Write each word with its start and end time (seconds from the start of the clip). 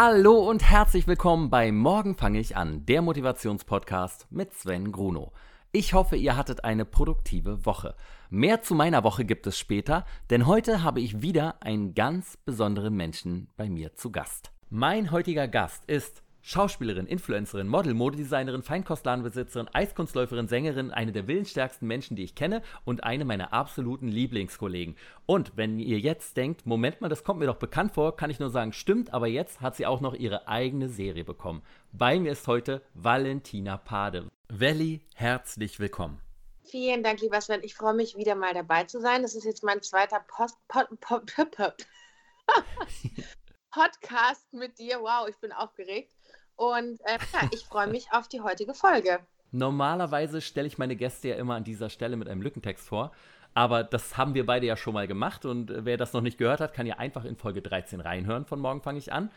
Hallo 0.00 0.48
und 0.48 0.62
herzlich 0.62 1.08
willkommen 1.08 1.50
bei 1.50 1.72
Morgen 1.72 2.14
fange 2.14 2.38
ich 2.38 2.56
an, 2.56 2.86
der 2.86 3.02
Motivationspodcast 3.02 4.28
mit 4.30 4.54
Sven 4.54 4.92
Gruno. 4.92 5.32
Ich 5.72 5.92
hoffe, 5.92 6.14
ihr 6.14 6.36
hattet 6.36 6.62
eine 6.62 6.84
produktive 6.84 7.66
Woche. 7.66 7.96
Mehr 8.30 8.62
zu 8.62 8.76
meiner 8.76 9.02
Woche 9.02 9.24
gibt 9.24 9.48
es 9.48 9.58
später, 9.58 10.06
denn 10.30 10.46
heute 10.46 10.84
habe 10.84 11.00
ich 11.00 11.20
wieder 11.20 11.60
einen 11.64 11.94
ganz 11.94 12.36
besonderen 12.36 12.94
Menschen 12.94 13.48
bei 13.56 13.68
mir 13.68 13.96
zu 13.96 14.12
Gast. 14.12 14.52
Mein 14.70 15.10
heutiger 15.10 15.48
Gast 15.48 15.84
ist 15.86 16.22
Schauspielerin, 16.48 17.06
Influencerin, 17.06 17.68
Model, 17.68 17.92
Modedesignerin, 17.92 18.62
Feinkostladenbesitzerin, 18.62 19.68
Eiskunstläuferin, 19.70 20.48
Sängerin, 20.48 20.90
eine 20.90 21.12
der 21.12 21.28
willensstärksten 21.28 21.86
Menschen, 21.86 22.16
die 22.16 22.24
ich 22.24 22.34
kenne 22.34 22.62
und 22.86 23.04
eine 23.04 23.26
meiner 23.26 23.52
absoluten 23.52 24.08
Lieblingskollegen. 24.08 24.96
Und 25.26 25.58
wenn 25.58 25.78
ihr 25.78 25.98
jetzt 25.98 26.38
denkt, 26.38 26.64
Moment 26.64 27.02
mal, 27.02 27.10
das 27.10 27.22
kommt 27.22 27.40
mir 27.40 27.44
doch 27.44 27.58
bekannt 27.58 27.92
vor, 27.92 28.16
kann 28.16 28.30
ich 28.30 28.38
nur 28.38 28.48
sagen, 28.48 28.72
stimmt, 28.72 29.12
aber 29.12 29.26
jetzt 29.26 29.60
hat 29.60 29.76
sie 29.76 29.84
auch 29.84 30.00
noch 30.00 30.14
ihre 30.14 30.48
eigene 30.48 30.88
Serie 30.88 31.22
bekommen. 31.22 31.60
Bei 31.92 32.18
mir 32.18 32.32
ist 32.32 32.46
heute 32.46 32.80
Valentina 32.94 33.76
Pade. 33.76 34.26
Welli, 34.48 35.02
herzlich 35.16 35.78
willkommen. 35.78 36.18
Vielen 36.64 37.02
Dank, 37.02 37.20
lieber 37.20 37.42
Sven. 37.42 37.62
Ich 37.62 37.74
freue 37.74 37.92
mich, 37.92 38.16
wieder 38.16 38.34
mal 38.34 38.54
dabei 38.54 38.84
zu 38.84 39.02
sein. 39.02 39.20
Das 39.20 39.34
ist 39.34 39.44
jetzt 39.44 39.62
mein 39.64 39.82
zweiter 39.82 40.24
Post, 40.26 40.56
Pod, 40.66 40.88
Pod, 40.98 41.30
Pod, 41.50 41.86
Podcast 43.70 44.50
mit 44.54 44.78
dir. 44.78 45.00
Wow, 45.02 45.28
ich 45.28 45.36
bin 45.36 45.52
aufgeregt. 45.52 46.14
Und 46.58 47.00
äh, 47.04 47.18
ja, 47.32 47.48
ich 47.52 47.64
freue 47.64 47.86
mich 47.86 48.08
auf 48.10 48.26
die 48.28 48.40
heutige 48.40 48.74
Folge. 48.74 49.20
Normalerweise 49.52 50.40
stelle 50.40 50.66
ich 50.66 50.76
meine 50.76 50.96
Gäste 50.96 51.28
ja 51.28 51.36
immer 51.36 51.54
an 51.54 51.62
dieser 51.62 51.88
Stelle 51.88 52.16
mit 52.16 52.28
einem 52.28 52.42
Lückentext 52.42 52.86
vor. 52.86 53.12
Aber 53.54 53.84
das 53.84 54.16
haben 54.16 54.34
wir 54.34 54.44
beide 54.44 54.66
ja 54.66 54.76
schon 54.76 54.94
mal 54.94 55.06
gemacht. 55.06 55.44
Und 55.44 55.70
äh, 55.70 55.84
wer 55.84 55.96
das 55.96 56.12
noch 56.12 56.20
nicht 56.20 56.36
gehört 56.36 56.60
hat, 56.60 56.74
kann 56.74 56.86
ja 56.86 56.96
einfach 56.96 57.24
in 57.24 57.36
Folge 57.36 57.62
13 57.62 58.00
reinhören. 58.00 58.44
Von 58.44 58.58
morgen 58.58 58.82
fange 58.82 58.98
ich 58.98 59.12
an. 59.12 59.30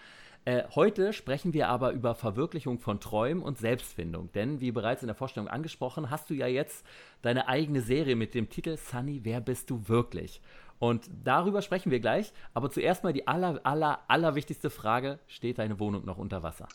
Äh, 0.46 0.64
heute 0.74 1.14
sprechen 1.14 1.54
wir 1.54 1.70
aber 1.70 1.92
über 1.92 2.16
Verwirklichung 2.16 2.80
von 2.80 3.00
Träumen 3.00 3.44
und 3.44 3.60
Selbstfindung. 3.60 4.32
Denn, 4.32 4.60
wie 4.60 4.72
bereits 4.72 5.04
in 5.04 5.08
der 5.08 5.16
Vorstellung 5.16 5.48
angesprochen, 5.48 6.10
hast 6.10 6.32
du 6.32 6.34
ja 6.34 6.48
jetzt 6.48 6.84
deine 7.22 7.48
eigene 7.48 7.82
Serie 7.82 8.16
mit 8.16 8.34
dem 8.34 8.50
Titel 8.50 8.78
Sunny, 8.78 9.20
wer 9.24 9.42
bist 9.42 9.70
du 9.70 9.88
wirklich? 9.88 10.42
Und 10.80 11.08
darüber 11.24 11.62
sprechen 11.62 11.92
wir 11.92 12.00
gleich. 12.00 12.34
Aber 12.56 12.72
zuerst 12.72 13.04
mal 13.04 13.14
die 13.14 13.28
aller, 13.28 13.62
aller, 13.64 14.34
wichtigste 14.34 14.72
Frage: 14.72 15.20
Steht 15.28 15.60
deine 15.60 15.80
Wohnung 15.80 16.04
noch 16.06 16.18
unter 16.18 16.42
Wasser? 16.42 16.68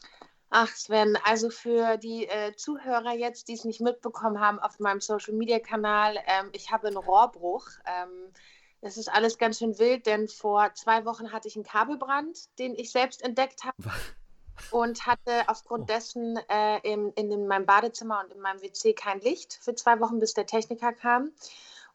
Ach 0.59 0.75
Sven, 0.75 1.19
also 1.23 1.51
für 1.51 1.99
die 1.99 2.27
äh, 2.29 2.57
Zuhörer 2.57 3.12
jetzt, 3.12 3.49
die 3.49 3.53
es 3.53 3.67
nicht 3.67 3.83
mitbekommen 3.83 4.41
haben 4.41 4.59
auf 4.59 4.79
meinem 4.79 5.03
Social-Media-Kanal, 5.03 6.17
ähm, 6.27 6.49
ich 6.53 6.73
habe 6.73 6.87
einen 6.87 6.97
Rohrbruch. 6.97 7.67
Ähm, 7.85 8.33
das 8.81 8.97
ist 8.97 9.12
alles 9.12 9.37
ganz 9.37 9.59
schön 9.59 9.79
wild, 9.79 10.07
denn 10.07 10.29
vor 10.29 10.73
zwei 10.73 11.05
Wochen 11.05 11.31
hatte 11.31 11.47
ich 11.47 11.57
einen 11.57 11.67
Kabelbrand, 11.67 12.59
den 12.59 12.75
ich 12.75 12.91
selbst 12.91 13.21
entdeckt 13.23 13.65
habe. 13.65 13.77
und 14.71 15.07
hatte 15.07 15.47
aufgrund 15.49 15.83
oh. 15.83 15.87
dessen 15.93 16.39
äh, 16.49 16.79
in, 16.91 17.12
in 17.12 17.47
meinem 17.47 17.67
Badezimmer 17.67 18.25
und 18.25 18.33
in 18.33 18.41
meinem 18.41 18.62
WC 18.62 18.95
kein 18.95 19.21
Licht 19.21 19.59
für 19.61 19.75
zwei 19.75 20.01
Wochen, 20.01 20.21
bis 20.21 20.33
der 20.33 20.47
Techniker 20.47 20.95
kam. 20.95 21.33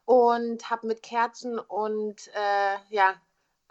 Und 0.04 0.70
habe 0.70 0.86
mit 0.86 1.02
Kerzen 1.02 1.58
und 1.58 2.28
äh, 2.28 2.76
ja, 2.90 3.16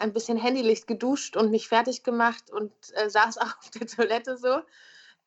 ein 0.01 0.13
bisschen 0.13 0.37
Handylicht 0.37 0.87
geduscht 0.87 1.37
und 1.37 1.51
mich 1.51 1.67
fertig 1.67 2.03
gemacht 2.03 2.51
und 2.51 2.71
äh, 2.93 3.09
saß 3.09 3.37
auch 3.37 3.43
auf 3.57 3.69
der 3.71 3.87
Toilette 3.87 4.37
so. 4.37 4.61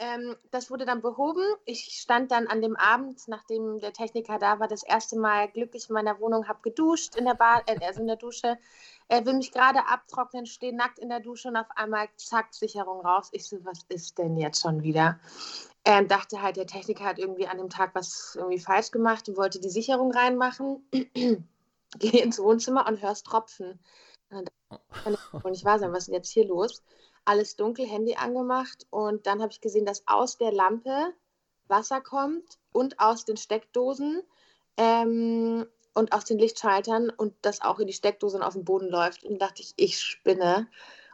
Ähm, 0.00 0.34
das 0.50 0.70
wurde 0.70 0.86
dann 0.86 1.02
behoben. 1.02 1.44
Ich 1.66 2.00
stand 2.00 2.32
dann 2.32 2.48
an 2.48 2.60
dem 2.60 2.74
Abend, 2.74 3.28
nachdem 3.28 3.78
der 3.78 3.92
Techniker 3.92 4.40
da 4.40 4.58
war, 4.58 4.66
das 4.66 4.82
erste 4.82 5.16
Mal 5.16 5.48
glücklich 5.48 5.88
in 5.88 5.94
meiner 5.94 6.18
Wohnung, 6.18 6.48
habe 6.48 6.58
geduscht 6.62 7.14
in 7.14 7.26
der 7.26 7.34
Bad, 7.34 7.70
äh, 7.70 7.78
also 7.84 8.00
in 8.00 8.08
der 8.08 8.16
Dusche. 8.16 8.58
Er 9.06 9.24
will 9.24 9.34
mich 9.34 9.52
gerade 9.52 9.86
abtrocknen, 9.86 10.46
stehe 10.46 10.74
nackt 10.74 10.98
in 10.98 11.10
der 11.10 11.20
Dusche 11.20 11.48
und 11.48 11.56
auf 11.56 11.70
einmal 11.76 12.08
zack, 12.16 12.52
Sicherung 12.54 13.02
raus. 13.02 13.28
Ich 13.30 13.46
so, 13.46 13.64
was 13.64 13.80
ist 13.88 14.18
denn 14.18 14.36
jetzt 14.36 14.62
schon 14.62 14.82
wieder? 14.82 15.20
Er 15.84 15.98
ähm, 15.98 16.08
dachte 16.08 16.42
halt, 16.42 16.56
der 16.56 16.66
Techniker 16.66 17.04
hat 17.04 17.18
irgendwie 17.20 17.46
an 17.46 17.58
dem 17.58 17.70
Tag 17.70 17.94
was 17.94 18.34
irgendwie 18.34 18.58
falsch 18.58 18.90
gemacht 18.90 19.28
und 19.28 19.36
wollte 19.36 19.60
die 19.60 19.70
Sicherung 19.70 20.10
reinmachen. 20.10 20.88
Gehe 21.98 22.22
ins 22.22 22.40
Wohnzimmer 22.40 22.88
und 22.88 23.00
hörst 23.00 23.26
Tropfen. 23.26 23.78
Und 24.30 24.48
kann 24.48 24.48
wohl 25.42 25.50
nicht 25.50 25.64
wahr 25.64 25.78
sein, 25.78 25.92
was 25.92 26.00
ist 26.00 26.06
denn 26.08 26.14
jetzt 26.14 26.30
hier 26.30 26.46
los? 26.46 26.82
Alles 27.24 27.56
dunkel, 27.56 27.86
Handy 27.86 28.14
angemacht 28.16 28.86
und 28.90 29.26
dann 29.26 29.40
habe 29.40 29.52
ich 29.52 29.60
gesehen, 29.60 29.86
dass 29.86 30.06
aus 30.06 30.36
der 30.36 30.52
Lampe 30.52 31.14
Wasser 31.68 32.00
kommt 32.00 32.58
und 32.72 33.00
aus 33.00 33.24
den 33.24 33.36
Steckdosen 33.36 34.22
ähm, 34.76 35.66
und 35.94 36.12
aus 36.12 36.24
den 36.24 36.38
Lichtschaltern 36.38 37.10
und 37.10 37.34
das 37.42 37.62
auch 37.62 37.78
in 37.78 37.86
die 37.86 37.92
Steckdose 37.92 38.36
und 38.36 38.42
auf 38.42 38.54
den 38.54 38.64
Boden 38.64 38.88
läuft. 38.88 39.24
Und 39.24 39.38
dachte 39.40 39.62
ich, 39.62 39.74
ich 39.76 40.00
spinne. 40.00 40.68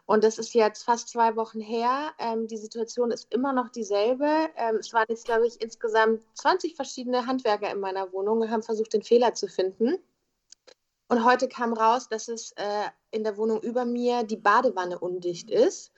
Und 0.06 0.24
das 0.24 0.38
ist 0.38 0.54
jetzt 0.54 0.82
fast 0.82 1.08
zwei 1.08 1.36
Wochen 1.36 1.60
her. 1.60 2.10
Ähm, 2.18 2.48
die 2.48 2.56
Situation 2.56 3.10
ist 3.12 3.32
immer 3.32 3.52
noch 3.52 3.68
dieselbe. 3.68 4.48
Ähm, 4.56 4.76
es 4.76 4.92
waren 4.92 5.06
jetzt, 5.08 5.24
glaube 5.24 5.46
ich, 5.46 5.60
insgesamt 5.60 6.22
20 6.34 6.74
verschiedene 6.74 7.26
Handwerker 7.26 7.70
in 7.70 7.78
meiner 7.78 8.12
Wohnung 8.12 8.40
und 8.40 8.50
haben 8.50 8.62
versucht, 8.62 8.92
den 8.92 9.02
Fehler 9.02 9.34
zu 9.34 9.46
finden. 9.46 9.98
Und 11.10 11.24
heute 11.24 11.48
kam 11.48 11.72
raus, 11.72 12.08
dass 12.08 12.28
es 12.28 12.52
äh, 12.52 12.84
in 13.10 13.24
der 13.24 13.36
Wohnung 13.36 13.60
über 13.62 13.84
mir 13.84 14.22
die 14.22 14.36
Badewanne 14.36 14.96
undicht 14.96 15.50
ist. 15.50 15.90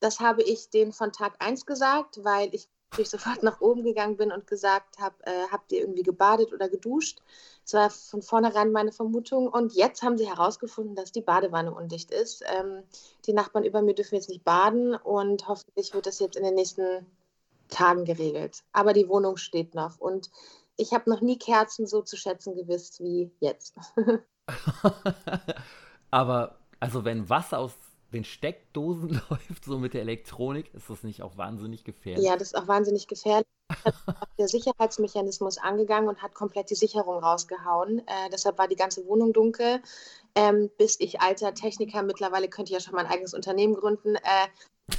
Das 0.00 0.20
habe 0.20 0.42
ich 0.42 0.70
denen 0.70 0.92
von 0.92 1.12
Tag 1.12 1.34
1 1.38 1.66
gesagt, 1.66 2.24
weil 2.24 2.48
ich 2.54 2.66
sofort 3.10 3.42
nach 3.42 3.60
oben 3.60 3.84
gegangen 3.84 4.16
bin 4.16 4.32
und 4.32 4.46
gesagt 4.46 4.98
habe, 4.98 5.14
äh, 5.26 5.48
habt 5.50 5.70
ihr 5.70 5.80
irgendwie 5.80 6.02
gebadet 6.02 6.50
oder 6.54 6.70
geduscht? 6.70 7.20
Das 7.64 7.74
war 7.74 7.90
von 7.90 8.22
vornherein 8.22 8.72
meine 8.72 8.90
Vermutung. 8.90 9.48
Und 9.48 9.74
jetzt 9.74 10.02
haben 10.02 10.16
sie 10.16 10.26
herausgefunden, 10.26 10.94
dass 10.94 11.12
die 11.12 11.20
Badewanne 11.20 11.74
undicht 11.74 12.10
ist. 12.10 12.42
Ähm, 12.58 12.84
die 13.26 13.34
Nachbarn 13.34 13.66
über 13.66 13.82
mir 13.82 13.94
dürfen 13.94 14.14
jetzt 14.14 14.30
nicht 14.30 14.44
baden 14.44 14.94
und 14.94 15.46
hoffentlich 15.46 15.92
wird 15.92 16.06
das 16.06 16.20
jetzt 16.20 16.36
in 16.36 16.44
den 16.44 16.54
nächsten 16.54 17.04
Tagen 17.68 18.06
geregelt. 18.06 18.62
Aber 18.72 18.94
die 18.94 19.10
Wohnung 19.10 19.36
steht 19.36 19.74
noch. 19.74 19.98
Und 19.98 20.30
ich 20.76 20.92
habe 20.92 21.10
noch 21.10 21.20
nie 21.20 21.38
Kerzen 21.38 21.86
so 21.86 22.02
zu 22.02 22.16
schätzen 22.16 22.54
gewusst 22.54 23.00
wie 23.00 23.30
jetzt. 23.40 23.76
Aber 26.10 26.58
also 26.80 27.04
wenn 27.04 27.28
Wasser 27.28 27.58
aus 27.58 27.72
den 28.12 28.24
Steckdosen 28.24 29.10
läuft, 29.30 29.64
so 29.64 29.78
mit 29.78 29.94
der 29.94 30.02
Elektronik, 30.02 30.72
ist 30.74 30.90
das 30.90 31.02
nicht 31.02 31.22
auch 31.22 31.36
wahnsinnig 31.36 31.84
gefährlich? 31.84 32.24
Ja, 32.24 32.36
das 32.36 32.48
ist 32.48 32.56
auch 32.56 32.68
wahnsinnig 32.68 33.08
gefährlich. 33.08 33.46
Der 34.38 34.48
Sicherheitsmechanismus 34.48 35.58
angegangen 35.58 36.08
und 36.08 36.22
hat 36.22 36.34
komplett 36.34 36.70
die 36.70 36.74
Sicherung 36.74 37.18
rausgehauen. 37.18 38.00
Äh, 38.00 38.30
deshalb 38.32 38.58
war 38.58 38.68
die 38.68 38.76
ganze 38.76 39.06
Wohnung 39.06 39.32
dunkel. 39.32 39.80
Ähm, 40.34 40.70
bis 40.78 40.98
ich 40.98 41.20
alter 41.20 41.54
Techniker, 41.54 42.02
mittlerweile 42.02 42.48
könnte 42.48 42.72
ich 42.72 42.78
ja 42.78 42.80
schon 42.80 42.94
mein 42.94 43.06
eigenes 43.06 43.34
Unternehmen 43.34 43.74
gründen, 43.74 44.16
äh, 44.16 44.48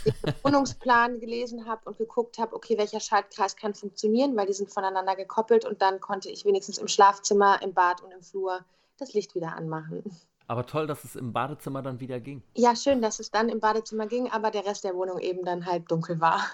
den 0.06 0.14
Wohnungsplan 0.44 1.20
gelesen 1.20 1.68
habe 1.68 1.82
und 1.86 1.98
geguckt 1.98 2.38
habe, 2.38 2.56
okay, 2.56 2.78
welcher 2.78 3.00
Schaltkreis 3.00 3.56
kann 3.56 3.74
funktionieren, 3.74 4.36
weil 4.36 4.48
die 4.48 4.54
sind 4.54 4.72
voneinander 4.72 5.16
gekoppelt 5.16 5.66
und 5.66 5.82
dann 5.82 6.00
konnte 6.00 6.30
ich 6.30 6.46
wenigstens 6.46 6.78
im 6.78 6.88
Schlafzimmer, 6.88 7.62
im 7.62 7.74
Bad 7.74 8.02
und 8.02 8.12
im 8.12 8.22
Flur 8.22 8.64
das 8.98 9.14
Licht 9.14 9.36
wieder 9.36 9.56
anmachen. 9.56 10.04
Aber 10.48 10.66
toll, 10.66 10.88
dass 10.88 11.04
es 11.04 11.16
im 11.16 11.34
Badezimmer 11.34 11.82
dann 11.82 12.00
wieder 12.00 12.20
ging. 12.20 12.44
Ja, 12.56 12.76
schön, 12.76 13.02
dass 13.02 13.20
es 13.20 13.32
dann 13.32 13.50
im 13.50 13.60
Badezimmer 13.60 14.08
ging, 14.08 14.30
aber 14.30 14.52
der 14.52 14.66
Rest 14.66 14.84
der 14.84 14.96
Wohnung 14.96 15.20
eben 15.20 15.46
dann 15.46 15.66
halt 15.66 15.90
dunkel 15.90 16.20
war. 16.20 16.46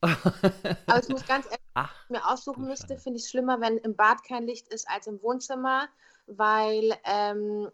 Aber 0.00 1.00
ich 1.02 1.08
muss 1.08 1.26
ganz 1.26 1.46
ehrlich, 1.46 1.58
Ach, 1.74 1.94
mir 2.08 2.26
aussuchen 2.26 2.66
müsste, 2.66 2.98
finde 2.98 3.18
ich 3.18 3.24
es 3.24 3.30
schlimmer, 3.30 3.60
wenn 3.60 3.78
im 3.78 3.94
Bad 3.96 4.24
kein 4.24 4.44
Licht 4.46 4.68
ist 4.68 4.88
als 4.88 5.06
im 5.06 5.22
Wohnzimmer, 5.22 5.88
weil 6.26 6.96
ähm, 7.04 7.70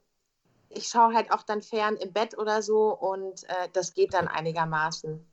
ich 0.68 0.88
schaue 0.88 1.14
halt 1.14 1.32
auch 1.32 1.42
dann 1.42 1.62
fern 1.62 1.96
im 1.96 2.12
Bett 2.12 2.36
oder 2.36 2.62
so 2.62 2.92
und 2.92 3.44
äh, 3.44 3.68
das 3.72 3.94
geht 3.94 4.14
dann 4.14 4.28
einigermaßen. 4.28 5.24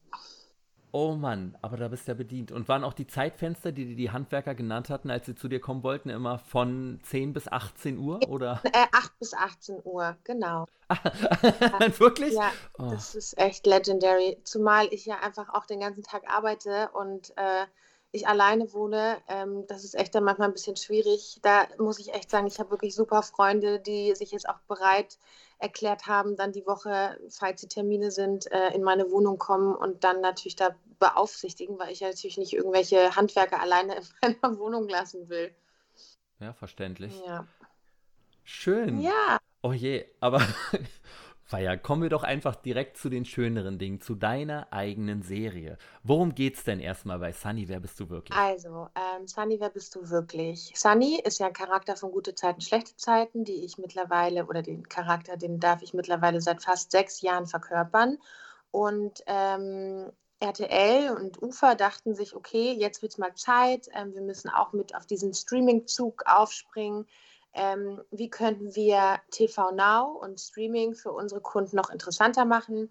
Oh 0.94 1.16
Mann, 1.16 1.58
aber 1.62 1.78
da 1.78 1.88
bist 1.88 2.08
du 2.08 2.12
ja 2.12 2.18
bedient. 2.18 2.52
Und 2.52 2.68
waren 2.68 2.84
auch 2.84 2.94
die 2.94 3.08
Zeitfenster, 3.08 3.72
die 3.72 3.96
die 3.96 4.12
Handwerker 4.12 4.56
genannt 4.56 4.90
hatten, 4.90 5.10
als 5.10 5.26
sie 5.26 5.36
zu 5.36 5.48
dir 5.48 5.62
kommen 5.62 5.84
wollten, 5.84 6.10
immer 6.10 6.38
von 6.38 7.00
10 7.04 7.32
bis 7.32 7.48
18 7.48 7.98
Uhr, 7.98 8.20
oder? 8.28 8.62
Äh, 8.66 8.88
8 8.92 9.20
bis 9.20 9.34
18 9.34 9.82
Uhr, 9.86 10.18
genau. 10.24 10.68
Wirklich? 11.98 12.34
Ja, 12.34 12.52
oh. 12.78 12.90
das 12.90 13.16
ist 13.16 13.38
echt 13.38 13.66
legendary. 13.66 14.38
Zumal 14.44 14.88
ich 14.92 15.06
ja 15.06 15.20
einfach 15.20 15.50
auch 15.54 15.66
den 15.66 15.80
ganzen 15.80 16.04
Tag 16.04 16.24
arbeite 16.28 16.90
und 16.94 17.32
äh, 17.38 17.66
ich 18.12 18.28
alleine 18.28 18.74
wohne, 18.74 19.18
ähm, 19.28 19.66
das 19.68 19.84
ist 19.84 19.96
echt 19.96 20.14
dann 20.14 20.24
manchmal 20.24 20.50
ein 20.50 20.54
bisschen 20.54 20.76
schwierig. 20.76 21.40
Da 21.42 21.68
muss 21.78 22.00
ich 22.00 22.14
echt 22.14 22.30
sagen, 22.30 22.48
ich 22.48 22.60
habe 22.60 22.72
wirklich 22.72 22.94
super 22.94 23.24
Freunde, 23.24 23.80
die 23.80 24.14
sich 24.16 24.32
jetzt 24.32 24.50
auch 24.50 24.60
bereit 24.68 25.18
erklärt 25.60 26.08
haben, 26.08 26.36
dann 26.36 26.52
die 26.52 26.66
Woche, 26.66 27.18
falls 27.30 27.62
die 27.62 27.68
Termine 27.68 28.12
sind, 28.12 28.52
äh, 28.52 28.74
in 28.74 28.84
meine 28.84 29.12
Wohnung 29.12 29.38
kommen 29.38 29.76
und 29.76 30.04
dann 30.04 30.20
natürlich 30.20 30.56
da 30.56 30.76
beaufsichtigen, 31.00 31.80
weil 31.80 31.92
ich 31.92 32.02
ja 32.02 32.10
natürlich 32.10 32.38
nicht 32.38 32.54
irgendwelche 32.54 33.16
Handwerker 33.16 33.62
alleine 33.62 33.96
in 33.96 34.36
meiner 34.42 34.58
Wohnung 34.60 34.90
lassen 34.90 35.30
will. 35.30 35.54
Ja, 36.40 36.54
verständlich. 36.54 37.14
Ja. 37.26 37.48
Schön. 38.44 39.00
Ja. 39.00 39.38
Oh 39.62 39.72
je, 39.72 40.06
aber 40.20 40.42
Feier, 41.52 41.76
kommen 41.76 42.04
wir 42.04 42.10
doch 42.10 42.24
einfach 42.24 42.56
direkt 42.56 42.96
zu 42.96 43.10
den 43.10 43.26
schöneren 43.26 43.78
Dingen, 43.78 44.00
zu 44.00 44.16
deiner 44.16 44.72
eigenen 44.72 45.22
Serie. 45.22 45.78
Worum 46.02 46.34
geht's 46.34 46.64
denn 46.64 46.80
erstmal 46.80 47.20
bei 47.20 47.34
Sunny, 47.34 47.68
wer 47.68 47.82
bist 47.82 48.00
du 48.00 48.10
wirklich? 48.10 48.38
Also, 48.38 48.88
ähm, 48.96 49.28
Sunny, 49.28 49.60
wer 49.60 49.70
bist 49.70 49.94
du 49.96 50.10
wirklich? 50.10 50.72
Sunny 50.76 51.20
ist 51.20 51.40
ja 51.40 51.48
ein 51.48 51.54
Charakter 51.54 51.98
von 51.98 52.12
gute 52.12 52.36
Zeiten, 52.36 52.62
schlechte 52.62 52.96
Zeiten, 52.96 53.44
die 53.44 53.66
ich 53.66 53.78
mittlerweile, 53.78 54.46
oder 54.46 54.62
den 54.62 54.88
Charakter, 54.88 55.36
den 55.36 55.60
darf 55.60 55.82
ich 55.82 55.94
mittlerweile 55.94 56.40
seit 56.40 56.64
fast 56.64 56.92
sechs 56.92 57.20
Jahren 57.20 57.48
verkörpern. 57.48 58.18
Und 58.72 59.22
ähm, 59.28 60.10
RTL 60.40 61.12
und 61.12 61.42
UFA 61.42 61.76
dachten 61.76 62.16
sich, 62.16 62.34
okay, 62.34 62.72
jetzt 62.80 63.02
wird 63.02 63.12
es 63.12 63.18
mal 63.18 63.36
Zeit, 63.36 63.90
ähm, 63.94 64.14
wir 64.14 64.22
müssen 64.22 64.50
auch 64.50 64.72
mit 64.72 64.96
auf 64.96 65.06
diesen 65.06 65.34
Streaming-Zug 65.34 66.24
aufspringen. 66.28 67.08
Ähm, 67.54 68.02
wie 68.12 68.30
könnten 68.30 68.76
wir 68.76 69.20
TV 69.32 69.72
Now 69.72 70.18
und 70.22 70.40
Streaming 70.40 70.94
für 70.94 71.12
unsere 71.12 71.42
Kunden 71.42 71.76
noch 71.76 71.90
interessanter 71.90 72.46
machen? 72.46 72.90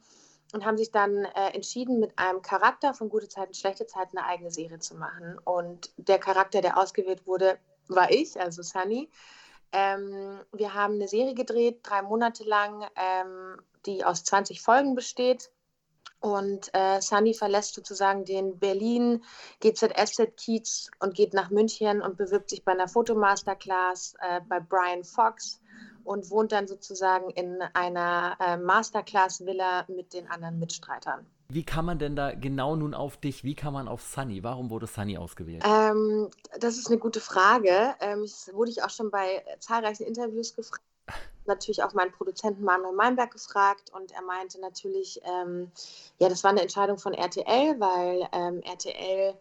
Und 0.52 0.64
haben 0.64 0.76
sich 0.76 0.90
dann 0.90 1.24
äh, 1.24 1.54
entschieden, 1.54 2.00
mit 2.00 2.18
einem 2.18 2.42
Charakter 2.42 2.92
von 2.92 3.08
Gute 3.08 3.28
Zeiten, 3.28 3.54
Schlechte 3.54 3.86
Zeiten 3.86 4.18
eine 4.18 4.26
eigene 4.26 4.50
Serie 4.50 4.80
zu 4.80 4.96
machen. 4.96 5.38
Und 5.44 5.92
der 5.96 6.18
Charakter, 6.18 6.60
der 6.60 6.76
ausgewählt 6.76 7.24
wurde, 7.26 7.58
war 7.86 8.10
ich, 8.10 8.38
also 8.40 8.62
Sunny. 8.62 9.08
Ähm, 9.72 10.40
wir 10.52 10.74
haben 10.74 10.94
eine 10.94 11.06
Serie 11.06 11.34
gedreht, 11.34 11.80
drei 11.84 12.02
Monate 12.02 12.42
lang, 12.42 12.84
ähm, 12.96 13.60
die 13.86 14.04
aus 14.04 14.24
20 14.24 14.60
Folgen 14.60 14.96
besteht 14.96 15.50
und 16.20 16.70
äh, 16.74 17.00
Sunny 17.00 17.34
verlässt 17.34 17.74
sozusagen 17.74 18.24
den 18.24 18.58
Berlin 18.58 19.24
GZSZ 19.60 20.36
Kiez 20.36 20.90
und 21.00 21.14
geht 21.14 21.34
nach 21.34 21.50
München 21.50 22.02
und 22.02 22.16
bewirbt 22.16 22.50
sich 22.50 22.64
bei 22.64 22.72
einer 22.72 22.88
Fotomasterclass 22.88 24.14
äh, 24.20 24.40
bei 24.48 24.60
Brian 24.60 25.02
Fox 25.04 25.60
und 26.04 26.30
wohnt 26.30 26.52
dann 26.52 26.66
sozusagen 26.66 27.30
in 27.30 27.62
einer 27.74 28.36
äh, 28.40 28.56
Masterclass-Villa 28.56 29.86
mit 29.88 30.12
den 30.12 30.28
anderen 30.28 30.58
Mitstreitern. 30.58 31.26
Wie 31.48 31.64
kann 31.64 31.84
man 31.84 31.98
denn 31.98 32.14
da 32.14 32.32
genau 32.32 32.76
nun 32.76 32.94
auf 32.94 33.16
dich, 33.16 33.42
wie 33.42 33.54
kann 33.54 33.72
man 33.72 33.88
auf 33.88 34.02
Sunny, 34.02 34.44
warum 34.44 34.70
wurde 34.70 34.86
Sunny 34.86 35.16
ausgewählt? 35.18 35.64
Ähm, 35.66 36.28
das 36.60 36.76
ist 36.76 36.88
eine 36.88 36.98
gute 36.98 37.20
Frage. 37.20 37.94
Ähm, 38.00 38.22
das 38.22 38.50
wurde 38.52 38.70
ich 38.70 38.82
auch 38.82 38.90
schon 38.90 39.10
bei 39.10 39.42
zahlreichen 39.58 40.04
Interviews 40.04 40.54
gefragt 40.54 40.82
natürlich 41.50 41.82
auch 41.82 41.92
meinen 41.92 42.12
Produzenten 42.12 42.64
Manuel 42.64 42.94
Meinberg 42.94 43.32
gefragt 43.32 43.90
und 43.92 44.12
er 44.12 44.22
meinte 44.22 44.60
natürlich, 44.60 45.20
ähm, 45.24 45.70
ja, 46.18 46.28
das 46.28 46.42
war 46.42 46.50
eine 46.50 46.62
Entscheidung 46.62 46.98
von 46.98 47.12
RTL, 47.12 47.78
weil 47.78 48.28
ähm, 48.32 48.62
RTL 48.62 49.34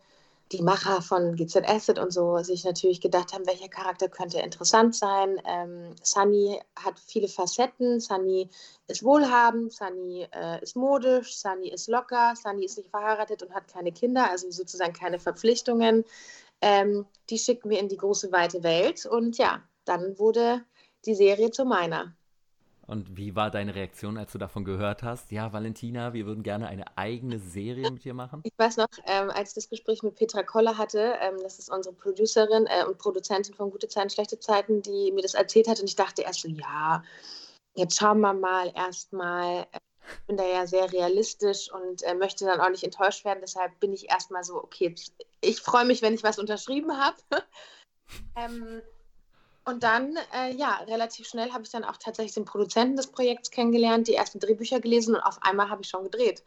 die 0.52 0.64
Macher 0.64 1.02
von 1.02 1.36
GZ 1.36 1.68
Acid 1.68 2.00
und 2.00 2.12
so 2.12 2.38
sich 2.40 2.66
natürlich 2.66 3.02
gedacht 3.02 3.34
haben, 3.34 3.46
welcher 3.46 3.68
Charakter 3.68 4.10
könnte 4.10 4.40
interessant 4.40 4.96
sein. 4.96 5.40
Ähm, 5.46 5.96
Sunny 6.02 6.60
hat 6.76 7.00
viele 7.00 7.28
Facetten. 7.28 8.00
Sunny 8.00 8.50
ist 8.88 9.04
wohlhabend, 9.04 9.72
Sunny 9.72 10.28
äh, 10.32 10.62
ist 10.64 10.76
modisch, 10.76 11.38
Sunny 11.38 11.70
ist 11.70 11.88
locker, 11.88 12.34
Sunny 12.36 12.66
ist 12.66 12.78
nicht 12.78 12.90
verheiratet 12.90 13.44
und 13.44 13.54
hat 13.54 13.68
keine 13.72 13.92
Kinder, 13.92 14.30
also 14.30 14.50
sozusagen 14.50 14.94
keine 14.94 15.20
Verpflichtungen. 15.20 16.04
Ähm, 16.62 17.06
die 17.30 17.38
schicken 17.38 17.70
wir 17.70 17.80
in 17.80 17.88
die 17.88 17.98
große 17.98 18.32
weite 18.32 18.64
Welt 18.64 19.06
und 19.06 19.38
ja, 19.38 19.62
dann 19.86 20.18
wurde 20.18 20.64
die 21.06 21.16
Serie 21.16 21.52
zu 21.52 21.66
meiner. 21.66 22.14
Und 22.90 23.18
wie 23.18 23.36
war 23.36 23.52
deine 23.52 23.76
Reaktion, 23.76 24.18
als 24.18 24.32
du 24.32 24.40
davon 24.40 24.66
gehört 24.66 25.04
hast? 25.04 25.32
Ja, 25.32 25.54
Valentina, 25.54 26.14
wir 26.14 26.26
würden 26.26 26.42
gerne 26.42 26.68
eine 26.68 26.98
eigene 26.98 27.38
Serie 27.38 27.92
mit 27.92 28.04
dir 28.04 28.16
machen. 28.16 28.42
Ich 28.44 28.58
weiß 28.58 28.78
noch, 28.78 28.88
ähm, 29.06 29.30
als 29.30 29.50
ich 29.50 29.56
das 29.56 29.70
Gespräch 29.70 30.02
mit 30.02 30.16
Petra 30.16 30.42
Koller 30.42 30.76
hatte, 30.76 31.14
ähm, 31.22 31.36
das 31.44 31.60
ist 31.60 31.70
unsere 31.72 31.94
Producerin 31.94 32.66
äh, 32.66 32.86
und 32.86 32.98
Produzentin 32.98 33.54
von 33.54 33.70
Gute 33.70 33.90
Zeiten, 33.90 34.10
Schlechte 34.10 34.40
Zeiten, 34.40 34.82
die 34.82 35.12
mir 35.12 35.22
das 35.22 35.36
erzählt 35.36 35.68
hat. 35.68 35.80
Und 35.80 35.88
ich 35.88 35.96
dachte 35.96 36.24
erst 36.24 36.42
so, 36.42 36.48
ja, 36.48 37.04
jetzt 37.76 38.00
schauen 38.00 38.22
wir 38.22 38.34
mal 38.34 38.72
erstmal. 38.76 39.68
Ich 40.12 40.26
bin 40.26 40.38
da 40.38 40.48
ja 40.48 40.66
sehr 40.66 40.92
realistisch 40.92 41.72
und 41.72 42.02
äh, 42.02 42.16
möchte 42.16 42.46
dann 42.46 42.60
auch 42.60 42.72
nicht 42.72 42.84
enttäuscht 42.84 43.24
werden. 43.24 43.42
Deshalb 43.42 43.80
bin 43.80 43.94
ich 43.94 44.10
erstmal 44.10 44.44
so, 44.44 44.56
okay, 44.56 44.96
ich 45.42 45.62
freue 45.62 45.86
mich, 45.86 46.02
wenn 46.02 46.16
ich 46.16 46.24
was 46.24 46.40
unterschrieben 46.40 46.98
habe. 47.00 47.18
ähm, 48.36 48.82
und 49.70 49.84
dann, 49.84 50.18
äh, 50.34 50.52
ja, 50.56 50.78
relativ 50.88 51.28
schnell 51.28 51.52
habe 51.52 51.64
ich 51.64 51.70
dann 51.70 51.84
auch 51.84 51.98
tatsächlich 51.98 52.34
den 52.34 52.46
Produzenten 52.46 52.98
des 52.98 53.08
Projekts 53.08 53.52
kennengelernt, 53.52 54.08
die 54.08 54.16
ersten 54.16 54.40
Drehbücher 54.40 54.80
gelesen 54.80 55.16
und 55.16 55.22
auf 55.22 55.42
einmal 55.42 55.70
habe 55.70 55.82
ich 55.84 55.90
schon 55.90 56.04
gedreht. 56.04 56.44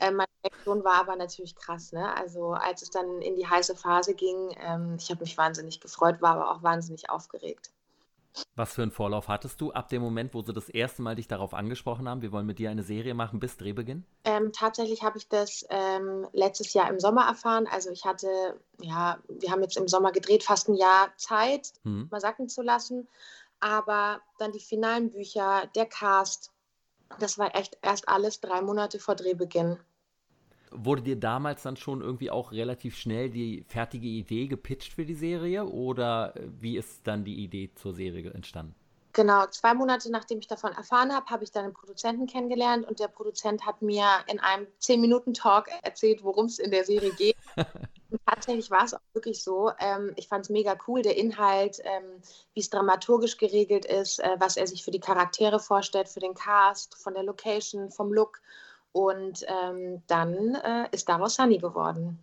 Äh, 0.00 0.10
meine 0.10 0.28
Reaktion 0.44 0.84
war 0.84 0.94
aber 0.94 1.16
natürlich 1.16 1.54
krass. 1.56 1.92
Ne? 1.92 2.14
Also 2.16 2.52
als 2.52 2.82
es 2.82 2.90
dann 2.90 3.22
in 3.22 3.36
die 3.36 3.46
heiße 3.46 3.76
Phase 3.76 4.14
ging, 4.14 4.54
ähm, 4.60 4.96
ich 4.98 5.10
habe 5.10 5.20
mich 5.20 5.38
wahnsinnig 5.38 5.80
gefreut, 5.80 6.20
war 6.20 6.34
aber 6.34 6.50
auch 6.50 6.62
wahnsinnig 6.62 7.10
aufgeregt. 7.10 7.70
Was 8.56 8.74
für 8.74 8.82
einen 8.82 8.90
Vorlauf 8.90 9.28
hattest 9.28 9.60
du 9.60 9.72
ab 9.72 9.88
dem 9.88 10.02
Moment, 10.02 10.34
wo 10.34 10.42
sie 10.42 10.52
das 10.52 10.68
erste 10.68 11.02
Mal 11.02 11.14
dich 11.14 11.28
darauf 11.28 11.54
angesprochen 11.54 12.08
haben, 12.08 12.22
wir 12.22 12.32
wollen 12.32 12.46
mit 12.46 12.58
dir 12.58 12.70
eine 12.70 12.82
Serie 12.82 13.14
machen 13.14 13.40
bis 13.40 13.56
Drehbeginn? 13.56 14.04
Ähm, 14.24 14.52
tatsächlich 14.52 15.02
habe 15.02 15.18
ich 15.18 15.28
das 15.28 15.64
ähm, 15.70 16.26
letztes 16.32 16.72
Jahr 16.72 16.88
im 16.88 17.00
Sommer 17.00 17.26
erfahren. 17.26 17.66
Also 17.70 17.90
ich 17.90 18.04
hatte, 18.04 18.28
ja, 18.80 19.18
wir 19.28 19.50
haben 19.50 19.62
jetzt 19.62 19.76
im 19.76 19.88
Sommer 19.88 20.12
gedreht, 20.12 20.42
fast 20.42 20.68
ein 20.68 20.74
Jahr 20.74 21.12
Zeit, 21.16 21.72
hm. 21.82 22.08
mal 22.10 22.20
sacken 22.20 22.48
zu 22.48 22.62
lassen. 22.62 23.08
Aber 23.60 24.20
dann 24.38 24.52
die 24.52 24.60
finalen 24.60 25.10
Bücher, 25.10 25.68
der 25.74 25.86
Cast, 25.86 26.50
das 27.18 27.38
war 27.38 27.54
echt 27.54 27.78
erst 27.82 28.08
alles 28.08 28.40
drei 28.40 28.60
Monate 28.62 28.98
vor 28.98 29.14
Drehbeginn. 29.14 29.78
Wurde 30.74 31.02
dir 31.02 31.16
damals 31.16 31.62
dann 31.62 31.76
schon 31.76 32.00
irgendwie 32.00 32.30
auch 32.30 32.52
relativ 32.52 32.96
schnell 32.96 33.30
die 33.30 33.64
fertige 33.68 34.06
Idee 34.06 34.46
gepitcht 34.46 34.92
für 34.92 35.04
die 35.04 35.14
Serie 35.14 35.66
oder 35.66 36.36
äh, 36.36 36.48
wie 36.60 36.76
ist 36.76 37.06
dann 37.06 37.24
die 37.24 37.42
Idee 37.42 37.70
zur 37.74 37.94
Serie 37.94 38.32
entstanden? 38.32 38.74
Genau, 39.14 39.46
zwei 39.46 39.74
Monate 39.74 40.10
nachdem 40.10 40.40
ich 40.40 40.48
davon 40.48 40.72
erfahren 40.72 41.14
habe, 41.14 41.26
habe 41.26 41.44
ich 41.44 41.52
dann 41.52 41.66
einen 41.66 41.72
Produzenten 41.72 42.26
kennengelernt 42.26 42.84
und 42.84 42.98
der 42.98 43.06
Produzent 43.06 43.64
hat 43.64 43.80
mir 43.80 44.04
in 44.26 44.40
einem 44.40 44.66
10-Minuten-Talk 44.80 45.68
erzählt, 45.82 46.24
worum 46.24 46.46
es 46.46 46.58
in 46.58 46.72
der 46.72 46.84
Serie 46.84 47.12
geht. 47.12 47.36
und 48.10 48.20
tatsächlich 48.26 48.72
war 48.72 48.82
es 48.82 48.92
auch 48.92 49.00
wirklich 49.12 49.44
so. 49.44 49.70
Ähm, 49.78 50.12
ich 50.16 50.26
fand 50.26 50.46
es 50.46 50.50
mega 50.50 50.76
cool, 50.88 51.02
der 51.02 51.16
Inhalt, 51.16 51.78
ähm, 51.84 52.22
wie 52.54 52.60
es 52.60 52.70
dramaturgisch 52.70 53.36
geregelt 53.36 53.84
ist, 53.84 54.18
äh, 54.18 54.30
was 54.40 54.56
er 54.56 54.66
sich 54.66 54.82
für 54.82 54.90
die 54.90 54.98
Charaktere 54.98 55.60
vorstellt, 55.60 56.08
für 56.08 56.18
den 56.18 56.34
Cast, 56.34 56.96
von 56.96 57.14
der 57.14 57.22
Location, 57.22 57.92
vom 57.92 58.12
Look. 58.12 58.40
Und 58.94 59.44
ähm, 59.48 60.02
dann 60.06 60.54
äh, 60.54 60.88
ist 60.92 61.08
daraus 61.08 61.34
Sunny 61.34 61.58
geworden. 61.58 62.16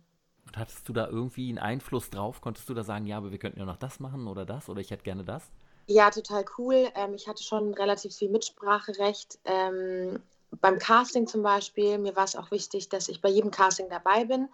Und 0.46 0.56
hattest 0.56 0.88
du 0.88 0.94
da 0.94 1.06
irgendwie 1.06 1.50
einen 1.50 1.58
Einfluss 1.58 2.08
drauf? 2.08 2.40
Konntest 2.40 2.66
du 2.66 2.72
da 2.72 2.82
sagen, 2.82 3.04
ja, 3.04 3.18
aber 3.18 3.30
wir 3.30 3.38
könnten 3.38 3.58
ja 3.58 3.66
noch 3.66 3.76
das 3.76 4.00
machen 4.00 4.26
oder 4.26 4.46
das 4.46 4.70
oder 4.70 4.80
ich 4.80 4.90
hätte 4.90 5.02
gerne 5.02 5.22
das? 5.22 5.50
Ja, 5.86 6.10
total 6.10 6.46
cool. 6.56 6.88
Ähm, 6.94 7.12
ich 7.12 7.28
hatte 7.28 7.42
schon 7.42 7.74
relativ 7.74 8.14
viel 8.14 8.30
Mitspracherecht. 8.30 9.38
Ähm, 9.44 10.22
beim 10.62 10.78
Casting 10.78 11.26
zum 11.26 11.42
Beispiel, 11.42 11.98
mir 11.98 12.16
war 12.16 12.24
es 12.24 12.36
auch 12.36 12.50
wichtig, 12.50 12.88
dass 12.88 13.08
ich 13.08 13.20
bei 13.20 13.28
jedem 13.28 13.50
Casting 13.50 13.90
dabei 13.90 14.24
bin, 14.24 14.48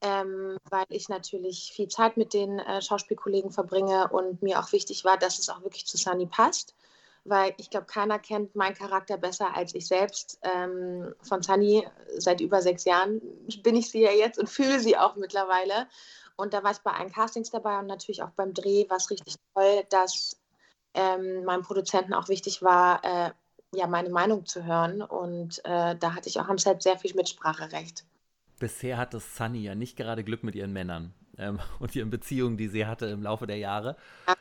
ähm, 0.00 0.56
weil 0.70 0.86
ich 0.88 1.10
natürlich 1.10 1.70
viel 1.74 1.88
Zeit 1.88 2.16
mit 2.16 2.32
den 2.32 2.60
äh, 2.60 2.80
Schauspielkollegen 2.80 3.50
verbringe 3.50 4.08
und 4.08 4.40
mir 4.40 4.58
auch 4.58 4.72
wichtig 4.72 5.04
war, 5.04 5.18
dass 5.18 5.38
es 5.38 5.50
auch 5.50 5.62
wirklich 5.62 5.84
zu 5.84 5.98
Sunny 5.98 6.24
passt 6.24 6.74
weil 7.24 7.54
ich 7.58 7.70
glaube, 7.70 7.86
keiner 7.86 8.18
kennt 8.18 8.54
meinen 8.54 8.74
Charakter 8.74 9.16
besser 9.16 9.54
als 9.54 9.74
ich 9.74 9.86
selbst. 9.86 10.38
Ähm, 10.42 11.14
von 11.22 11.42
Sunny 11.42 11.86
seit 12.16 12.40
über 12.40 12.62
sechs 12.62 12.84
Jahren 12.84 13.20
bin 13.62 13.76
ich 13.76 13.90
sie 13.90 14.00
ja 14.00 14.12
jetzt 14.12 14.38
und 14.38 14.48
fühle 14.48 14.80
sie 14.80 14.96
auch 14.96 15.16
mittlerweile. 15.16 15.88
Und 16.36 16.54
da 16.54 16.62
war 16.62 16.70
ich 16.70 16.78
bei 16.78 16.92
allen 16.92 17.12
Castings 17.12 17.50
dabei 17.50 17.78
und 17.78 17.86
natürlich 17.86 18.22
auch 18.22 18.30
beim 18.30 18.54
Dreh 18.54 18.88
war 18.88 18.98
es 18.98 19.10
richtig 19.10 19.36
toll, 19.54 19.84
dass 19.90 20.40
ähm, 20.94 21.44
meinem 21.44 21.62
Produzenten 21.62 22.14
auch 22.14 22.28
wichtig 22.28 22.62
war, 22.62 23.04
äh, 23.04 23.30
ja, 23.74 23.86
meine 23.86 24.10
Meinung 24.10 24.46
zu 24.46 24.64
hören. 24.64 25.02
Und 25.02 25.58
äh, 25.64 25.96
da 25.96 26.14
hatte 26.14 26.28
ich 26.28 26.38
auch 26.40 26.48
am 26.48 26.58
Set 26.58 26.82
sehr 26.82 26.98
viel 26.98 27.14
Mitspracherecht. 27.14 28.04
Bisher 28.58 28.96
hatte 28.96 29.20
Sunny 29.20 29.62
ja 29.62 29.74
nicht 29.74 29.96
gerade 29.96 30.24
Glück 30.24 30.42
mit 30.42 30.54
ihren 30.54 30.72
Männern 30.72 31.12
ähm, 31.36 31.58
und 31.80 31.94
ihren 31.94 32.10
Beziehungen, 32.10 32.56
die 32.56 32.68
sie 32.68 32.86
hatte 32.86 33.06
im 33.06 33.22
Laufe 33.22 33.46
der 33.46 33.58
Jahre. 33.58 33.96
Ja 34.26 34.34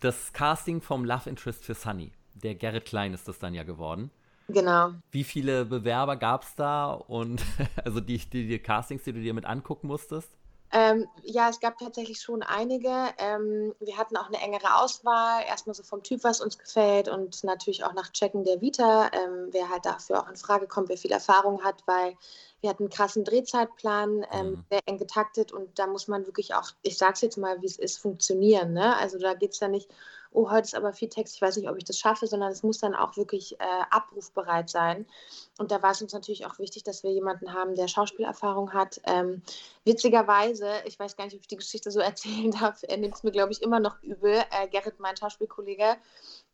das 0.00 0.32
Casting 0.32 0.80
vom 0.80 1.04
Love 1.04 1.28
Interest 1.28 1.64
für 1.64 1.74
Sunny. 1.74 2.12
Der 2.34 2.54
Gerrit 2.54 2.84
Klein 2.84 3.14
ist 3.14 3.28
das 3.28 3.38
dann 3.38 3.54
ja 3.54 3.62
geworden. 3.62 4.10
Genau. 4.48 4.92
Wie 5.10 5.24
viele 5.24 5.64
Bewerber 5.64 6.16
gab 6.16 6.42
es 6.42 6.54
da 6.54 6.92
und 6.92 7.42
also 7.84 8.00
die, 8.00 8.18
die, 8.18 8.46
die, 8.46 8.58
Castings, 8.58 9.04
die 9.04 9.12
du 9.12 9.20
dir 9.20 9.34
mit 9.34 9.44
angucken 9.44 9.88
musstest? 9.88 10.36
Ähm, 10.72 11.06
ja, 11.22 11.48
es 11.48 11.60
gab 11.60 11.78
tatsächlich 11.78 12.20
schon 12.20 12.42
einige. 12.42 12.92
Ähm, 13.18 13.74
wir 13.80 13.96
hatten 13.96 14.16
auch 14.16 14.26
eine 14.26 14.40
engere 14.40 14.76
Auswahl, 14.76 15.42
erstmal 15.46 15.74
so 15.74 15.82
vom 15.82 16.02
Typ, 16.02 16.24
was 16.24 16.40
uns 16.40 16.58
gefällt 16.58 17.08
und 17.08 17.44
natürlich 17.44 17.84
auch 17.84 17.94
nach 17.94 18.10
Checken 18.12 18.44
der 18.44 18.60
Vita, 18.60 19.10
ähm, 19.12 19.48
wer 19.52 19.68
halt 19.68 19.86
dafür 19.86 20.20
auch 20.20 20.28
in 20.28 20.36
Frage 20.36 20.66
kommt, 20.66 20.88
wer 20.88 20.98
viel 20.98 21.12
Erfahrung 21.12 21.62
hat, 21.62 21.82
weil 21.86 22.16
wir 22.60 22.70
hatten 22.70 22.84
einen 22.84 22.90
krassen 22.90 23.24
Drehzeitplan, 23.24 24.26
ähm, 24.32 24.50
mhm. 24.50 24.64
sehr 24.70 24.80
eng 24.86 24.98
getaktet 24.98 25.52
und 25.52 25.78
da 25.78 25.86
muss 25.86 26.08
man 26.08 26.26
wirklich 26.26 26.54
auch, 26.54 26.70
ich 26.82 26.98
sag's 26.98 27.20
jetzt 27.20 27.38
mal, 27.38 27.62
wie 27.62 27.66
es 27.66 27.78
ist, 27.78 27.98
funktionieren. 27.98 28.72
Ne? 28.72 28.96
Also 28.96 29.18
da 29.18 29.34
geht 29.34 29.52
es 29.52 29.58
dann 29.58 29.70
nicht, 29.70 29.88
oh, 30.36 30.50
heute 30.50 30.66
ist 30.66 30.74
aber 30.74 30.92
viel 30.92 31.08
Text, 31.08 31.34
ich 31.34 31.42
weiß 31.42 31.56
nicht, 31.56 31.68
ob 31.68 31.78
ich 31.78 31.84
das 31.84 31.98
schaffe, 31.98 32.26
sondern 32.26 32.52
es 32.52 32.62
muss 32.62 32.78
dann 32.78 32.94
auch 32.94 33.16
wirklich 33.16 33.58
äh, 33.58 33.64
abrufbereit 33.90 34.68
sein. 34.68 35.06
Und 35.58 35.70
da 35.70 35.82
war 35.82 35.92
es 35.92 36.02
uns 36.02 36.12
natürlich 36.12 36.44
auch 36.44 36.58
wichtig, 36.58 36.84
dass 36.84 37.02
wir 37.02 37.10
jemanden 37.10 37.54
haben, 37.54 37.74
der 37.74 37.88
Schauspielerfahrung 37.88 38.74
hat. 38.74 39.00
Ähm, 39.04 39.42
witzigerweise, 39.84 40.68
ich 40.84 40.98
weiß 40.98 41.16
gar 41.16 41.24
nicht, 41.24 41.34
ob 41.34 41.40
ich 41.40 41.48
die 41.48 41.56
Geschichte 41.56 41.90
so 41.90 42.00
erzählen 42.10 42.50
darf, 42.50 42.82
er 42.86 42.98
nimmt 42.98 43.14
es 43.14 43.22
mir, 43.22 43.32
glaube 43.32 43.52
ich, 43.52 43.62
immer 43.62 43.80
noch 43.80 44.02
übel. 44.02 44.44
Äh, 44.50 44.68
Gerrit, 44.68 45.00
mein 45.00 45.16
Schauspielkollege, 45.16 45.96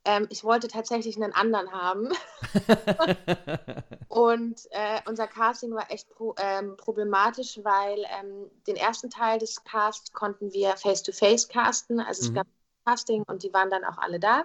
ähm, 0.04 0.28
ich 0.30 0.44
wollte 0.44 0.68
tatsächlich 0.68 1.16
einen 1.16 1.32
anderen 1.32 1.72
haben. 1.72 2.10
und 4.08 4.60
äh, 4.70 5.00
unser 5.06 5.26
Casting 5.26 5.74
war 5.74 5.90
echt 5.90 6.08
pro, 6.08 6.36
ähm, 6.38 6.76
problematisch, 6.76 7.58
weil 7.64 7.98
ähm, 8.20 8.48
den 8.68 8.76
ersten 8.76 9.10
Teil 9.10 9.40
des 9.40 9.64
Casts 9.64 10.12
konnten 10.12 10.52
wir 10.52 10.76
face-to-face 10.76 11.48
-face 11.48 11.52
casten. 11.52 11.98
Also 11.98 12.22
mhm. 12.22 12.28
es 12.28 12.34
gab 12.34 12.46
Casting 12.84 13.22
und 13.24 13.42
die 13.42 13.52
waren 13.52 13.70
dann 13.70 13.84
auch 13.84 13.98
alle 13.98 14.20
da. 14.20 14.44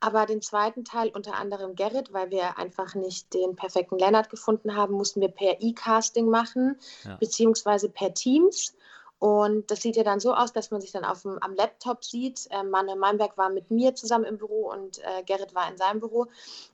Aber 0.00 0.26
den 0.26 0.42
zweiten 0.42 0.84
Teil 0.84 1.08
unter 1.08 1.34
anderem 1.34 1.74
Gerrit, 1.74 2.12
weil 2.12 2.30
wir 2.30 2.56
einfach 2.56 2.94
nicht 2.94 3.34
den 3.34 3.56
perfekten 3.56 3.98
Lennart 3.98 4.30
gefunden 4.30 4.76
haben, 4.76 4.94
mussten 4.94 5.20
wir 5.20 5.28
per 5.28 5.60
E-Casting 5.60 6.28
machen, 6.28 6.78
ja. 7.04 7.16
beziehungsweise 7.16 7.88
per 7.88 8.14
Teams. 8.14 8.74
Und 9.18 9.68
das 9.68 9.80
sieht 9.82 9.96
ja 9.96 10.04
dann 10.04 10.20
so 10.20 10.32
aus, 10.32 10.52
dass 10.52 10.70
man 10.70 10.80
sich 10.80 10.92
dann 10.92 11.04
auf 11.04 11.22
dem, 11.22 11.42
am 11.42 11.54
Laptop 11.54 12.04
sieht. 12.04 12.46
Äh, 12.50 12.62
Manuel 12.62 12.98
Meinberg 12.98 13.36
war 13.36 13.50
mit 13.50 13.70
mir 13.70 13.96
zusammen 13.96 14.24
im 14.24 14.38
Büro 14.38 14.70
und 14.70 14.98
äh, 14.98 15.24
Gerrit 15.24 15.56
war 15.56 15.68
in 15.68 15.76
seinem 15.76 15.98
Büro. 15.98 16.26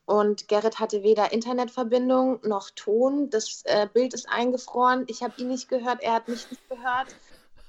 Und 0.05 0.47
Gerrit 0.49 0.79
hatte 0.79 1.03
weder 1.03 1.33
Internetverbindung 1.33 2.41
noch 2.43 2.69
Ton. 2.71 3.31
Das 3.31 3.63
äh, 3.65 3.89
Bild 3.91 4.13
ist 4.13 4.29
eingefroren. 4.29 5.05
Ich 5.07 5.23
habe 5.23 5.33
ihn 5.39 5.49
nicht 5.49 5.71
gehört, 5.71 6.03
er 6.03 6.13
hat 6.13 6.29
mich 6.29 6.51
nicht 6.51 6.69
gehört. 6.69 7.17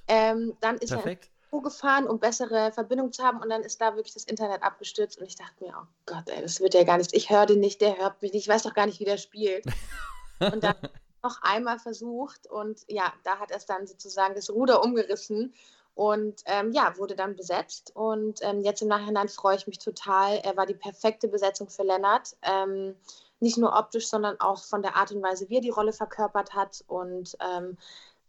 Ähm, 0.09 0.57
dann 0.59 0.75
ist 0.75 0.91
Perfekt. 0.91 1.25
er 1.25 1.34
Büro 1.55 1.61
gefahren, 1.61 2.07
um 2.07 2.19
bessere 2.19 2.71
Verbindung 2.71 3.11
zu 3.11 3.23
haben. 3.23 3.41
Und 3.41 3.49
dann 3.49 3.63
ist 3.63 3.79
da 3.81 3.95
wirklich 3.95 4.13
das 4.13 4.25
Internet 4.25 4.63
abgestürzt. 4.63 5.19
Und 5.19 5.25
ich 5.25 5.35
dachte 5.35 5.63
mir, 5.63 5.73
oh 5.77 5.87
Gott, 6.05 6.27
ey, 6.27 6.41
das 6.41 6.59
wird 6.59 6.73
ja 6.73 6.83
gar 6.83 6.97
nichts. 6.97 7.13
Ich 7.13 7.29
höre 7.29 7.45
den 7.45 7.59
nicht, 7.59 7.81
der 7.81 7.97
hört 7.97 8.21
mich 8.21 8.33
nicht. 8.33 8.43
Ich 8.43 8.47
weiß 8.47 8.63
doch 8.63 8.73
gar 8.73 8.85
nicht, 8.85 8.99
wie 8.99 9.05
der 9.05 9.17
spielt. 9.17 9.65
Und 10.39 10.63
dann 10.63 10.75
noch 11.23 11.41
einmal 11.41 11.79
versucht 11.79 12.45
und 12.51 12.81
ja, 12.87 13.11
da 13.23 13.39
hat 13.39 13.49
er 13.49 13.57
es 13.57 13.65
dann 13.65 13.87
sozusagen 13.87 14.35
das 14.35 14.51
Ruder 14.51 14.83
umgerissen 14.83 15.55
und 15.95 16.43
ähm, 16.45 16.71
ja, 16.71 16.95
wurde 16.97 17.15
dann 17.15 17.35
besetzt. 17.35 17.95
Und 17.95 18.41
ähm, 18.43 18.61
jetzt 18.61 18.83
im 18.83 18.89
Nachhinein 18.89 19.27
freue 19.29 19.55
ich 19.55 19.65
mich 19.65 19.79
total. 19.79 20.37
Er 20.43 20.55
war 20.55 20.67
die 20.67 20.75
perfekte 20.75 21.27
Besetzung 21.27 21.67
für 21.69 21.81
Lennart. 21.81 22.35
Ähm, 22.43 22.95
nicht 23.39 23.57
nur 23.57 23.75
optisch, 23.75 24.07
sondern 24.07 24.39
auch 24.39 24.63
von 24.65 24.83
der 24.83 24.97
Art 24.97 25.13
und 25.13 25.23
Weise, 25.23 25.49
wie 25.49 25.55
er 25.55 25.61
die 25.61 25.69
Rolle 25.69 25.93
verkörpert 25.93 26.53
hat. 26.53 26.83
Und 26.85 27.35
ähm, 27.39 27.77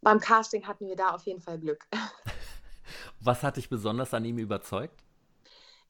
beim 0.00 0.20
Casting 0.20 0.66
hatten 0.66 0.88
wir 0.88 0.96
da 0.96 1.10
auf 1.10 1.24
jeden 1.24 1.42
Fall 1.42 1.58
Glück. 1.58 1.86
Was 3.26 3.42
hat 3.42 3.56
dich 3.56 3.68
besonders 3.68 4.14
an 4.14 4.24
ihm 4.24 4.38
überzeugt? 4.38 5.02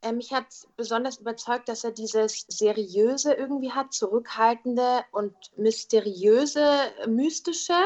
Äh, 0.00 0.12
mich 0.12 0.32
hat 0.32 0.46
besonders 0.76 1.18
überzeugt, 1.18 1.68
dass 1.68 1.84
er 1.84 1.92
dieses 1.92 2.46
seriöse 2.48 3.34
irgendwie 3.34 3.72
hat, 3.72 3.92
zurückhaltende 3.92 5.04
und 5.12 5.34
mysteriöse, 5.58 6.66
mystische, 7.06 7.78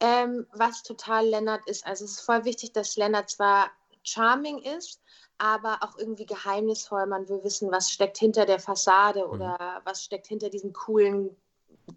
ähm, 0.00 0.46
was 0.52 0.82
total 0.82 1.26
Lennart 1.26 1.68
ist. 1.68 1.86
Also 1.86 2.06
es 2.06 2.12
ist 2.12 2.20
voll 2.20 2.46
wichtig, 2.46 2.72
dass 2.72 2.96
Lennart 2.96 3.28
zwar 3.28 3.70
charming 4.02 4.62
ist, 4.62 5.02
aber 5.36 5.78
auch 5.82 5.98
irgendwie 5.98 6.24
geheimnisvoll. 6.26 7.04
Man 7.04 7.28
will 7.28 7.44
wissen, 7.44 7.70
was 7.70 7.90
steckt 7.90 8.16
hinter 8.16 8.46
der 8.46 8.60
Fassade 8.60 9.26
mhm. 9.26 9.30
oder 9.30 9.82
was 9.84 10.04
steckt 10.04 10.26
hinter 10.26 10.48
diesem 10.48 10.72
coolen, 10.72 11.36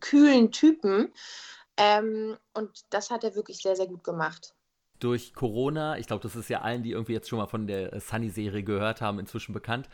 kühlen 0.02 0.52
Typen. 0.52 1.14
Ähm, 1.78 2.38
und 2.54 2.86
das 2.90 3.10
hat 3.10 3.24
er 3.24 3.36
wirklich 3.36 3.60
sehr, 3.62 3.78
sehr 3.78 3.88
gut 3.88 4.04
gemacht 4.04 4.54
durch 5.04 5.34
Corona, 5.34 5.98
ich 5.98 6.08
glaube, 6.08 6.24
das 6.24 6.36
ist 6.36 6.50
ja 6.50 6.62
allen, 6.62 6.84
die 6.84 6.92
irgendwie 6.92 7.14
jetzt 7.14 7.30
schon 7.30 7.40
mal 7.40 7.48
von 7.48 7.68
der 7.68 8.00
Sunny-Serie 8.00 8.64
gehört 8.64 9.02
haben, 9.02 9.20
inzwischen 9.20 9.54
bekannt, 9.54 9.90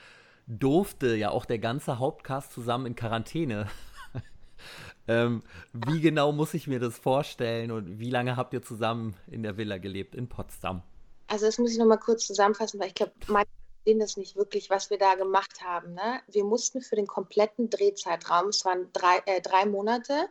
durfte 0.47 1.15
ja 1.15 1.31
auch 1.31 1.45
der 1.45 1.59
ganze 1.59 1.99
Hauptcast 1.99 2.51
zusammen 2.51 2.85
in 2.85 2.95
Quarantäne. 2.95 3.67
ähm, 5.07 5.43
wie 5.73 6.01
genau 6.01 6.31
muss 6.31 6.53
ich 6.53 6.67
mir 6.67 6.79
das 6.79 6.97
vorstellen 6.97 7.71
und 7.71 7.99
wie 7.99 8.09
lange 8.09 8.35
habt 8.35 8.53
ihr 8.53 8.61
zusammen 8.61 9.15
in 9.27 9.43
der 9.43 9.57
Villa 9.57 9.77
gelebt 9.77 10.15
in 10.15 10.27
Potsdam? 10.27 10.83
Also 11.27 11.45
das 11.45 11.57
muss 11.59 11.71
ich 11.71 11.77
nochmal 11.77 11.99
kurz 11.99 12.25
zusammenfassen, 12.25 12.79
weil 12.79 12.87
ich 12.87 12.95
glaube, 12.95 13.13
manche 13.27 13.49
sehen 13.85 13.99
das 13.99 14.17
nicht 14.17 14.35
wirklich, 14.35 14.69
was 14.69 14.89
wir 14.89 14.97
da 14.97 15.15
gemacht 15.15 15.61
haben. 15.63 15.93
Ne? 15.93 16.21
Wir 16.27 16.43
mussten 16.43 16.81
für 16.81 16.95
den 16.95 17.07
kompletten 17.07 17.69
Drehzeitraum, 17.69 18.49
es 18.49 18.65
waren 18.65 18.87
drei, 18.93 19.21
äh, 19.25 19.41
drei 19.41 19.65
Monate, 19.65 20.27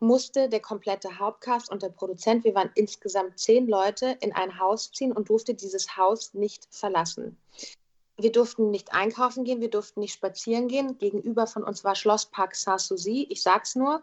musste 0.00 0.48
der 0.48 0.60
komplette 0.60 1.18
Hauptcast 1.18 1.70
und 1.70 1.82
der 1.82 1.88
Produzent, 1.88 2.44
wir 2.44 2.54
waren 2.54 2.70
insgesamt 2.74 3.38
zehn 3.38 3.66
Leute, 3.66 4.16
in 4.20 4.32
ein 4.32 4.58
Haus 4.58 4.90
ziehen 4.92 5.12
und 5.12 5.28
durfte 5.28 5.54
dieses 5.54 5.96
Haus 5.96 6.34
nicht 6.34 6.68
verlassen. 6.70 7.38
Wir 8.18 8.32
durften 8.32 8.70
nicht 8.70 8.92
einkaufen 8.92 9.44
gehen, 9.44 9.60
wir 9.60 9.70
durften 9.70 10.00
nicht 10.00 10.14
spazieren 10.14 10.68
gehen. 10.68 10.96
Gegenüber 10.98 11.46
von 11.46 11.62
uns 11.64 11.84
war 11.84 11.94
Schlosspark 11.94 12.54
Sanssouci. 12.54 13.26
Ich 13.28 13.42
sag's 13.42 13.74
nur. 13.76 14.02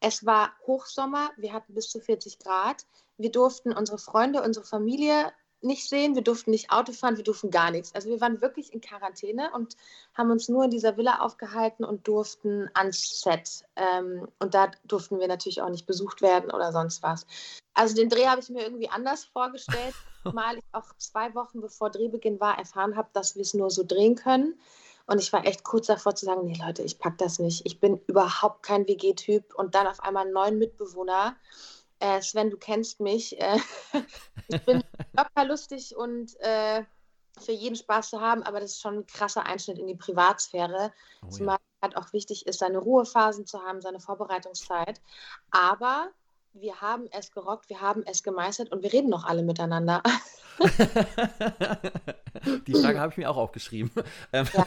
Es 0.00 0.24
war 0.24 0.52
Hochsommer, 0.66 1.30
wir 1.36 1.52
hatten 1.52 1.74
bis 1.74 1.90
zu 1.90 2.00
40 2.00 2.38
Grad. 2.38 2.86
Wir 3.18 3.30
durften 3.30 3.72
unsere 3.72 3.98
Freunde, 3.98 4.42
unsere 4.42 4.64
Familie 4.64 5.32
nicht 5.64 5.88
sehen, 5.88 6.14
wir 6.14 6.22
durften 6.22 6.50
nicht 6.50 6.70
Auto 6.70 6.92
fahren, 6.92 7.16
wir 7.16 7.24
durften 7.24 7.50
gar 7.50 7.70
nichts. 7.70 7.94
Also 7.94 8.08
wir 8.08 8.20
waren 8.20 8.40
wirklich 8.40 8.72
in 8.72 8.80
Quarantäne 8.80 9.50
und 9.54 9.76
haben 10.14 10.30
uns 10.30 10.48
nur 10.48 10.64
in 10.64 10.70
dieser 10.70 10.96
Villa 10.96 11.20
aufgehalten 11.20 11.84
und 11.84 12.06
durften 12.06 12.70
ans 12.74 13.20
Set. 13.20 13.64
Ähm, 13.76 14.28
und 14.38 14.54
da 14.54 14.70
durften 14.84 15.18
wir 15.20 15.28
natürlich 15.28 15.62
auch 15.62 15.70
nicht 15.70 15.86
besucht 15.86 16.22
werden 16.22 16.50
oder 16.50 16.72
sonst 16.72 17.02
was. 17.02 17.26
Also 17.74 17.94
den 17.94 18.08
Dreh 18.08 18.26
habe 18.26 18.40
ich 18.40 18.50
mir 18.50 18.62
irgendwie 18.62 18.90
anders 18.90 19.24
vorgestellt, 19.24 19.94
mal 20.32 20.56
ich 20.56 20.64
auch 20.72 20.94
zwei 20.98 21.34
Wochen 21.34 21.60
bevor 21.60 21.90
Drehbeginn 21.90 22.40
war 22.40 22.58
erfahren 22.58 22.96
habe, 22.96 23.08
dass 23.12 23.34
wir 23.34 23.42
es 23.42 23.54
nur 23.54 23.70
so 23.70 23.84
drehen 23.84 24.14
können. 24.14 24.58
Und 25.06 25.20
ich 25.20 25.32
war 25.32 25.44
echt 25.44 25.64
kurz 25.64 25.88
davor 25.88 26.14
zu 26.14 26.26
sagen, 26.26 26.44
nee 26.44 26.58
Leute, 26.64 26.82
ich 26.82 26.98
packe 26.98 27.16
das 27.18 27.38
nicht. 27.38 27.66
Ich 27.66 27.80
bin 27.80 28.00
überhaupt 28.06 28.62
kein 28.62 28.86
WG-Typ 28.86 29.54
und 29.54 29.74
dann 29.74 29.86
auf 29.86 30.00
einmal 30.00 30.30
neuen 30.30 30.58
Mitbewohner 30.58 31.36
äh, 32.02 32.20
Sven, 32.20 32.50
du 32.50 32.56
kennst 32.56 33.00
mich. 33.00 33.40
Äh, 33.40 33.58
ich 34.48 34.60
bin 34.62 34.82
locker 35.16 35.44
lustig 35.44 35.96
und 35.96 36.38
äh, 36.40 36.82
für 37.38 37.52
jeden 37.52 37.76
Spaß 37.76 38.10
zu 38.10 38.20
haben, 38.20 38.42
aber 38.42 38.60
das 38.60 38.72
ist 38.72 38.82
schon 38.82 38.98
ein 38.98 39.06
krasser 39.06 39.46
Einschnitt 39.46 39.78
in 39.78 39.86
die 39.86 39.94
Privatsphäre. 39.94 40.92
Oh, 41.24 41.28
Zumal 41.28 41.56
ja. 41.56 41.62
halt 41.82 41.96
auch 41.96 42.12
wichtig 42.12 42.46
ist, 42.46 42.58
seine 42.58 42.78
Ruhephasen 42.78 43.46
zu 43.46 43.62
haben, 43.62 43.80
seine 43.80 44.00
Vorbereitungszeit. 44.00 45.00
Aber 45.50 46.10
wir 46.52 46.80
haben 46.80 47.08
es 47.10 47.30
gerockt, 47.30 47.70
wir 47.70 47.80
haben 47.80 48.02
es 48.04 48.22
gemeistert 48.22 48.70
und 48.70 48.82
wir 48.82 48.92
reden 48.92 49.08
noch 49.08 49.24
alle 49.24 49.42
miteinander. 49.42 50.02
Die 52.66 52.74
Frage 52.74 53.00
habe 53.00 53.12
ich 53.12 53.16
mir 53.16 53.30
auch 53.30 53.38
aufgeschrieben. 53.38 53.90
Ähm, 54.32 54.46
ja. 54.52 54.66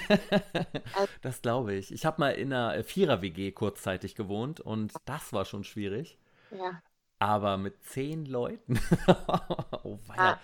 Also, 0.96 1.12
das 1.22 1.42
glaube 1.42 1.76
ich. 1.76 1.92
Ich 1.92 2.06
habe 2.06 2.20
mal 2.20 2.32
in 2.32 2.52
einer 2.52 2.84
Vierer-WG 2.84 3.52
kurzzeitig 3.52 4.16
gewohnt 4.16 4.62
und 4.62 4.94
das 5.06 5.32
war 5.34 5.46
schon 5.46 5.64
schwierig. 5.64 6.18
Ja. 6.52 6.82
Aber 7.20 7.58
mit 7.58 7.84
zehn 7.84 8.26
Leuten. 8.26 8.80
oh, 9.84 10.00
ah. 10.16 10.38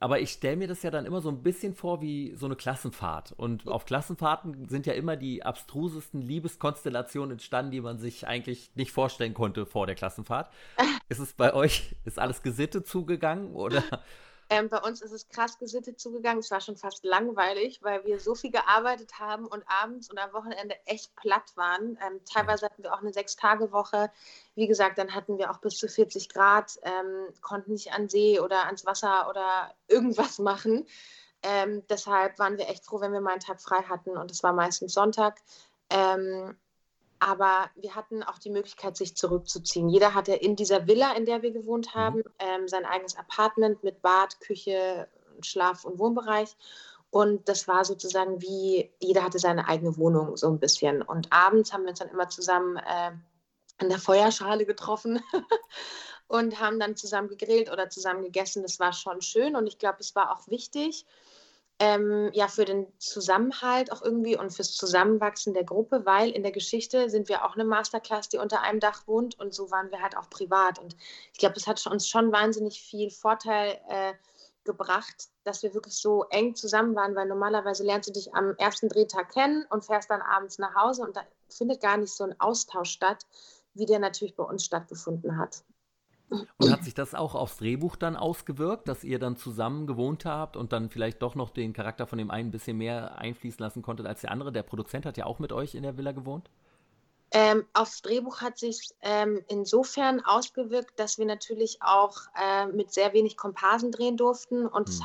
Aber 0.00 0.20
ich 0.20 0.30
stelle 0.30 0.56
mir 0.56 0.68
das 0.68 0.82
ja 0.82 0.90
dann 0.90 1.06
immer 1.06 1.20
so 1.20 1.28
ein 1.28 1.42
bisschen 1.42 1.74
vor 1.74 2.00
wie 2.00 2.34
so 2.36 2.46
eine 2.46 2.54
Klassenfahrt. 2.54 3.32
Und 3.32 3.66
auf 3.66 3.84
Klassenfahrten 3.84 4.68
sind 4.68 4.86
ja 4.86 4.92
immer 4.92 5.16
die 5.16 5.42
abstrusesten 5.42 6.22
Liebeskonstellationen 6.22 7.32
entstanden, 7.32 7.72
die 7.72 7.80
man 7.80 7.98
sich 7.98 8.26
eigentlich 8.26 8.70
nicht 8.76 8.92
vorstellen 8.92 9.34
konnte 9.34 9.66
vor 9.66 9.86
der 9.86 9.96
Klassenfahrt. 9.96 10.52
ist 11.08 11.18
es 11.18 11.32
bei 11.32 11.52
euch, 11.52 11.96
ist 12.04 12.18
alles 12.18 12.42
gesittet 12.42 12.86
zugegangen 12.86 13.54
oder 13.54 13.82
ähm, 14.50 14.68
bei 14.68 14.78
uns 14.80 15.02
ist 15.02 15.12
es 15.12 15.28
krass 15.28 15.58
gesittet 15.58 16.00
zugegangen. 16.00 16.38
Es 16.38 16.50
war 16.50 16.60
schon 16.60 16.76
fast 16.76 17.04
langweilig, 17.04 17.82
weil 17.82 18.04
wir 18.04 18.18
so 18.18 18.34
viel 18.34 18.50
gearbeitet 18.50 19.18
haben 19.18 19.46
und 19.46 19.62
abends 19.68 20.10
und 20.10 20.18
am 20.18 20.32
Wochenende 20.32 20.74
echt 20.86 21.14
platt 21.16 21.56
waren. 21.56 21.98
Ähm, 22.06 22.20
teilweise 22.24 22.66
hatten 22.66 22.82
wir 22.82 22.94
auch 22.94 23.00
eine 23.00 23.12
Sechs-Tage-Woche. 23.12 24.10
Wie 24.54 24.66
gesagt, 24.66 24.96
dann 24.96 25.14
hatten 25.14 25.36
wir 25.36 25.50
auch 25.50 25.58
bis 25.58 25.76
zu 25.76 25.86
40 25.86 26.30
Grad, 26.30 26.78
ähm, 26.82 27.28
konnten 27.42 27.72
nicht 27.72 27.92
an 27.92 28.08
See 28.08 28.40
oder 28.40 28.66
ans 28.66 28.86
Wasser 28.86 29.28
oder 29.28 29.74
irgendwas 29.86 30.38
machen. 30.38 30.86
Ähm, 31.42 31.86
deshalb 31.88 32.38
waren 32.38 32.58
wir 32.58 32.68
echt 32.68 32.86
froh, 32.86 33.00
wenn 33.00 33.12
wir 33.12 33.20
mal 33.20 33.32
einen 33.32 33.40
Tag 33.40 33.60
frei 33.60 33.82
hatten 33.82 34.16
und 34.16 34.30
es 34.30 34.42
war 34.42 34.52
meistens 34.52 34.94
Sonntag. 34.94 35.40
Ähm, 35.90 36.56
aber 37.20 37.70
wir 37.76 37.94
hatten 37.94 38.22
auch 38.22 38.38
die 38.38 38.50
Möglichkeit, 38.50 38.96
sich 38.96 39.16
zurückzuziehen. 39.16 39.88
Jeder 39.88 40.14
hatte 40.14 40.34
in 40.34 40.56
dieser 40.56 40.86
Villa, 40.86 41.12
in 41.12 41.26
der 41.26 41.42
wir 41.42 41.50
gewohnt 41.50 41.94
mhm. 41.94 41.98
haben, 41.98 42.22
ähm, 42.38 42.68
sein 42.68 42.84
eigenes 42.84 43.16
Apartment 43.16 43.82
mit 43.82 44.02
Bad, 44.02 44.40
Küche, 44.40 45.08
Schlaf- 45.42 45.84
und 45.84 45.98
Wohnbereich. 45.98 46.56
Und 47.10 47.48
das 47.48 47.66
war 47.66 47.84
sozusagen 47.84 48.42
wie, 48.42 48.90
jeder 49.00 49.24
hatte 49.24 49.38
seine 49.38 49.66
eigene 49.66 49.96
Wohnung 49.96 50.36
so 50.36 50.48
ein 50.48 50.60
bisschen. 50.60 51.02
Und 51.02 51.32
abends 51.32 51.72
haben 51.72 51.84
wir 51.84 51.90
uns 51.90 52.00
dann 52.00 52.10
immer 52.10 52.28
zusammen 52.28 52.76
äh, 52.76 53.12
in 53.80 53.88
der 53.88 53.98
Feuerschale 53.98 54.66
getroffen 54.66 55.20
und 56.28 56.60
haben 56.60 56.78
dann 56.78 56.96
zusammen 56.96 57.28
gegrillt 57.28 57.72
oder 57.72 57.88
zusammen 57.88 58.22
gegessen. 58.22 58.62
Das 58.62 58.78
war 58.78 58.92
schon 58.92 59.22
schön 59.22 59.56
und 59.56 59.66
ich 59.66 59.78
glaube, 59.78 59.98
es 60.00 60.14
war 60.14 60.36
auch 60.36 60.48
wichtig 60.48 61.06
ähm, 61.80 62.30
ja 62.32 62.48
für 62.48 62.64
den 62.64 62.86
Zusammenhalt 62.98 63.92
auch 63.92 64.02
irgendwie 64.02 64.36
und 64.36 64.52
fürs 64.52 64.74
Zusammenwachsen 64.74 65.54
der 65.54 65.64
Gruppe, 65.64 66.04
weil 66.04 66.30
in 66.30 66.42
der 66.42 66.52
Geschichte 66.52 67.08
sind 67.08 67.28
wir 67.28 67.44
auch 67.44 67.54
eine 67.54 67.64
Masterclass, 67.64 68.28
die 68.28 68.38
unter 68.38 68.62
einem 68.62 68.80
Dach 68.80 69.06
wohnt 69.06 69.38
und 69.38 69.54
so 69.54 69.70
waren 69.70 69.90
wir 69.90 70.02
halt 70.02 70.16
auch 70.16 70.28
privat. 70.28 70.78
Und 70.78 70.96
ich 71.32 71.38
glaube, 71.38 71.54
das 71.54 71.66
hat 71.66 71.84
uns 71.86 72.08
schon 72.08 72.32
wahnsinnig 72.32 72.80
viel 72.80 73.10
Vorteil 73.10 73.78
äh, 73.88 74.14
gebracht, 74.64 75.28
dass 75.44 75.62
wir 75.62 75.72
wirklich 75.72 75.94
so 75.94 76.24
eng 76.30 76.54
zusammen 76.54 76.94
waren, 76.94 77.14
weil 77.14 77.26
normalerweise 77.26 77.84
lernst 77.84 78.08
du 78.08 78.12
dich 78.12 78.34
am 78.34 78.54
ersten 78.56 78.88
Drehtag 78.88 79.32
kennen 79.32 79.64
und 79.70 79.84
fährst 79.84 80.10
dann 80.10 80.20
abends 80.20 80.58
nach 80.58 80.74
Hause 80.74 81.02
und 81.02 81.16
da 81.16 81.22
findet 81.48 81.80
gar 81.80 81.96
nicht 81.96 82.12
so 82.12 82.24
ein 82.24 82.38
Austausch 82.40 82.90
statt, 82.90 83.24
wie 83.74 83.86
der 83.86 83.98
natürlich 83.98 84.34
bei 84.34 84.44
uns 84.44 84.64
stattgefunden 84.64 85.38
hat. 85.38 85.62
Und 86.30 86.70
hat 86.70 86.84
sich 86.84 86.94
das 86.94 87.14
auch 87.14 87.34
aufs 87.34 87.56
Drehbuch 87.56 87.96
dann 87.96 88.16
ausgewirkt, 88.16 88.88
dass 88.88 89.04
ihr 89.04 89.18
dann 89.18 89.36
zusammen 89.36 89.86
gewohnt 89.86 90.24
habt 90.24 90.56
und 90.56 90.72
dann 90.72 90.90
vielleicht 90.90 91.22
doch 91.22 91.34
noch 91.34 91.50
den 91.50 91.72
Charakter 91.72 92.06
von 92.06 92.18
dem 92.18 92.30
einen 92.30 92.48
ein 92.48 92.52
bisschen 92.52 92.76
mehr 92.76 93.18
einfließen 93.18 93.60
lassen 93.60 93.82
konntet 93.82 94.06
als 94.06 94.20
der 94.20 94.30
andere? 94.30 94.52
Der 94.52 94.62
Produzent 94.62 95.06
hat 95.06 95.16
ja 95.16 95.26
auch 95.26 95.38
mit 95.38 95.52
euch 95.52 95.74
in 95.74 95.82
der 95.82 95.96
Villa 95.96 96.12
gewohnt. 96.12 96.50
Ähm, 97.30 97.66
aufs 97.74 98.00
Drehbuch 98.02 98.40
hat 98.40 98.58
sich 98.58 98.90
ähm, 99.02 99.42
insofern 99.48 100.24
ausgewirkt, 100.24 100.98
dass 100.98 101.18
wir 101.18 101.26
natürlich 101.26 101.78
auch 101.82 102.16
äh, 102.34 102.66
mit 102.66 102.92
sehr 102.92 103.12
wenig 103.12 103.36
Komparsen 103.36 103.92
drehen 103.92 104.16
durften 104.16 104.66
und 104.66 104.88
hm. 104.88 104.94
es 104.94 105.00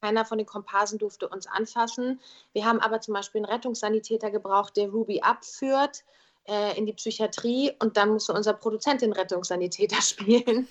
keiner 0.00 0.24
von 0.24 0.38
den 0.38 0.46
Komparsen 0.46 0.98
durfte 0.98 1.28
uns 1.28 1.46
anfassen. 1.46 2.20
Wir 2.52 2.66
haben 2.66 2.80
aber 2.80 3.00
zum 3.00 3.14
Beispiel 3.14 3.40
einen 3.40 3.52
Rettungssanitäter 3.52 4.30
gebraucht, 4.30 4.76
der 4.76 4.90
Ruby 4.90 5.22
abführt 5.22 6.04
äh, 6.48 6.76
in 6.76 6.86
die 6.86 6.92
Psychiatrie 6.92 7.72
und 7.80 7.96
dann 7.96 8.10
musste 8.10 8.32
unser 8.32 8.54
Produzent 8.54 9.02
den 9.02 9.12
Rettungssanitäter 9.12 10.00
spielen. 10.02 10.68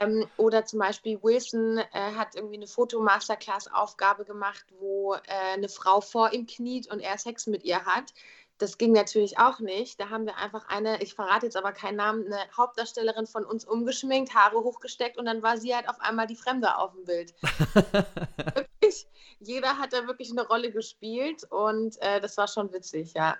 ähm, 0.00 0.26
oder 0.36 0.64
zum 0.64 0.78
Beispiel 0.78 1.22
Wilson 1.22 1.78
äh, 1.78 1.84
hat 1.92 2.34
irgendwie 2.34 2.56
eine 2.56 2.66
Fotomasterclass-Aufgabe 2.66 4.24
gemacht, 4.24 4.64
wo 4.78 5.14
äh, 5.14 5.54
eine 5.54 5.68
Frau 5.68 6.00
vor 6.00 6.32
ihm 6.32 6.46
kniet 6.46 6.90
und 6.90 7.00
er 7.00 7.18
Sex 7.18 7.46
mit 7.46 7.64
ihr 7.64 7.84
hat. 7.84 8.12
Das 8.58 8.76
ging 8.76 8.92
natürlich 8.92 9.38
auch 9.38 9.60
nicht. 9.60 10.00
Da 10.00 10.10
haben 10.10 10.26
wir 10.26 10.36
einfach 10.36 10.66
eine, 10.68 11.00
ich 11.00 11.14
verrate 11.14 11.46
jetzt 11.46 11.56
aber 11.56 11.70
keinen 11.70 11.96
Namen, 11.96 12.26
eine 12.26 12.40
Hauptdarstellerin 12.56 13.26
von 13.26 13.44
uns 13.44 13.64
umgeschminkt, 13.64 14.34
Haare 14.34 14.58
hochgesteckt 14.64 15.16
und 15.16 15.26
dann 15.26 15.44
war 15.44 15.58
sie 15.58 15.74
halt 15.74 15.88
auf 15.88 16.00
einmal 16.00 16.26
die 16.26 16.34
Fremde 16.34 16.76
auf 16.76 16.92
dem 16.92 17.04
Bild. 17.04 17.34
wirklich, 18.88 19.06
jeder 19.40 19.78
hat 19.78 19.92
da 19.92 20.06
wirklich 20.06 20.30
eine 20.30 20.46
Rolle 20.46 20.72
gespielt 20.72 21.44
und 21.50 22.00
äh, 22.02 22.20
das 22.20 22.36
war 22.36 22.48
schon 22.48 22.72
witzig, 22.72 23.14
ja. 23.14 23.36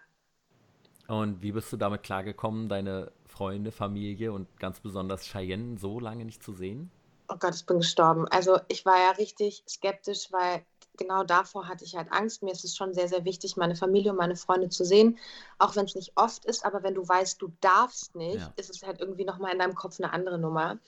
Und 1.09 1.41
wie 1.43 1.53
bist 1.53 1.73
du 1.73 1.79
damit 1.79 2.03
klargekommen, 2.03 2.69
deine 2.69 3.11
Freunde, 3.27 3.73
Familie 3.73 4.31
und 4.33 4.47
ganz 4.61 4.79
besonders 4.81 5.23
Cheyenne 5.23 5.79
so 5.79 5.99
lange 5.99 6.25
nicht 6.25 6.43
zu 6.43 6.53
sehen? 6.53 6.91
Oh 7.29 7.37
Gott, 7.39 7.55
ich 7.55 7.65
bin 7.65 7.79
gestorben. 7.79 8.29
Also 8.29 8.59
ich 8.69 8.85
war 8.85 8.97
ja 8.99 9.11
richtig 9.13 9.65
skeptisch, 9.67 10.31
weil 10.33 10.63
genau 10.99 11.25
davor 11.25 11.67
hatte 11.67 11.85
ich 11.85 11.97
halt 11.97 12.13
Angst. 12.13 12.43
Mir 12.43 12.53
ist 12.53 12.65
es 12.65 12.77
schon 12.77 12.93
sehr, 12.93 13.09
sehr 13.09 13.25
wichtig, 13.25 13.57
meine 13.57 13.75
Familie 13.75 14.11
und 14.11 14.19
meine 14.19 14.37
Freunde 14.37 14.69
zu 14.69 14.85
sehen, 14.85 15.19
auch 15.59 15.77
wenn 15.77 15.87
es 15.87 15.95
nicht 15.95 16.13
oft 16.17 16.45
ist. 16.45 16.67
Aber 16.67 16.83
wenn 16.83 16.95
du 16.95 17.09
weißt, 17.09 17.41
du 17.41 17.53
darfst 17.63 18.15
nicht, 18.15 18.41
ja. 18.41 18.53
ist 18.57 18.69
es 18.69 18.83
halt 18.83 19.01
irgendwie 19.01 19.25
nochmal 19.25 19.53
in 19.53 19.59
deinem 19.59 19.75
Kopf 19.75 19.99
eine 19.99 20.13
andere 20.13 20.39
Nummer. 20.39 20.79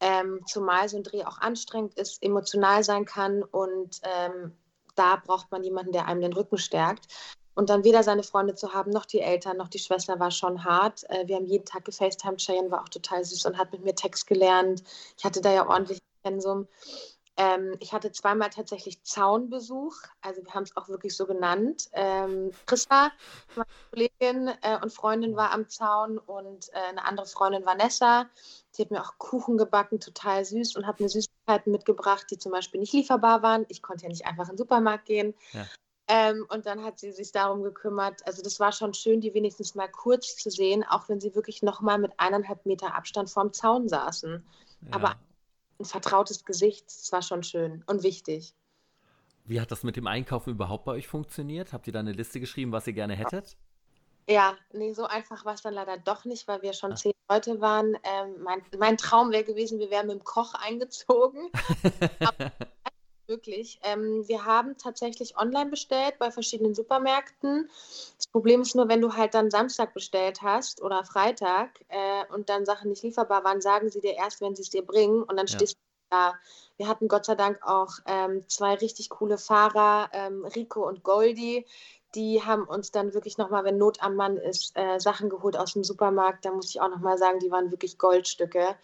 Ähm, 0.00 0.40
zumal 0.46 0.88
so 0.88 0.96
ein 0.96 1.04
Dreh 1.04 1.24
auch 1.24 1.38
anstrengend 1.38 1.94
ist, 1.94 2.20
emotional 2.20 2.82
sein 2.82 3.04
kann 3.04 3.44
und 3.44 4.00
ähm, 4.02 4.56
da 4.96 5.16
braucht 5.24 5.52
man 5.52 5.62
jemanden, 5.62 5.92
der 5.92 6.06
einem 6.06 6.20
den 6.20 6.32
Rücken 6.32 6.58
stärkt. 6.58 7.06
Und 7.54 7.70
dann 7.70 7.84
weder 7.84 8.02
seine 8.02 8.22
Freunde 8.22 8.54
zu 8.54 8.72
haben, 8.72 8.90
noch 8.90 9.04
die 9.04 9.20
Eltern, 9.20 9.56
noch 9.58 9.68
die 9.68 9.78
Schwester 9.78 10.18
war 10.18 10.30
schon 10.30 10.64
hart. 10.64 11.08
Äh, 11.10 11.26
wir 11.26 11.36
haben 11.36 11.46
jeden 11.46 11.64
Tag 11.64 11.84
gefacetimed. 11.84 12.40
Cheyenne 12.40 12.70
war 12.70 12.82
auch 12.82 12.88
total 12.88 13.24
süß 13.24 13.46
und 13.46 13.58
hat 13.58 13.72
mit 13.72 13.84
mir 13.84 13.94
Text 13.94 14.26
gelernt. 14.26 14.82
Ich 15.18 15.24
hatte 15.24 15.40
da 15.40 15.52
ja 15.52 15.68
ordentlich 15.68 15.98
Pensum. 16.22 16.68
Ähm, 17.36 17.76
ich 17.80 17.92
hatte 17.94 18.12
zweimal 18.12 18.50
tatsächlich 18.50 19.02
Zaunbesuch, 19.04 19.94
also 20.20 20.44
wir 20.44 20.52
haben 20.52 20.64
es 20.64 20.76
auch 20.76 20.88
wirklich 20.88 21.16
so 21.16 21.26
genannt. 21.26 21.88
Ähm, 21.92 22.50
Christa, 22.66 23.10
meine 23.56 23.66
Kollegin 23.90 24.48
äh, 24.60 24.78
und 24.82 24.92
Freundin, 24.92 25.34
war 25.34 25.50
am 25.50 25.66
Zaun 25.68 26.18
und 26.18 26.68
äh, 26.74 26.90
eine 26.90 27.04
andere 27.04 27.26
Freundin, 27.26 27.64
Vanessa, 27.64 28.28
die 28.76 28.82
hat 28.82 28.90
mir 28.90 29.00
auch 29.00 29.16
Kuchen 29.16 29.56
gebacken, 29.56 29.98
total 29.98 30.44
süß 30.44 30.76
und 30.76 30.86
hat 30.86 31.00
mir 31.00 31.08
Süßigkeiten 31.08 31.72
mitgebracht, 31.72 32.26
die 32.30 32.38
zum 32.38 32.52
Beispiel 32.52 32.80
nicht 32.80 32.92
lieferbar 32.92 33.42
waren. 33.42 33.64
Ich 33.68 33.80
konnte 33.80 34.02
ja 34.02 34.10
nicht 34.10 34.26
einfach 34.26 34.44
in 34.44 34.52
den 34.52 34.58
Supermarkt 34.58 35.06
gehen. 35.06 35.34
Ja. 35.52 35.66
Ähm, 36.14 36.44
und 36.50 36.66
dann 36.66 36.84
hat 36.84 36.98
sie 36.98 37.10
sich 37.10 37.32
darum 37.32 37.62
gekümmert. 37.62 38.26
Also 38.26 38.42
das 38.42 38.60
war 38.60 38.70
schon 38.70 38.92
schön, 38.92 39.22
die 39.22 39.32
wenigstens 39.32 39.74
mal 39.74 39.88
kurz 39.88 40.36
zu 40.36 40.50
sehen, 40.50 40.84
auch 40.84 41.08
wenn 41.08 41.20
sie 41.20 41.34
wirklich 41.34 41.62
noch 41.62 41.80
mal 41.80 41.96
mit 41.96 42.12
eineinhalb 42.18 42.66
Meter 42.66 42.94
Abstand 42.94 43.30
vorm 43.30 43.54
Zaun 43.54 43.88
saßen. 43.88 44.44
Ja. 44.82 44.88
Aber 44.90 45.14
ein 45.80 45.86
vertrautes 45.86 46.44
Gesicht, 46.44 46.84
das 46.86 47.10
war 47.12 47.22
schon 47.22 47.42
schön 47.42 47.82
und 47.86 48.02
wichtig. 48.02 48.52
Wie 49.46 49.58
hat 49.58 49.72
das 49.72 49.84
mit 49.84 49.96
dem 49.96 50.06
Einkaufen 50.06 50.50
überhaupt 50.50 50.84
bei 50.84 50.92
euch 50.92 51.08
funktioniert? 51.08 51.72
Habt 51.72 51.86
ihr 51.86 51.94
da 51.94 52.00
eine 52.00 52.12
Liste 52.12 52.40
geschrieben, 52.40 52.72
was 52.72 52.86
ihr 52.86 52.92
gerne 52.92 53.14
hättet? 53.14 53.56
Ja, 54.28 54.54
nee, 54.72 54.92
so 54.92 55.04
einfach 55.04 55.46
war 55.46 55.54
es 55.54 55.62
dann 55.62 55.72
leider 55.72 55.96
doch 55.96 56.26
nicht, 56.26 56.46
weil 56.46 56.60
wir 56.60 56.74
schon 56.74 56.92
Ach. 56.92 56.98
zehn 56.98 57.12
Leute 57.30 57.62
waren. 57.62 57.96
Ähm, 58.04 58.42
mein, 58.42 58.62
mein 58.78 58.98
Traum 58.98 59.30
wäre 59.30 59.44
gewesen, 59.44 59.78
wir 59.78 59.90
wären 59.90 60.08
mit 60.08 60.18
dem 60.18 60.24
Koch 60.24 60.52
eingezogen. 60.54 61.50
Aber 62.20 62.52
wirklich. 63.32 63.80
Ähm, 63.82 64.28
wir 64.28 64.44
haben 64.44 64.76
tatsächlich 64.76 65.38
online 65.38 65.70
bestellt 65.70 66.18
bei 66.18 66.30
verschiedenen 66.30 66.74
Supermärkten. 66.74 67.68
Das 68.18 68.26
Problem 68.26 68.60
ist 68.60 68.76
nur, 68.76 68.88
wenn 68.88 69.00
du 69.00 69.14
halt 69.14 69.32
dann 69.32 69.50
Samstag 69.50 69.94
bestellt 69.94 70.42
hast 70.42 70.82
oder 70.82 71.02
Freitag 71.02 71.70
äh, 71.88 72.24
und 72.34 72.50
dann 72.50 72.66
Sachen 72.66 72.90
nicht 72.90 73.02
lieferbar 73.02 73.42
waren, 73.42 73.62
sagen 73.62 73.88
sie 73.88 74.00
dir 74.00 74.14
erst, 74.14 74.42
wenn 74.42 74.54
sie 74.54 74.62
es 74.62 74.70
dir 74.70 74.84
bringen 74.84 75.22
und 75.22 75.36
dann 75.36 75.46
ja. 75.46 75.54
stehst 75.54 75.74
du 75.74 75.78
da. 76.10 76.34
Wir 76.76 76.88
hatten 76.88 77.08
Gott 77.08 77.24
sei 77.24 77.34
Dank 77.34 77.58
auch 77.62 77.94
ähm, 78.06 78.46
zwei 78.48 78.74
richtig 78.74 79.08
coole 79.08 79.38
Fahrer, 79.38 80.10
ähm, 80.12 80.44
Rico 80.44 80.86
und 80.86 81.02
Goldie. 81.02 81.64
Die 82.14 82.42
haben 82.44 82.64
uns 82.64 82.90
dann 82.90 83.14
wirklich 83.14 83.38
nochmal, 83.38 83.64
wenn 83.64 83.78
Not 83.78 84.02
am 84.02 84.16
Mann 84.16 84.36
ist, 84.36 84.76
äh, 84.76 85.00
Sachen 85.00 85.30
geholt 85.30 85.56
aus 85.56 85.72
dem 85.72 85.84
Supermarkt. 85.84 86.44
Da 86.44 86.52
muss 86.52 86.68
ich 86.68 86.82
auch 86.82 86.90
nochmal 86.90 87.16
sagen, 87.16 87.38
die 87.38 87.50
waren 87.50 87.70
wirklich 87.70 87.96
Goldstücke 87.96 88.76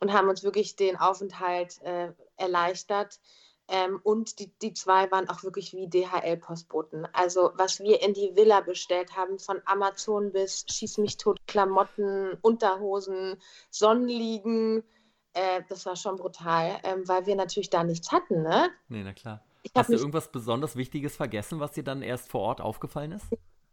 und 0.00 0.12
haben 0.12 0.28
uns 0.28 0.42
wirklich 0.42 0.74
den 0.74 0.96
Aufenthalt 0.96 1.80
äh, 1.82 2.08
erleichtert. 2.36 3.20
Ähm, 3.68 4.00
und 4.02 4.38
die, 4.38 4.52
die 4.60 4.74
zwei 4.74 5.10
waren 5.10 5.28
auch 5.28 5.42
wirklich 5.42 5.72
wie 5.72 5.88
DHL-Postboten. 5.88 7.08
Also 7.12 7.52
was 7.54 7.80
wir 7.80 8.02
in 8.02 8.12
die 8.12 8.36
Villa 8.36 8.60
bestellt 8.60 9.16
haben, 9.16 9.38
von 9.38 9.62
Amazon 9.64 10.32
bis 10.32 10.66
Schieß 10.70 10.98
mich 10.98 11.16
tot, 11.16 11.40
Klamotten, 11.46 12.36
Unterhosen, 12.42 13.36
Sonnenliegen, 13.70 14.84
äh, 15.32 15.62
das 15.68 15.86
war 15.86 15.96
schon 15.96 16.16
brutal, 16.16 16.78
ähm, 16.84 17.08
weil 17.08 17.26
wir 17.26 17.36
natürlich 17.36 17.70
da 17.70 17.84
nichts 17.84 18.12
hatten, 18.12 18.42
ne? 18.42 18.70
Nee, 18.88 19.02
na 19.02 19.12
klar. 19.12 19.42
Hast 19.74 19.88
du 19.88 19.94
irgendwas 19.94 20.30
besonders 20.30 20.76
Wichtiges 20.76 21.16
vergessen, 21.16 21.58
was 21.58 21.72
dir 21.72 21.84
dann 21.84 22.02
erst 22.02 22.30
vor 22.30 22.42
Ort 22.42 22.60
aufgefallen 22.60 23.12
ist? 23.12 23.24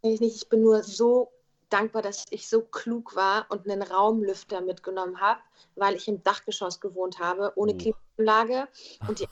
Ich 0.02 0.20
nicht. 0.22 0.36
Ich 0.38 0.50
bin 0.50 0.62
nur 0.64 0.84
so 0.84 1.32
dankbar, 1.70 2.02
dass 2.02 2.26
ich 2.30 2.48
so 2.48 2.62
klug 2.62 3.16
war 3.16 3.46
und 3.50 3.70
einen 3.70 3.82
Raumlüfter 3.82 4.62
mitgenommen 4.62 5.20
habe, 5.20 5.42
weil 5.76 5.96
ich 5.96 6.08
im 6.08 6.24
Dachgeschoss 6.24 6.80
gewohnt 6.80 7.20
habe, 7.20 7.54
ohne 7.56 7.74
oh. 7.74 7.78
Klimaanlage. 7.78 8.68
Und 9.08 9.20
die 9.20 9.28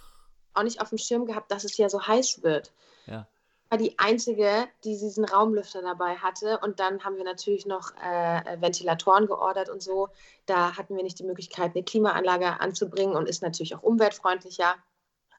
auch 0.54 0.64
nicht 0.64 0.82
auf 0.82 0.90
dem 0.90 0.98
Schirm 0.98 1.26
gehabt, 1.26 1.52
dass 1.52 1.64
es 1.64 1.78
ja 1.78 1.90
so 1.90 2.06
heiß 2.06 2.44
wird. 2.44 2.72
Ja. 3.06 3.28
War 3.70 3.78
die 3.78 4.00
einzige, 4.00 4.68
die 4.84 4.98
diesen 4.98 5.26
Raumlüfter 5.26 5.82
dabei 5.82 6.16
hatte. 6.16 6.60
Und 6.64 6.80
dann 6.80 7.04
haben 7.04 7.18
wir 7.18 7.24
natürlich 7.24 7.66
noch 7.66 7.92
äh, 7.98 8.62
Ventilatoren 8.62 9.28
geordert 9.28 9.70
und 9.70 9.84
so. 9.84 10.10
Da 10.48 10.76
hatten 10.76 10.96
wir 10.96 11.04
nicht 11.04 11.20
die 11.20 11.24
Möglichkeit, 11.24 11.76
eine 11.76 11.84
Klimaanlage 11.84 12.60
anzubringen 12.60 13.16
und 13.16 13.30
ist 13.30 13.44
natürlich 13.44 13.76
auch 13.76 13.84
umweltfreundlicher. 13.84 14.76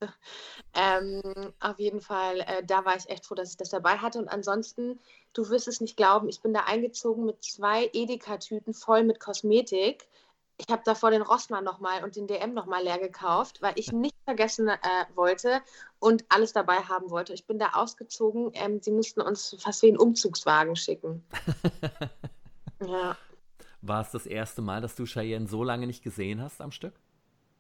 ähm, 0.75 1.53
auf 1.61 1.79
jeden 1.79 2.01
Fall, 2.01 2.41
äh, 2.41 2.65
da 2.65 2.85
war 2.85 2.97
ich 2.97 3.09
echt 3.09 3.27
froh, 3.27 3.35
dass 3.35 3.51
ich 3.51 3.57
das 3.57 3.71
dabei 3.71 3.99
hatte. 3.99 4.19
Und 4.19 4.29
ansonsten, 4.29 5.01
du 5.33 5.49
wirst 5.51 5.69
es 5.69 5.81
nicht 5.81 5.97
glauben, 5.97 6.29
ich 6.29 6.41
bin 6.41 6.55
da 6.55 6.61
eingezogen 6.61 7.25
mit 7.25 7.43
zwei 7.43 7.91
Edeka-Tüten 7.93 8.75
voll 8.75 9.03
mit 9.03 9.21
Kosmetik 9.21 10.09
ich 10.61 10.71
habe 10.71 10.83
davor 10.85 11.11
den 11.11 11.23
Rossmann 11.23 11.65
nochmal 11.65 12.05
und 12.05 12.17
den 12.17 12.27
DM 12.27 12.53
nochmal 12.53 12.85
leer 12.85 12.99
gekauft, 12.99 13.63
weil 13.63 13.73
ich 13.77 13.93
nicht 13.93 14.15
vergessen 14.25 14.69
äh, 14.69 14.79
wollte 15.15 15.63
und 15.99 16.25
alles 16.29 16.53
dabei 16.53 16.77
haben 16.77 17.11
wollte. 17.11 17.33
Ich 17.33 17.47
bin 17.47 17.59
da 17.59 17.71
ausgezogen. 17.73 18.51
Ähm, 18.55 18.81
sie 18.83 18.91
mussten 18.91 19.23
uns 19.23 19.57
fast 19.59 19.83
wie 19.83 19.89
einen 19.89 19.97
Umzugswagen 19.97 20.77
schicken. 20.77 21.25
ja. 22.87 23.17
War 23.83 24.03
es 24.03 24.11
das 24.11 24.27
erste 24.27 24.61
Mal, 24.61 24.83
dass 24.83 24.95
du 24.95 25.05
Cheyenne 25.07 25.49
so 25.49 25.65
lange 25.65 25.87
nicht 25.87 26.03
gesehen 26.03 26.43
hast 26.43 26.61
am 26.61 26.73
Stück? 26.73 26.95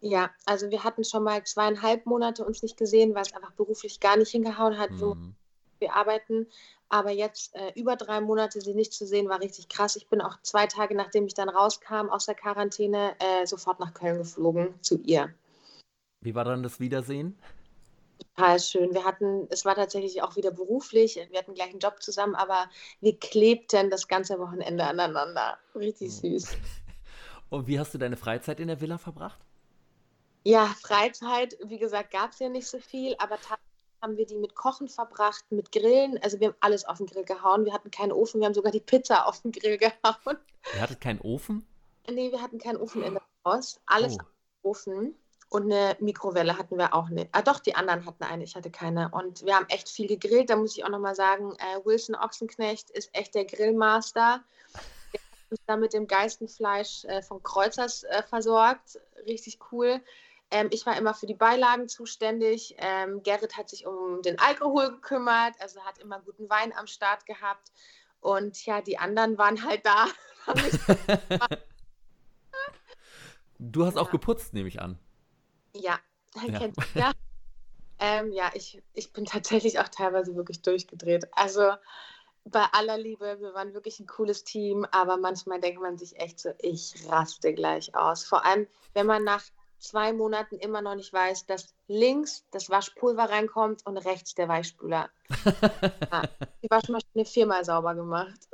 Ja, 0.02 0.30
also 0.44 0.70
wir 0.70 0.84
hatten 0.84 1.04
schon 1.04 1.24
mal 1.24 1.42
zweieinhalb 1.44 2.04
Monate 2.06 2.44
uns 2.44 2.62
nicht 2.62 2.76
gesehen, 2.76 3.14
weil 3.14 3.22
es 3.22 3.32
einfach 3.32 3.52
beruflich 3.52 4.00
gar 4.00 4.16
nicht 4.16 4.30
hingehauen 4.30 4.78
hat. 4.78 4.90
Mhm. 4.90 5.34
Wir 5.80 5.94
arbeiten. 5.94 6.46
Aber 6.88 7.10
jetzt 7.10 7.54
äh, 7.54 7.72
über 7.76 7.96
drei 7.96 8.20
Monate 8.20 8.60
sie 8.60 8.74
nicht 8.74 8.92
zu 8.92 9.06
sehen, 9.06 9.28
war 9.28 9.40
richtig 9.40 9.68
krass. 9.68 9.96
Ich 9.96 10.08
bin 10.08 10.20
auch 10.20 10.40
zwei 10.42 10.66
Tage, 10.66 10.96
nachdem 10.96 11.26
ich 11.26 11.34
dann 11.34 11.48
rauskam 11.48 12.08
aus 12.10 12.26
der 12.26 12.34
Quarantäne, 12.34 13.14
äh, 13.20 13.46
sofort 13.46 13.78
nach 13.80 13.94
Köln 13.94 14.18
geflogen 14.18 14.74
zu 14.82 15.00
ihr. 15.02 15.32
Wie 16.20 16.34
war 16.34 16.44
dann 16.44 16.62
das 16.62 16.80
Wiedersehen? 16.80 17.38
Total 18.36 18.60
schön. 18.60 18.92
Wir 18.92 19.04
hatten, 19.04 19.46
es 19.50 19.64
war 19.64 19.74
tatsächlich 19.74 20.22
auch 20.22 20.36
wieder 20.36 20.50
beruflich. 20.50 21.16
Wir 21.30 21.38
hatten 21.38 21.54
gleich 21.54 21.70
einen 21.70 21.78
Job 21.78 22.02
zusammen, 22.02 22.34
aber 22.34 22.68
wir 23.00 23.16
klebten 23.18 23.88
das 23.88 24.08
ganze 24.08 24.38
Wochenende 24.38 24.84
aneinander. 24.84 25.58
Richtig 25.74 26.08
hm. 26.20 26.38
süß. 26.38 26.48
Und 27.50 27.66
wie 27.66 27.78
hast 27.78 27.94
du 27.94 27.98
deine 27.98 28.16
Freizeit 28.16 28.60
in 28.60 28.68
der 28.68 28.80
Villa 28.80 28.98
verbracht? 28.98 29.40
Ja, 30.44 30.66
Freizeit, 30.80 31.56
wie 31.64 31.78
gesagt, 31.78 32.12
gab 32.12 32.32
es 32.32 32.38
ja 32.38 32.48
nicht 32.48 32.66
so 32.66 32.78
viel, 32.78 33.14
aber 33.18 33.36
tatsächlich 33.36 33.69
haben 34.02 34.16
wir 34.16 34.26
die 34.26 34.36
mit 34.36 34.54
Kochen 34.54 34.88
verbracht, 34.88 35.44
mit 35.50 35.72
Grillen. 35.72 36.18
Also 36.22 36.40
wir 36.40 36.48
haben 36.48 36.56
alles 36.60 36.84
auf 36.84 36.98
den 36.98 37.06
Grill 37.06 37.24
gehauen. 37.24 37.64
Wir 37.64 37.72
hatten 37.72 37.90
keinen 37.90 38.12
Ofen, 38.12 38.40
wir 38.40 38.46
haben 38.46 38.54
sogar 38.54 38.72
die 38.72 38.80
Pizza 38.80 39.26
auf 39.26 39.42
den 39.42 39.52
Grill 39.52 39.78
gehauen. 39.78 40.38
Ihr 40.74 40.80
hattet 40.80 41.00
keinen 41.00 41.20
Ofen? 41.20 41.66
Nee, 42.08 42.30
wir 42.32 42.42
hatten 42.42 42.58
keinen 42.58 42.78
Ofen 42.78 43.02
in 43.02 43.14
der 43.14 43.22
Haus. 43.44 43.80
Alles 43.86 44.14
oh. 44.14 44.20
auf 44.20 44.26
den 44.26 44.70
Ofen. 44.70 45.14
Und 45.52 45.64
eine 45.64 45.96
Mikrowelle 45.98 46.56
hatten 46.56 46.78
wir 46.78 46.94
auch 46.94 47.08
nicht. 47.08 47.28
Ah, 47.32 47.42
doch, 47.42 47.58
die 47.58 47.74
anderen 47.74 48.06
hatten 48.06 48.22
eine, 48.22 48.44
ich 48.44 48.54
hatte 48.54 48.70
keine. 48.70 49.10
Und 49.10 49.44
wir 49.44 49.56
haben 49.56 49.66
echt 49.68 49.88
viel 49.88 50.06
gegrillt. 50.06 50.48
Da 50.48 50.54
muss 50.54 50.76
ich 50.76 50.84
auch 50.84 50.90
nochmal 50.90 51.16
sagen, 51.16 51.56
äh, 51.58 51.84
Wilson 51.84 52.14
Ochsenknecht 52.14 52.88
ist 52.90 53.10
echt 53.12 53.34
der 53.34 53.46
Grillmaster. 53.46 54.44
Der 55.12 55.20
hat 55.20 55.50
uns 55.50 55.60
da 55.66 55.76
mit 55.76 55.92
dem 55.92 56.06
Geistenfleisch 56.06 57.04
äh, 57.06 57.20
von 57.22 57.42
Kreuzers 57.42 58.04
äh, 58.04 58.22
versorgt. 58.22 59.00
Richtig 59.26 59.58
cool. 59.72 60.00
Ähm, 60.50 60.68
ich 60.70 60.84
war 60.86 60.96
immer 60.96 61.14
für 61.14 61.26
die 61.26 61.34
Beilagen 61.34 61.88
zuständig. 61.88 62.74
Ähm, 62.78 63.22
Gerrit 63.22 63.56
hat 63.56 63.68
sich 63.68 63.86
um 63.86 64.22
den 64.22 64.38
Alkohol 64.38 64.90
gekümmert, 64.90 65.54
also 65.60 65.80
hat 65.84 65.98
immer 65.98 66.20
guten 66.20 66.50
Wein 66.50 66.72
am 66.76 66.86
Start 66.86 67.24
gehabt. 67.26 67.70
Und 68.20 68.64
ja, 68.66 68.80
die 68.80 68.98
anderen 68.98 69.38
waren 69.38 69.64
halt 69.64 69.86
da. 69.86 70.06
du 73.58 73.86
hast 73.86 73.96
auch 73.96 74.10
geputzt, 74.10 74.52
nehme 74.52 74.68
ich 74.68 74.80
an. 74.80 74.98
Ja, 75.74 75.98
ja. 76.46 76.58
Kennt, 76.58 76.76
ja. 76.94 77.12
Ähm, 77.98 78.32
ja, 78.32 78.50
ich, 78.54 78.82
ich 78.94 79.12
bin 79.12 79.26
tatsächlich 79.26 79.78
auch 79.78 79.88
teilweise 79.88 80.34
wirklich 80.34 80.62
durchgedreht. 80.62 81.28
Also 81.32 81.74
bei 82.44 82.64
aller 82.72 82.96
Liebe, 82.96 83.38
wir 83.40 83.54
waren 83.54 83.74
wirklich 83.74 84.00
ein 84.00 84.06
cooles 84.06 84.44
Team, 84.44 84.86
aber 84.90 85.18
manchmal 85.18 85.60
denkt 85.60 85.80
man 85.82 85.98
sich 85.98 86.18
echt 86.18 86.40
so, 86.40 86.50
ich 86.58 86.94
raste 87.08 87.52
gleich 87.54 87.94
aus. 87.94 88.24
Vor 88.24 88.44
allem, 88.44 88.66
wenn 88.94 89.06
man 89.06 89.22
nach 89.22 89.44
zwei 89.80 90.12
Monaten 90.12 90.56
immer 90.56 90.82
noch 90.82 90.94
nicht 90.94 91.12
weiß, 91.12 91.46
dass 91.46 91.74
links 91.88 92.44
das 92.50 92.70
Waschpulver 92.70 93.30
reinkommt 93.30 93.84
und 93.86 93.96
rechts 93.98 94.34
der 94.34 94.48
Weichspüler. 94.48 95.10
ja, 96.12 96.22
die 96.62 96.70
Waschmaschine 96.70 97.24
viermal 97.24 97.64
sauber 97.64 97.94
gemacht. 97.94 98.48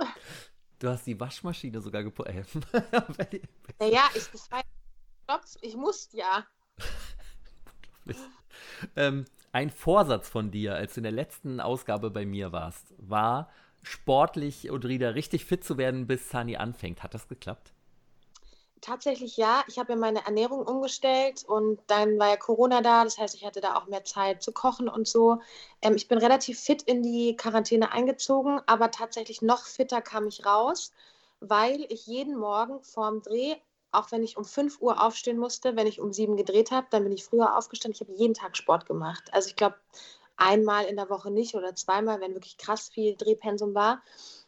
Du 0.79 0.89
hast 0.89 1.07
die 1.07 1.19
Waschmaschine 1.19 1.81
sogar 1.81 2.03
geputzt. 2.03 2.31
naja, 3.79 4.03
ich, 4.15 4.31
das 4.31 4.51
war 4.51 4.63
ich 5.61 5.77
musste 5.77 6.19
ja. 6.19 6.47
ähm, 8.95 9.25
ein 9.53 9.71
Vorsatz 9.71 10.29
von 10.29 10.51
dir, 10.51 10.75
als 10.75 10.95
du 10.95 11.01
in 11.01 11.05
der 11.05 11.13
letzten 11.13 11.61
Ausgabe 11.61 12.11
bei 12.11 12.25
mir 12.25 12.53
warst, 12.53 12.95
war, 12.99 13.51
sportlich 13.83 14.71
und 14.71 14.87
wieder 14.87 15.15
richtig 15.15 15.45
fit 15.45 15.65
zu 15.65 15.79
werden, 15.79 16.07
bis 16.07 16.31
Sani 16.31 16.57
anfängt. 16.57 17.03
Hat 17.03 17.15
das 17.15 17.27
geklappt? 17.29 17.73
Tatsächlich 18.81 19.37
ja. 19.37 19.65
Ich 19.69 19.79
habe 19.79 19.95
ja 19.95 19.99
meine 19.99 20.25
Ernährung 20.27 20.63
umgestellt 20.67 21.45
und 21.47 21.81
dann 21.87 22.19
war 22.19 22.29
ja 22.29 22.37
Corona 22.37 22.83
da. 22.83 23.05
Das 23.05 23.19
heißt, 23.19 23.35
ich 23.35 23.45
hatte 23.45 23.61
da 23.61 23.77
auch 23.77 23.87
mehr 23.87 24.05
Zeit 24.05 24.43
zu 24.43 24.53
kochen 24.53 24.89
und 24.89 25.09
so. 25.09 25.41
Ähm, 25.83 25.95
ich 25.97 26.09
bin 26.09 26.19
relativ 26.19 26.61
fit 26.61 26.83
in 26.83 27.03
die 27.03 27.37
Quarantäne 27.37 27.93
eingezogen, 27.93 28.61
aber 28.67 28.91
tatsächlich 28.91 29.43
noch 29.43 29.65
fitter 29.65 30.03
kam 30.03 30.29
ich 30.29 30.45
raus, 30.47 30.93
weil 31.41 31.87
ich 31.91 32.07
jeden 32.07 32.37
Morgen 32.37 32.83
vorm 32.83 33.23
Dreh 33.23 33.57
auch 33.93 34.13
wenn 34.13 34.23
ich 34.23 34.37
um 34.37 34.45
5 34.45 34.81
Uhr 34.81 35.03
aufstehen 35.03 35.39
musste, 35.39 35.75
wenn 35.75 35.87
ich 35.87 36.01
um 36.01 36.13
7 36.13 36.37
gedreht 36.37 36.71
habe, 36.71 36.87
dann 36.91 37.05
bin 37.05 37.13
ich 37.13 37.25
früher 37.25 37.57
aufgestanden. 37.57 37.95
Ich 37.95 38.07
habe 38.07 38.19
jeden 38.19 38.35
Tag 38.35 38.57
Sport 38.57 38.87
gemacht. 38.87 39.31
Also 39.33 39.49
ich 39.49 39.57
glaube, 39.57 39.77
einmal 40.37 40.85
in 40.85 40.97
der 40.97 41.09
Woche 41.09 41.31
nicht 41.31 41.55
oder 41.55 41.75
zweimal, 41.75 42.21
wenn 42.21 42.35
wirklich 42.35 42.59
krass 42.59 42.89
viel 42.89 43.17
Drehpensum 43.17 43.75
war. 43.75 44.03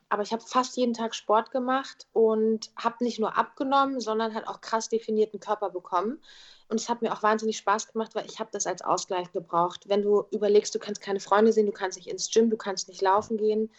Aber 0.09 0.23
ich 0.23 0.33
habe 0.33 0.43
fast 0.43 0.77
jeden 0.77 0.95
Tag 0.95 1.15
Sport 1.15 1.51
gemacht 1.51 2.07
und 2.13 2.71
habe 2.77 3.05
nicht 3.05 3.19
nur 3.19 3.37
abgenommen, 3.37 4.01
sondern 4.01 4.35
halt 4.35 4.49
auch 4.49 4.61
krass 4.61 4.89
definierten 4.89 5.41
Körper 5.41 5.71
bekommen. 5.71 6.21
Und 6.69 6.81
es 6.81 6.89
hat 6.89 7.03
mir 7.03 7.13
auch 7.13 7.23
wahnsinnig 7.23 7.59
Spaß 7.59 7.93
gemacht, 7.93 8.15
weil 8.15 8.27
ich 8.27 8.39
habe 8.41 8.51
das 8.53 8.67
als 8.67 8.83
Ausgleich 8.83 9.33
gebraucht. 9.33 9.89
Wenn 9.89 10.03
du 10.03 10.25
überlegst, 10.31 10.75
du 10.75 10.79
kannst 10.79 11.01
keine 11.01 11.21
Freunde 11.21 11.53
sehen, 11.53 11.67
du 11.67 11.73
kannst 11.73 11.99
nicht 11.99 12.09
ins 12.09 12.31
Gym, 12.31 12.51
du 12.51 12.57
kannst 12.57 12.89
nicht 12.89 13.03
laufen 13.03 13.37
gehen, 13.37 13.71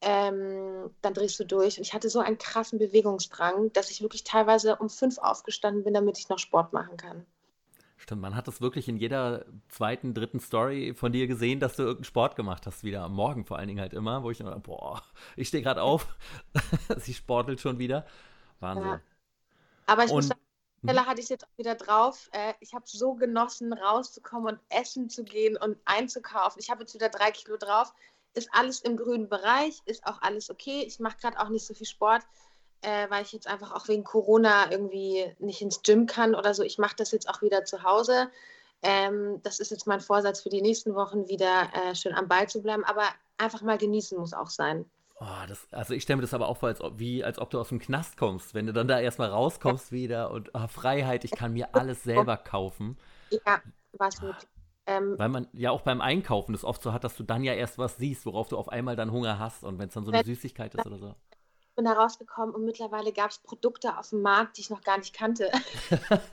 ähm, 0.00 0.90
dann 1.02 1.14
drehst 1.14 1.38
du 1.40 1.44
durch. 1.44 1.78
Und 1.78 1.82
ich 1.86 1.94
hatte 1.94 2.10
so 2.10 2.20
einen 2.20 2.38
krassen 2.38 2.78
Bewegungsdrang, 2.78 3.72
dass 3.72 3.90
ich 3.90 4.02
wirklich 4.02 4.24
teilweise 4.24 4.76
um 4.76 4.90
fünf 4.90 5.18
aufgestanden 5.18 5.84
bin, 5.84 5.94
damit 5.94 6.18
ich 6.18 6.28
noch 6.28 6.38
Sport 6.38 6.72
machen 6.72 6.96
kann. 6.96 7.26
Stimmt, 8.06 8.22
man 8.22 8.36
hat 8.36 8.46
das 8.46 8.60
wirklich 8.60 8.88
in 8.88 8.98
jeder 8.98 9.44
zweiten, 9.68 10.14
dritten 10.14 10.38
Story 10.38 10.94
von 10.94 11.10
dir 11.10 11.26
gesehen, 11.26 11.58
dass 11.58 11.74
du 11.74 11.82
irgendeinen 11.82 12.04
Sport 12.04 12.36
gemacht 12.36 12.64
hast, 12.64 12.84
wieder 12.84 13.02
am 13.02 13.14
Morgen 13.14 13.44
vor 13.44 13.58
allen 13.58 13.66
Dingen 13.66 13.80
halt 13.80 13.94
immer, 13.94 14.22
wo 14.22 14.30
ich 14.30 14.38
immer, 14.38 14.56
boah, 14.60 15.02
ich 15.34 15.48
stehe 15.48 15.60
gerade 15.60 15.82
auf, 15.82 16.06
sie 16.98 17.14
sportelt 17.14 17.60
schon 17.60 17.80
wieder. 17.80 18.06
Wahnsinn. 18.60 18.86
Ja. 18.86 19.00
Aber 19.86 20.04
ich 20.04 20.10
und, 20.10 20.18
muss 20.18 20.28
sagen, 20.28 20.40
Stelle 20.84 21.00
hm? 21.00 21.06
hatte 21.08 21.18
ich 21.18 21.24
es 21.24 21.30
jetzt 21.30 21.44
auch 21.46 21.58
wieder 21.58 21.74
drauf. 21.74 22.30
Äh, 22.30 22.54
ich 22.60 22.74
habe 22.74 22.84
so 22.86 23.14
genossen, 23.14 23.72
rauszukommen 23.72 24.54
und 24.54 24.60
essen 24.68 25.10
zu 25.10 25.24
gehen 25.24 25.56
und 25.56 25.76
einzukaufen. 25.84 26.60
Ich 26.60 26.70
habe 26.70 26.82
jetzt 26.82 26.94
wieder 26.94 27.08
drei 27.08 27.32
Kilo 27.32 27.56
drauf. 27.56 27.92
Ist 28.34 28.50
alles 28.52 28.82
im 28.82 28.96
grünen 28.96 29.28
Bereich, 29.28 29.82
ist 29.84 30.06
auch 30.06 30.22
alles 30.22 30.48
okay. 30.48 30.84
Ich 30.86 31.00
mache 31.00 31.16
gerade 31.16 31.40
auch 31.40 31.48
nicht 31.48 31.66
so 31.66 31.74
viel 31.74 31.88
Sport 31.88 32.22
äh, 32.86 33.10
weil 33.10 33.24
ich 33.24 33.32
jetzt 33.32 33.48
einfach 33.48 33.74
auch 33.74 33.88
wegen 33.88 34.04
Corona 34.04 34.70
irgendwie 34.70 35.34
nicht 35.40 35.60
ins 35.60 35.82
Gym 35.82 36.06
kann 36.06 36.36
oder 36.36 36.54
so. 36.54 36.62
Ich 36.62 36.78
mache 36.78 36.94
das 36.96 37.10
jetzt 37.10 37.28
auch 37.28 37.42
wieder 37.42 37.64
zu 37.64 37.82
Hause. 37.82 38.30
Ähm, 38.82 39.40
das 39.42 39.58
ist 39.58 39.72
jetzt 39.72 39.88
mein 39.88 40.00
Vorsatz 40.00 40.40
für 40.40 40.50
die 40.50 40.62
nächsten 40.62 40.94
Wochen, 40.94 41.28
wieder 41.28 41.68
äh, 41.74 41.96
schön 41.96 42.14
am 42.14 42.28
Ball 42.28 42.48
zu 42.48 42.62
bleiben. 42.62 42.84
Aber 42.84 43.02
einfach 43.38 43.62
mal 43.62 43.76
genießen 43.76 44.16
muss 44.16 44.32
auch 44.32 44.50
sein. 44.50 44.84
Oh, 45.18 45.46
das, 45.48 45.66
also 45.72 45.94
ich 45.94 46.04
stelle 46.04 46.18
mir 46.18 46.22
das 46.22 46.34
aber 46.34 46.46
auch 46.46 46.58
vor, 46.58 46.68
als 46.68 46.80
ob, 46.80 46.98
wie, 47.00 47.24
als 47.24 47.40
ob 47.40 47.50
du 47.50 47.58
aus 47.58 47.70
dem 47.70 47.80
Knast 47.80 48.16
kommst, 48.18 48.54
wenn 48.54 48.66
du 48.66 48.72
dann 48.72 48.86
da 48.86 49.00
erstmal 49.00 49.30
rauskommst 49.30 49.90
wieder 49.90 50.30
und 50.30 50.50
oh, 50.54 50.68
Freiheit, 50.68 51.24
ich 51.24 51.32
kann 51.32 51.54
mir 51.54 51.74
alles 51.74 52.04
selber 52.04 52.36
kaufen. 52.36 52.98
Ja, 53.30 53.62
was 53.94 54.20
gut. 54.20 54.36
Ähm, 54.86 55.18
Weil 55.18 55.30
man 55.30 55.48
ja 55.52 55.72
auch 55.72 55.80
beim 55.80 56.00
Einkaufen 56.00 56.52
das 56.52 56.62
oft 56.62 56.82
so 56.82 56.92
hat, 56.92 57.02
dass 57.02 57.16
du 57.16 57.24
dann 57.24 57.42
ja 57.42 57.54
erst 57.54 57.78
was 57.78 57.96
siehst, 57.96 58.26
worauf 58.26 58.46
du 58.46 58.56
auf 58.56 58.68
einmal 58.68 58.94
dann 58.94 59.10
Hunger 59.10 59.40
hast 59.40 59.64
und 59.64 59.80
wenn 59.80 59.88
es 59.88 59.94
dann 59.94 60.04
so 60.04 60.12
eine 60.12 60.22
Süßigkeit 60.22 60.72
ist 60.76 60.86
oder 60.86 60.98
so 60.98 61.16
bin 61.76 61.84
da 61.84 61.92
rausgekommen 61.92 62.54
und 62.54 62.64
mittlerweile 62.64 63.12
gab 63.12 63.30
es 63.30 63.38
Produkte 63.38 63.96
auf 63.98 64.10
dem 64.10 64.22
Markt, 64.22 64.56
die 64.56 64.62
ich 64.62 64.70
noch 64.70 64.82
gar 64.82 64.98
nicht 64.98 65.14
kannte. 65.14 65.52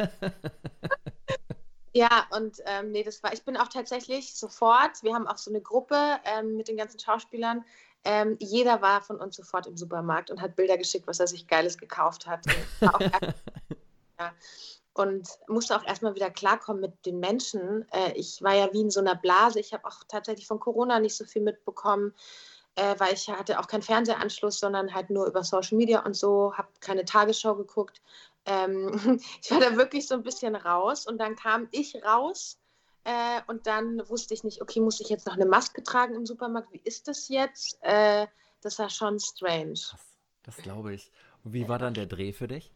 ja, 1.93 2.25
und 2.31 2.57
ähm, 2.65 2.91
nee, 2.91 3.03
das 3.03 3.21
war, 3.21 3.33
ich 3.33 3.43
bin 3.43 3.57
auch 3.57 3.67
tatsächlich 3.67 4.33
sofort, 4.33 5.03
wir 5.03 5.13
haben 5.13 5.27
auch 5.27 5.37
so 5.37 5.51
eine 5.51 5.61
Gruppe 5.61 6.17
ähm, 6.23 6.55
mit 6.55 6.67
den 6.67 6.77
ganzen 6.77 6.99
Schauspielern. 6.99 7.63
Ähm, 8.05 8.37
jeder 8.39 8.81
war 8.81 9.01
von 9.01 9.17
uns 9.17 9.35
sofort 9.35 9.67
im 9.67 9.77
Supermarkt 9.77 10.31
und 10.31 10.41
hat 10.41 10.55
Bilder 10.55 10.77
geschickt, 10.77 11.07
was 11.07 11.19
er 11.19 11.27
sich 11.27 11.47
Geiles 11.47 11.77
gekauft 11.77 12.25
hat. 12.25 12.45
Und, 12.81 13.01
ja, 14.19 14.33
und 14.93 15.27
musste 15.47 15.75
auch 15.75 15.85
erstmal 15.85 16.15
wieder 16.15 16.29
klarkommen 16.29 16.81
mit 16.81 17.05
den 17.05 17.19
Menschen. 17.19 17.85
Äh, 17.91 18.13
ich 18.13 18.41
war 18.41 18.55
ja 18.55 18.71
wie 18.73 18.81
in 18.81 18.91
so 18.91 18.99
einer 18.99 19.15
Blase. 19.15 19.59
Ich 19.59 19.73
habe 19.73 19.85
auch 19.85 20.03
tatsächlich 20.07 20.47
von 20.47 20.59
Corona 20.59 20.99
nicht 20.99 21.15
so 21.15 21.25
viel 21.25 21.41
mitbekommen 21.41 22.13
äh, 22.75 22.95
weil 22.99 23.13
ich 23.13 23.29
hatte 23.29 23.59
auch 23.59 23.67
keinen 23.67 23.81
Fernsehanschluss, 23.81 24.59
sondern 24.59 24.93
halt 24.93 25.09
nur 25.09 25.25
über 25.27 25.43
Social 25.43 25.77
Media 25.77 26.03
und 26.05 26.15
so, 26.15 26.53
habe 26.57 26.69
keine 26.79 27.05
Tagesschau 27.05 27.55
geguckt. 27.55 28.01
Ähm, 28.45 29.19
ich 29.43 29.51
war 29.51 29.59
da 29.59 29.77
wirklich 29.77 30.07
so 30.07 30.15
ein 30.15 30.23
bisschen 30.23 30.55
raus 30.55 31.05
und 31.05 31.17
dann 31.17 31.35
kam 31.35 31.67
ich 31.71 31.95
raus 32.03 32.57
äh, 33.03 33.41
und 33.47 33.67
dann 33.67 34.07
wusste 34.09 34.33
ich 34.33 34.43
nicht, 34.43 34.61
okay, 34.61 34.79
muss 34.79 34.99
ich 34.99 35.09
jetzt 35.09 35.25
noch 35.27 35.33
eine 35.33 35.45
Maske 35.45 35.83
tragen 35.83 36.15
im 36.15 36.25
Supermarkt? 36.25 36.71
Wie 36.71 36.81
ist 36.83 37.07
das 37.07 37.29
jetzt? 37.29 37.77
Äh, 37.81 38.27
das 38.61 38.79
war 38.79 38.89
schon 38.89 39.19
strange. 39.19 39.73
Krass, 39.73 40.17
das 40.43 40.57
glaube 40.57 40.93
ich. 40.93 41.11
Und 41.43 41.53
wie 41.53 41.67
war 41.67 41.79
dann 41.79 41.93
der 41.93 42.05
Dreh 42.05 42.31
für 42.31 42.47
dich? 42.47 42.71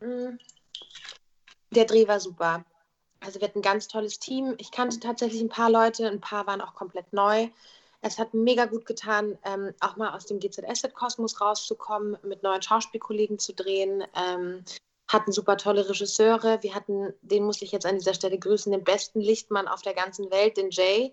Mm, 0.00 0.36
der 1.70 1.84
Dreh 1.86 2.06
war 2.06 2.20
super. 2.20 2.64
Also 3.20 3.40
wir 3.40 3.48
hatten 3.48 3.60
ein 3.60 3.62
ganz 3.62 3.88
tolles 3.88 4.18
Team. 4.18 4.54
Ich 4.58 4.70
kannte 4.70 5.00
tatsächlich 5.00 5.40
ein 5.40 5.48
paar 5.48 5.70
Leute, 5.70 6.08
ein 6.08 6.20
paar 6.20 6.46
waren 6.46 6.60
auch 6.60 6.74
komplett 6.74 7.12
neu. 7.12 7.48
Es 8.02 8.18
hat 8.18 8.32
mega 8.32 8.64
gut 8.64 8.86
getan, 8.86 9.38
ähm, 9.44 9.74
auch 9.80 9.96
mal 9.96 10.14
aus 10.14 10.26
dem 10.26 10.40
GZSZ-Kosmos 10.40 11.40
rauszukommen, 11.40 12.16
mit 12.22 12.42
neuen 12.42 12.62
Schauspielkollegen 12.62 13.38
zu 13.38 13.52
drehen. 13.52 14.04
Ähm, 14.14 14.64
hatten 15.08 15.32
super 15.32 15.56
tolle 15.56 15.88
Regisseure. 15.88 16.62
Wir 16.62 16.74
hatten, 16.74 17.12
den 17.20 17.44
muss 17.44 17.62
ich 17.62 17.72
jetzt 17.72 17.84
an 17.84 17.98
dieser 17.98 18.14
Stelle 18.14 18.38
grüßen, 18.38 18.72
den 18.72 18.84
besten 18.84 19.20
Lichtmann 19.20 19.68
auf 19.68 19.82
der 19.82 19.94
ganzen 19.94 20.30
Welt, 20.30 20.56
den 20.56 20.70
Jay. 20.70 21.12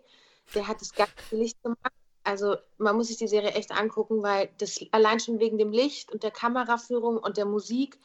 Der 0.54 0.68
hat 0.68 0.80
das 0.82 0.94
ganze 0.94 1.14
Licht 1.32 1.62
gemacht. 1.64 1.92
Also 2.24 2.58
man 2.78 2.96
muss 2.96 3.08
sich 3.08 3.18
die 3.18 3.28
Serie 3.28 3.52
echt 3.52 3.72
angucken, 3.72 4.22
weil 4.22 4.50
das 4.58 4.80
allein 4.92 5.20
schon 5.20 5.40
wegen 5.40 5.58
dem 5.58 5.72
Licht 5.72 6.12
und 6.12 6.24
der 6.24 6.32
Kameraführung 6.32 7.18
und 7.18 7.38
der 7.38 7.46
Musik, 7.46 8.00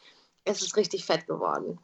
es 0.45 0.61
ist 0.61 0.77
richtig 0.77 1.05
fett 1.05 1.27
geworden. 1.27 1.79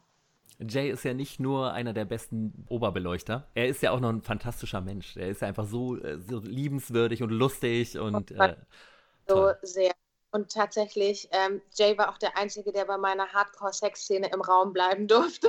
Jay 0.68 0.90
ist 0.90 1.04
ja 1.04 1.14
nicht 1.14 1.40
nur 1.40 1.72
einer 1.72 1.92
der 1.92 2.04
besten 2.04 2.66
Oberbeleuchter, 2.68 3.48
er 3.54 3.68
ist 3.68 3.82
ja 3.82 3.92
auch 3.92 4.00
noch 4.00 4.10
ein 4.10 4.22
fantastischer 4.22 4.80
Mensch. 4.80 5.16
Er 5.16 5.28
ist 5.28 5.40
ja 5.40 5.48
einfach 5.48 5.66
so, 5.66 5.96
äh, 5.96 6.18
so 6.18 6.38
liebenswürdig 6.38 7.22
und 7.22 7.30
lustig 7.30 7.98
und 7.98 8.30
äh, 8.32 8.56
so 9.26 9.52
sehr. 9.62 9.92
Und 10.32 10.52
tatsächlich, 10.52 11.28
ähm, 11.32 11.60
Jay 11.74 11.98
war 11.98 12.10
auch 12.10 12.18
der 12.18 12.36
Einzige, 12.36 12.72
der 12.72 12.84
bei 12.84 12.96
meiner 12.98 13.26
Hardcore-Sex-Szene 13.32 14.30
im 14.32 14.40
Raum 14.40 14.72
bleiben 14.72 15.08
durfte. 15.08 15.48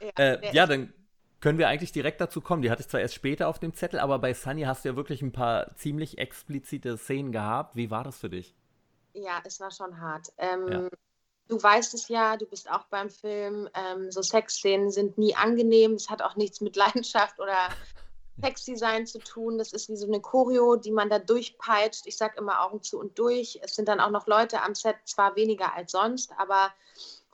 ja, 0.00 0.10
äh, 0.18 0.54
ja, 0.54 0.66
dann 0.66 0.92
können 1.40 1.58
wir 1.58 1.68
eigentlich 1.68 1.92
direkt 1.92 2.20
dazu 2.20 2.42
kommen. 2.42 2.60
Die 2.60 2.70
hatte 2.70 2.82
ich 2.82 2.88
zwar 2.88 3.00
erst 3.00 3.14
später 3.14 3.48
auf 3.48 3.58
dem 3.58 3.72
Zettel, 3.72 4.00
aber 4.00 4.18
bei 4.18 4.34
Sunny 4.34 4.62
hast 4.62 4.84
du 4.84 4.90
ja 4.90 4.96
wirklich 4.96 5.22
ein 5.22 5.32
paar 5.32 5.74
ziemlich 5.76 6.18
explizite 6.18 6.98
Szenen 6.98 7.32
gehabt. 7.32 7.74
Wie 7.74 7.90
war 7.90 8.04
das 8.04 8.18
für 8.18 8.28
dich? 8.28 8.54
Ja, 9.14 9.40
es 9.44 9.58
war 9.58 9.70
schon 9.70 9.98
hart. 9.98 10.30
Ähm, 10.36 10.68
ja 10.70 10.88
du 11.48 11.62
weißt 11.62 11.94
es 11.94 12.08
ja, 12.08 12.36
du 12.36 12.46
bist 12.46 12.70
auch 12.70 12.84
beim 12.86 13.10
Film, 13.10 13.68
ähm, 13.74 14.10
so 14.10 14.22
Sexszenen 14.22 14.90
sind 14.90 15.18
nie 15.18 15.34
angenehm, 15.34 15.94
es 15.94 16.08
hat 16.08 16.22
auch 16.22 16.36
nichts 16.36 16.60
mit 16.60 16.76
Leidenschaft 16.76 17.38
oder 17.40 17.56
Sexdesign 18.40 19.06
zu 19.06 19.18
tun. 19.18 19.58
Das 19.58 19.72
ist 19.72 19.88
wie 19.88 19.96
so 19.96 20.06
eine 20.06 20.20
Choreo, 20.20 20.76
die 20.76 20.90
man 20.90 21.10
da 21.10 21.18
durchpeitscht. 21.18 22.06
Ich 22.06 22.16
sage 22.16 22.38
immer 22.38 22.62
Augen 22.62 22.82
zu 22.82 22.98
und 22.98 23.18
durch. 23.18 23.60
Es 23.62 23.74
sind 23.74 23.88
dann 23.88 24.00
auch 24.00 24.10
noch 24.10 24.26
Leute 24.26 24.62
am 24.62 24.74
Set, 24.74 24.96
zwar 25.04 25.36
weniger 25.36 25.74
als 25.74 25.92
sonst, 25.92 26.32
aber 26.38 26.72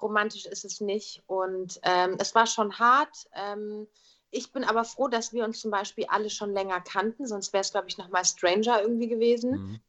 romantisch 0.01 0.47
ist 0.47 0.65
es 0.65 0.81
nicht. 0.81 1.23
Und 1.27 1.81
ähm, 1.83 2.17
es 2.19 2.35
war 2.35 2.47
schon 2.47 2.79
hart. 2.79 3.29
Ähm, 3.33 3.87
ich 4.31 4.53
bin 4.53 4.65
aber 4.65 4.85
froh, 4.85 5.09
dass 5.09 5.33
wir 5.33 5.45
uns 5.45 5.61
zum 5.61 5.71
Beispiel 5.71 6.07
alle 6.09 6.31
schon 6.31 6.53
länger 6.53 6.81
kannten, 6.81 7.27
sonst 7.27 7.53
wäre 7.53 7.63
es, 7.63 7.71
glaube 7.71 7.89
ich, 7.89 7.97
nochmal 7.97 8.25
Stranger 8.25 8.83
irgendwie 8.83 9.09
gewesen. 9.09 9.51
Mhm. 9.51 9.81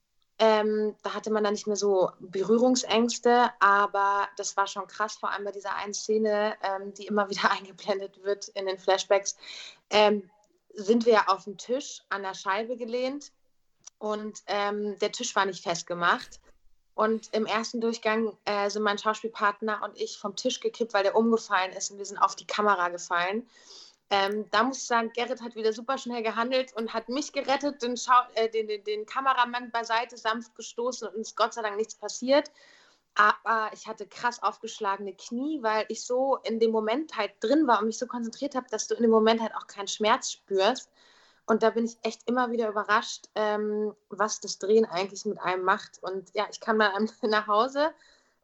Ähm, 0.42 0.96
da 1.04 1.14
hatte 1.14 1.32
man 1.32 1.44
dann 1.44 1.54
nicht 1.54 1.68
mehr 1.68 1.76
so 1.76 2.12
Berührungsängste, 2.20 3.52
aber 3.60 4.28
das 4.38 4.56
war 4.56 4.68
schon 4.68 4.88
krass, 4.88 5.18
vor 5.18 5.32
allem 5.32 5.44
bei 5.44 5.52
dieser 5.52 5.76
einen 5.76 5.94
Szene, 5.94 6.56
ähm, 6.64 6.94
die 6.94 7.08
immer 7.08 7.30
wieder 7.30 7.52
eingeblendet 7.52 8.24
wird 8.24 8.48
in 8.50 8.66
den 8.66 8.80
Flashbacks. 8.80 9.36
Ähm, 9.90 10.30
sind 10.74 11.06
wir 11.06 11.30
auf 11.30 11.44
dem 11.44 11.58
Tisch 11.58 12.04
an 12.10 12.24
der 12.24 12.36
Scheibe 12.36 12.78
gelehnt 12.78 13.34
und 13.98 14.42
ähm, 14.48 14.98
der 15.00 15.12
Tisch 15.12 15.36
war 15.36 15.46
nicht 15.46 15.62
festgemacht. 15.62 16.40
Und 16.96 17.34
im 17.34 17.46
ersten 17.46 17.80
Durchgang 17.80 18.38
äh, 18.44 18.70
sind 18.70 18.84
mein 18.84 18.98
Schauspielpartner 18.98 19.82
und 19.84 19.98
ich 20.00 20.18
vom 20.18 20.36
Tisch 20.36 20.60
gekippt, 20.60 20.94
weil 20.94 21.04
der 21.04 21.16
umgefallen 21.16 21.72
ist 21.72 21.92
und 21.92 21.98
wir 21.98 22.06
sind 22.06 22.18
auf 22.18 22.36
die 22.36 22.48
Kamera 22.48 22.90
gefallen. 22.90 23.48
Ähm, 24.12 24.50
da 24.50 24.64
muss 24.64 24.80
ich 24.80 24.88
sagen, 24.88 25.12
Gerrit 25.14 25.42
hat 25.42 25.56
wieder 25.56 25.72
super 25.72 26.00
schnell 26.00 26.24
gehandelt 26.24 26.74
und 26.76 26.94
hat 26.94 27.10
mich 27.10 27.32
gerettet, 27.32 27.84
den, 27.84 27.96
Schau 27.96 28.20
äh, 28.34 28.50
den, 28.50 28.68
den, 28.68 28.84
den, 28.84 29.06
Kameramann 29.06 29.70
beiseite 29.70 30.18
sanft 30.18 30.56
gestoßen 30.56 31.08
und 31.10 31.22
ist 31.22 31.38
Gott 31.38 31.54
sei 31.54 31.62
Dank 31.62 31.78
nichts 31.78 31.94
passiert. 31.94 32.52
Aber 33.14 33.70
ich 33.74 33.88
hatte 33.88 34.08
krass 34.08 34.42
aufgeschlagene 34.42 35.14
Knie, 35.14 35.62
weil 35.62 35.86
ich 35.90 36.04
so 36.04 36.38
in 36.44 36.60
dem 36.60 36.72
Moment 36.72 37.18
halt 37.18 37.34
drin 37.42 37.68
war 37.68 37.80
und 37.80 37.88
mich 37.88 38.00
so 38.00 38.08
konzentriert 38.08 38.56
habe, 38.56 38.68
dass 38.72 38.88
du 38.88 38.96
in 38.96 39.04
dem 39.04 39.12
Moment 39.12 39.42
halt 39.42 39.54
auch 39.56 39.68
keinen 39.68 39.88
Schmerz 39.88 40.32
spürst. 40.32 40.90
Und 41.46 41.62
da 41.62 41.72
bin 41.72 41.86
ich 41.86 41.98
echt 42.02 42.28
immer 42.28 42.52
wieder 42.52 42.70
überrascht, 42.70 43.26
ähm, 43.36 43.94
was 44.10 44.40
das 44.40 44.58
Drehen 44.58 44.86
eigentlich 44.86 45.26
mit 45.26 45.40
einem 45.40 45.64
macht. 45.64 46.02
Und 46.02 46.32
ja, 46.34 46.48
ich 46.52 46.60
kam 46.60 46.80
dann 46.80 47.10
nach 47.24 47.48
Hause 47.48 47.92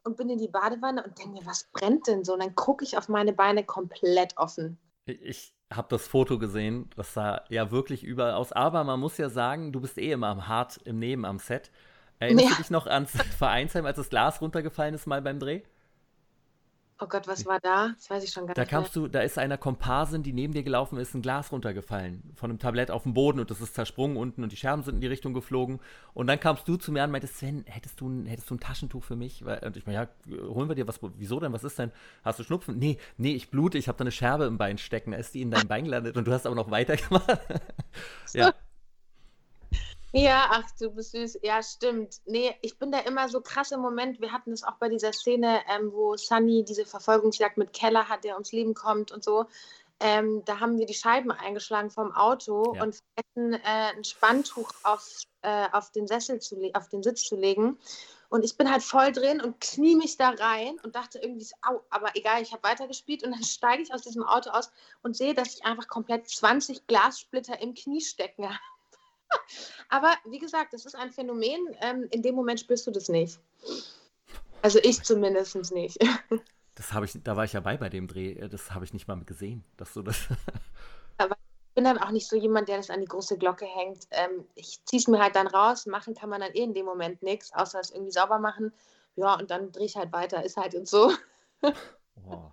und 0.04 0.16
bin 0.16 0.30
in 0.30 0.38
die 0.38 0.48
Badewanne 0.48 1.02
und 1.02 1.18
denke 1.18 1.32
mir, 1.32 1.46
was 1.46 1.64
brennt 1.72 2.06
denn 2.06 2.24
so? 2.24 2.34
Und 2.34 2.40
dann 2.40 2.54
gucke 2.54 2.84
ich 2.84 2.96
auf 2.96 3.08
meine 3.08 3.32
Beine 3.32 3.64
komplett 3.64 4.36
offen. 4.36 4.78
Ich 5.06 5.55
habe 5.72 5.88
das 5.90 6.06
Foto 6.06 6.38
gesehen, 6.38 6.88
das 6.96 7.14
sah 7.14 7.42
ja 7.48 7.70
wirklich 7.70 8.04
überall 8.04 8.34
aus. 8.34 8.52
Aber 8.52 8.84
man 8.84 9.00
muss 9.00 9.18
ja 9.18 9.28
sagen, 9.28 9.72
du 9.72 9.80
bist 9.80 9.98
eh 9.98 10.12
immer 10.12 10.28
am 10.28 10.46
hart 10.46 10.78
im 10.84 10.98
Neben 10.98 11.24
am 11.24 11.38
Set. 11.38 11.70
Erinnerst 12.18 12.48
ja. 12.48 12.54
du 12.56 12.62
dich 12.62 12.70
noch 12.70 12.86
ans 12.86 13.10
Vereinsheim, 13.38 13.84
als 13.84 13.96
das 13.96 14.08
Glas 14.08 14.40
runtergefallen 14.40 14.94
ist 14.94 15.06
mal 15.06 15.22
beim 15.22 15.38
Dreh? 15.38 15.62
Oh 16.98 17.06
Gott, 17.06 17.28
was 17.28 17.44
war 17.44 17.60
da? 17.60 17.90
Das 17.94 18.08
weiß 18.08 18.24
ich 18.24 18.30
schon 18.30 18.46
gar 18.46 18.54
da 18.54 18.62
nicht. 18.62 18.72
Da 18.72 18.76
kamst 18.76 18.96
mehr. 18.96 19.04
du, 19.04 19.10
da 19.10 19.20
ist 19.20 19.36
einer 19.36 19.58
Komparsin, 19.58 20.22
die 20.22 20.32
neben 20.32 20.54
dir 20.54 20.62
gelaufen 20.62 20.96
ist, 20.98 21.14
ein 21.14 21.20
Glas 21.20 21.52
runtergefallen 21.52 22.22
von 22.34 22.48
einem 22.48 22.58
Tablett 22.58 22.90
auf 22.90 23.02
den 23.02 23.12
Boden 23.12 23.38
und 23.38 23.50
das 23.50 23.60
ist 23.60 23.74
zersprungen 23.74 24.16
unten 24.16 24.42
und 24.42 24.50
die 24.50 24.56
Scherben 24.56 24.82
sind 24.82 24.94
in 24.94 25.00
die 25.02 25.06
Richtung 25.06 25.34
geflogen. 25.34 25.80
Und 26.14 26.26
dann 26.26 26.40
kamst 26.40 26.66
du 26.66 26.76
zu 26.76 26.92
mir 26.92 27.04
und 27.04 27.10
meintest, 27.10 27.36
Sven, 27.36 27.64
hättest 27.66 28.00
du, 28.00 28.24
hättest 28.24 28.48
du 28.48 28.54
ein 28.54 28.60
Taschentuch 28.60 29.04
für 29.04 29.16
mich? 29.16 29.44
Und 29.44 29.76
ich 29.76 29.84
meine, 29.84 30.08
ja, 30.28 30.36
holen 30.48 30.70
wir 30.70 30.74
dir 30.74 30.88
was. 30.88 30.98
Wieso 31.18 31.38
denn? 31.38 31.52
Was 31.52 31.64
ist 31.64 31.78
denn? 31.78 31.92
Hast 32.24 32.38
du 32.38 32.44
Schnupfen? 32.44 32.78
Nee, 32.78 32.98
nee, 33.18 33.34
ich 33.34 33.50
blute, 33.50 33.76
ich 33.76 33.88
habe 33.88 33.98
da 33.98 34.04
eine 34.04 34.12
Scherbe 34.12 34.44
im 34.44 34.56
Bein 34.56 34.78
stecken. 34.78 35.10
Da 35.10 35.18
ist 35.18 35.34
die 35.34 35.42
in 35.42 35.50
dein 35.50 35.68
Bein 35.68 35.84
gelandet 35.84 36.16
und 36.16 36.26
du 36.26 36.32
hast 36.32 36.46
aber 36.46 36.54
noch 36.54 36.70
weitergemacht. 36.70 37.40
ja. 38.32 38.54
Ja, 40.12 40.48
ach, 40.50 40.70
du 40.78 40.90
bist 40.90 41.12
süß. 41.12 41.40
Ja, 41.42 41.62
stimmt. 41.62 42.20
Nee, 42.26 42.54
ich 42.62 42.78
bin 42.78 42.90
da 42.90 43.00
immer 43.00 43.28
so 43.28 43.40
krass 43.40 43.72
im 43.72 43.80
Moment. 43.80 44.20
Wir 44.20 44.32
hatten 44.32 44.50
das 44.50 44.62
auch 44.62 44.76
bei 44.76 44.88
dieser 44.88 45.12
Szene, 45.12 45.60
ähm, 45.68 45.92
wo 45.92 46.16
Sunny 46.16 46.64
diese 46.64 46.86
Verfolgungsjagd 46.86 47.58
mit 47.58 47.72
Keller 47.72 48.08
hat, 48.08 48.24
der 48.24 48.34
ums 48.34 48.52
Leben 48.52 48.74
kommt 48.74 49.12
und 49.12 49.24
so. 49.24 49.46
Ähm, 49.98 50.44
da 50.44 50.60
haben 50.60 50.78
wir 50.78 50.86
die 50.86 50.94
Scheiben 50.94 51.30
eingeschlagen 51.30 51.90
vom 51.90 52.12
Auto 52.12 52.74
ja. 52.74 52.82
und 52.82 52.96
vergessen, 53.14 53.54
äh, 53.64 53.96
ein 53.96 54.04
Spanntuch 54.04 54.70
auf, 54.82 55.22
äh, 55.40 55.66
auf 55.72 55.90
den 55.90 56.06
Sessel 56.06 56.38
zu 56.38 56.56
auf 56.74 56.88
den 56.88 57.02
Sitz 57.02 57.24
zu 57.24 57.36
legen. 57.36 57.78
Und 58.28 58.44
ich 58.44 58.56
bin 58.56 58.70
halt 58.70 58.82
voll 58.82 59.12
drin 59.12 59.40
und 59.40 59.60
knie 59.60 59.94
mich 59.94 60.16
da 60.16 60.30
rein 60.30 60.78
und 60.82 60.96
dachte 60.96 61.18
irgendwie, 61.18 61.46
au, 61.62 61.80
aber 61.90 62.10
egal, 62.14 62.42
ich 62.42 62.52
habe 62.52 62.62
weitergespielt. 62.62 63.22
Und 63.24 63.32
dann 63.32 63.42
steige 63.44 63.82
ich 63.82 63.92
aus 63.92 64.02
diesem 64.02 64.24
Auto 64.24 64.50
aus 64.50 64.70
und 65.02 65.16
sehe, 65.16 65.34
dass 65.34 65.54
ich 65.54 65.64
einfach 65.64 65.88
komplett 65.88 66.28
20 66.28 66.86
Glassplitter 66.86 67.60
im 67.60 67.74
Knie 67.74 68.00
stecken 68.00 68.48
habe. 68.48 68.58
Aber 69.88 70.14
wie 70.24 70.38
gesagt, 70.38 70.72
das 70.72 70.84
ist 70.84 70.94
ein 70.94 71.10
Phänomen. 71.10 71.76
Ähm, 71.80 72.08
in 72.10 72.22
dem 72.22 72.34
Moment 72.34 72.60
spürst 72.60 72.86
du 72.86 72.90
das 72.90 73.08
nicht. 73.08 73.38
Also 74.62 74.78
ich 74.82 75.02
zumindest 75.02 75.72
nicht. 75.72 75.98
Das 76.78 76.92
habe 76.92 77.06
ich, 77.06 77.12
da 77.24 77.34
war 77.36 77.44
ich 77.44 77.54
ja 77.54 77.60
bei 77.60 77.78
bei 77.78 77.88
dem 77.88 78.06
Dreh. 78.06 78.32
Äh, 78.32 78.50
das 78.50 78.72
habe 78.72 78.84
ich 78.84 78.92
nicht 78.92 79.08
mal 79.08 79.18
gesehen, 79.24 79.64
dass 79.78 79.94
du 79.94 80.02
das. 80.02 80.26
Aber 81.16 81.34
ich 81.34 81.74
bin 81.74 81.84
dann 81.84 81.96
auch 81.96 82.10
nicht 82.10 82.28
so 82.28 82.36
jemand, 82.36 82.68
der 82.68 82.76
das 82.76 82.90
an 82.90 83.00
die 83.00 83.06
große 83.06 83.38
Glocke 83.38 83.64
hängt. 83.64 84.06
Ähm, 84.10 84.44
ich 84.54 84.84
ziehe 84.84 85.00
es 85.00 85.08
mir 85.08 85.18
halt 85.18 85.36
dann 85.36 85.46
raus. 85.46 85.86
Machen 85.86 86.14
kann 86.14 86.28
man 86.28 86.42
dann 86.42 86.52
eh 86.52 86.62
in 86.62 86.74
dem 86.74 86.84
Moment 86.84 87.22
nichts, 87.22 87.50
außer 87.54 87.80
es 87.80 87.92
irgendwie 87.92 88.12
sauber 88.12 88.38
machen. 88.38 88.74
Ja, 89.16 89.38
und 89.38 89.50
dann 89.50 89.72
drehe 89.72 89.86
ich 89.86 89.96
halt 89.96 90.12
weiter. 90.12 90.44
Ist 90.44 90.58
halt 90.58 90.74
und 90.74 90.86
so. 90.86 91.14
oh. 92.28 92.50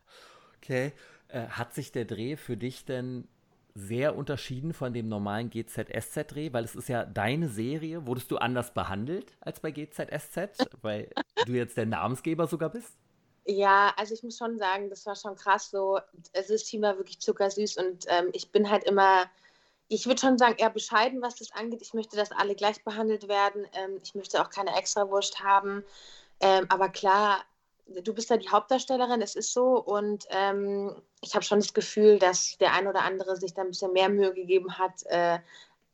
Okay. 0.55 0.93
Äh, 1.27 1.47
hat 1.47 1.73
sich 1.73 1.91
der 1.91 2.05
Dreh 2.05 2.38
für 2.38 2.55
dich 2.55 2.86
denn 2.86 3.27
sehr 3.75 4.15
unterschieden 4.15 4.73
von 4.73 4.93
dem 4.93 5.09
normalen 5.09 5.49
GZSZ-Dreh, 5.49 6.53
weil 6.53 6.63
es 6.63 6.75
ist 6.75 6.89
ja 6.89 7.05
deine 7.05 7.49
Serie. 7.49 8.05
Wurdest 8.05 8.29
du 8.29 8.38
anders 8.38 8.73
behandelt 8.73 9.36
als 9.39 9.59
bei 9.59 9.71
GZSZ, 9.71 10.67
weil 10.81 11.09
du 11.45 11.53
jetzt 11.53 11.77
der 11.77 11.86
Namensgeber 11.86 12.47
sogar 12.47 12.69
bist? 12.69 12.97
Ja, 13.45 13.93
also 13.97 14.13
ich 14.13 14.23
muss 14.23 14.38
schon 14.38 14.57
sagen, 14.57 14.89
das 14.89 15.05
war 15.05 15.15
schon 15.15 15.36
krass 15.36 15.69
so. 15.69 15.99
Das 16.33 16.47
Team 16.63 16.81
war 16.81 16.97
wirklich 16.97 17.19
zuckersüß 17.19 17.77
und 17.77 18.05
ähm, 18.07 18.29
ich 18.31 18.51
bin 18.51 18.69
halt 18.69 18.86
immer, 18.86 19.25
ich 19.89 20.05
würde 20.05 20.21
schon 20.21 20.38
sagen, 20.38 20.55
eher 20.57 20.69
bescheiden, 20.69 21.21
was 21.21 21.36
das 21.36 21.51
angeht. 21.51 21.81
Ich 21.81 21.93
möchte, 21.93 22.15
dass 22.15 22.31
alle 22.31 22.55
gleich 22.55 22.83
behandelt 22.83 23.27
werden. 23.27 23.65
Ähm, 23.73 23.99
ich 24.01 24.15
möchte 24.15 24.41
auch 24.41 24.49
keine 24.49 24.77
Extrawurst 24.77 25.43
haben. 25.43 25.83
Ähm, 26.39 26.67
aber 26.69 26.89
klar, 26.89 27.43
du 27.87 28.13
bist 28.13 28.29
ja 28.29 28.37
die 28.37 28.49
Hauptdarstellerin, 28.49 29.21
es 29.21 29.35
ist 29.35 29.53
so. 29.53 29.81
Und 29.81 30.25
ähm, 30.29 30.95
ich 31.21 31.35
habe 31.35 31.45
schon 31.45 31.59
das 31.59 31.73
Gefühl, 31.73 32.19
dass 32.19 32.57
der 32.57 32.73
ein 32.73 32.87
oder 32.87 33.03
andere 33.03 33.35
sich 33.35 33.53
da 33.53 33.61
ein 33.61 33.69
bisschen 33.69 33.93
mehr 33.93 34.09
Mühe 34.09 34.33
gegeben 34.33 34.77
hat, 34.77 35.03
äh, 35.05 35.39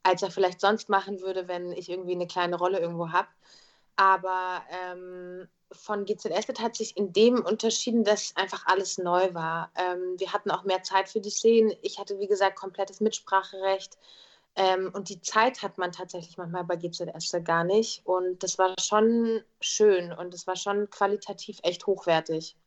als 0.04 0.21
er 0.21 0.32
vielleicht 0.32 0.62
sonst 0.62 0.89
machen 0.89 1.21
würde, 1.21 1.47
wenn 1.47 1.71
ich 1.71 1.89
irgendwie 1.89 2.13
eine 2.13 2.28
kleine 2.28 2.58
Rolle 2.58 2.80
irgendwo 2.80 3.12
habe. 3.12 3.28
Aber 3.95 4.63
ähm, 4.69 5.47
von 5.71 6.06
GZS 6.06 6.47
hat 6.62 6.75
sich 6.75 6.97
in 6.97 7.13
dem 7.13 7.43
unterschieden, 7.43 8.04
dass 8.04 8.36
einfach 8.36 8.65
alles 8.65 8.97
neu 8.97 9.34
war. 9.34 9.71
Ähm, 9.75 10.15
wir 10.17 10.34
hatten 10.34 10.52
auch 10.52 10.63
mehr 10.63 10.84
Zeit 10.84 11.10
für 11.10 11.19
die 11.19 11.30
Szenen. 11.30 11.73
Ich 11.82 11.99
hatte, 11.99 12.19
wie 12.19 12.28
gesagt, 12.28 12.56
komplettes 12.56 13.02
Mitspracherecht. 13.02 13.97
Ähm, 14.60 14.91
und 14.93 15.08
die 15.08 15.22
Zeit 15.22 15.63
hat 15.63 15.78
man 15.78 15.93
tatsächlich 15.93 16.38
manchmal 16.38 16.65
bei 16.65 16.76
GZS 16.76 17.32
gar 17.45 17.63
nicht. 17.63 18.06
Und 18.06 18.43
das 18.43 18.60
war 18.60 18.76
schon 18.78 19.41
schön 19.62 20.12
und 20.12 20.34
das 20.34 20.48
war 20.48 20.58
schon 20.58 20.89
qualitativ 20.89 21.60
echt 21.63 21.88
hochwertig. 21.88 22.58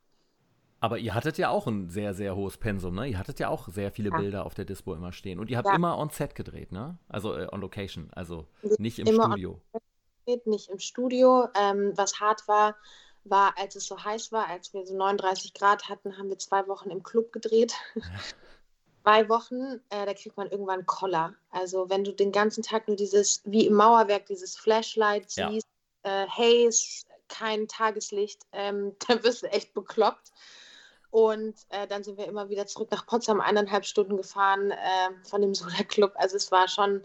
Aber 0.81 0.99
ihr 0.99 1.15
hattet 1.15 1.37
ja 1.37 1.51
auch 1.51 1.67
ein 1.67 1.91
sehr, 1.91 2.15
sehr 2.15 2.35
hohes 2.35 2.57
Pensum, 2.57 2.95
ne? 2.95 3.09
Ihr 3.09 3.19
hattet 3.19 3.39
ja 3.39 3.49
auch 3.51 3.69
sehr 3.69 3.93
viele 3.93 4.09
ja. 4.09 4.17
Bilder 4.17 4.47
auf 4.47 4.55
der 4.55 4.65
Dispo 4.65 4.95
immer 4.95 5.13
stehen. 5.13 5.39
Und 5.39 5.51
ihr 5.51 5.59
habt 5.59 5.69
ja. 5.69 5.75
immer 5.75 5.99
on 5.99 6.09
set 6.09 6.35
gedreht, 6.35 6.73
ne? 6.73 6.97
Also 7.09 7.37
äh, 7.37 7.47
on 7.53 7.61
location, 7.61 8.11
also 8.15 8.47
nicht 8.79 8.99
im 8.99 9.07
immer 9.07 9.27
Studio. 9.27 9.61
Gedreht, 10.25 10.47
nicht 10.47 10.71
im 10.71 10.79
Studio. 10.79 11.47
Ähm, 11.55 11.93
was 11.97 12.21
hart 12.21 12.49
war, 12.49 12.75
war, 13.25 13.53
als 13.59 13.77
es 13.77 13.85
so 13.85 14.03
heiß 14.03 14.33
war, 14.33 14.49
als 14.49 14.73
wir 14.73 14.87
so 14.87 14.97
39 14.97 15.53
Grad 15.53 15.91
hatten, 15.91 16.17
haben 16.17 16.31
wir 16.31 16.39
zwei 16.39 16.67
Wochen 16.69 16.89
im 16.89 17.03
Club 17.03 17.33
gedreht. 17.33 17.75
Zwei 19.03 19.29
Wochen, 19.29 19.81
äh, 19.91 20.07
da 20.07 20.15
kriegt 20.15 20.37
man 20.37 20.51
irgendwann 20.51 20.87
Koller. 20.87 21.35
Also 21.51 21.91
wenn 21.91 22.05
du 22.05 22.13
den 22.13 22.33
ganzen 22.33 22.63
Tag 22.63 22.87
nur 22.87 22.97
dieses, 22.97 23.43
wie 23.45 23.67
im 23.67 23.75
Mauerwerk, 23.75 24.27
dieses 24.27 24.57
Flashlight 24.57 25.31
siehst, 25.31 25.67
ja. 26.05 26.25
äh, 26.25 26.29
Haze, 26.29 27.05
kein 27.29 27.67
Tageslicht, 27.67 28.43
ähm, 28.53 28.95
dann 29.09 29.23
wirst 29.25 29.43
du 29.43 29.47
echt 29.51 29.75
bekloppt. 29.75 30.33
Und 31.11 31.55
äh, 31.69 31.87
dann 31.87 32.03
sind 32.05 32.17
wir 32.17 32.27
immer 32.27 32.49
wieder 32.49 32.67
zurück 32.67 32.91
nach 32.91 33.05
Potsdam, 33.05 33.41
eineinhalb 33.41 33.85
Stunden 33.85 34.17
gefahren 34.17 34.71
äh, 34.71 35.29
von 35.29 35.43
dem 35.43 35.55
Soda 35.55 35.83
Club. 35.89 36.13
Also 36.15 36.37
es 36.37 36.51
war 36.51 36.69
schon, 36.69 37.03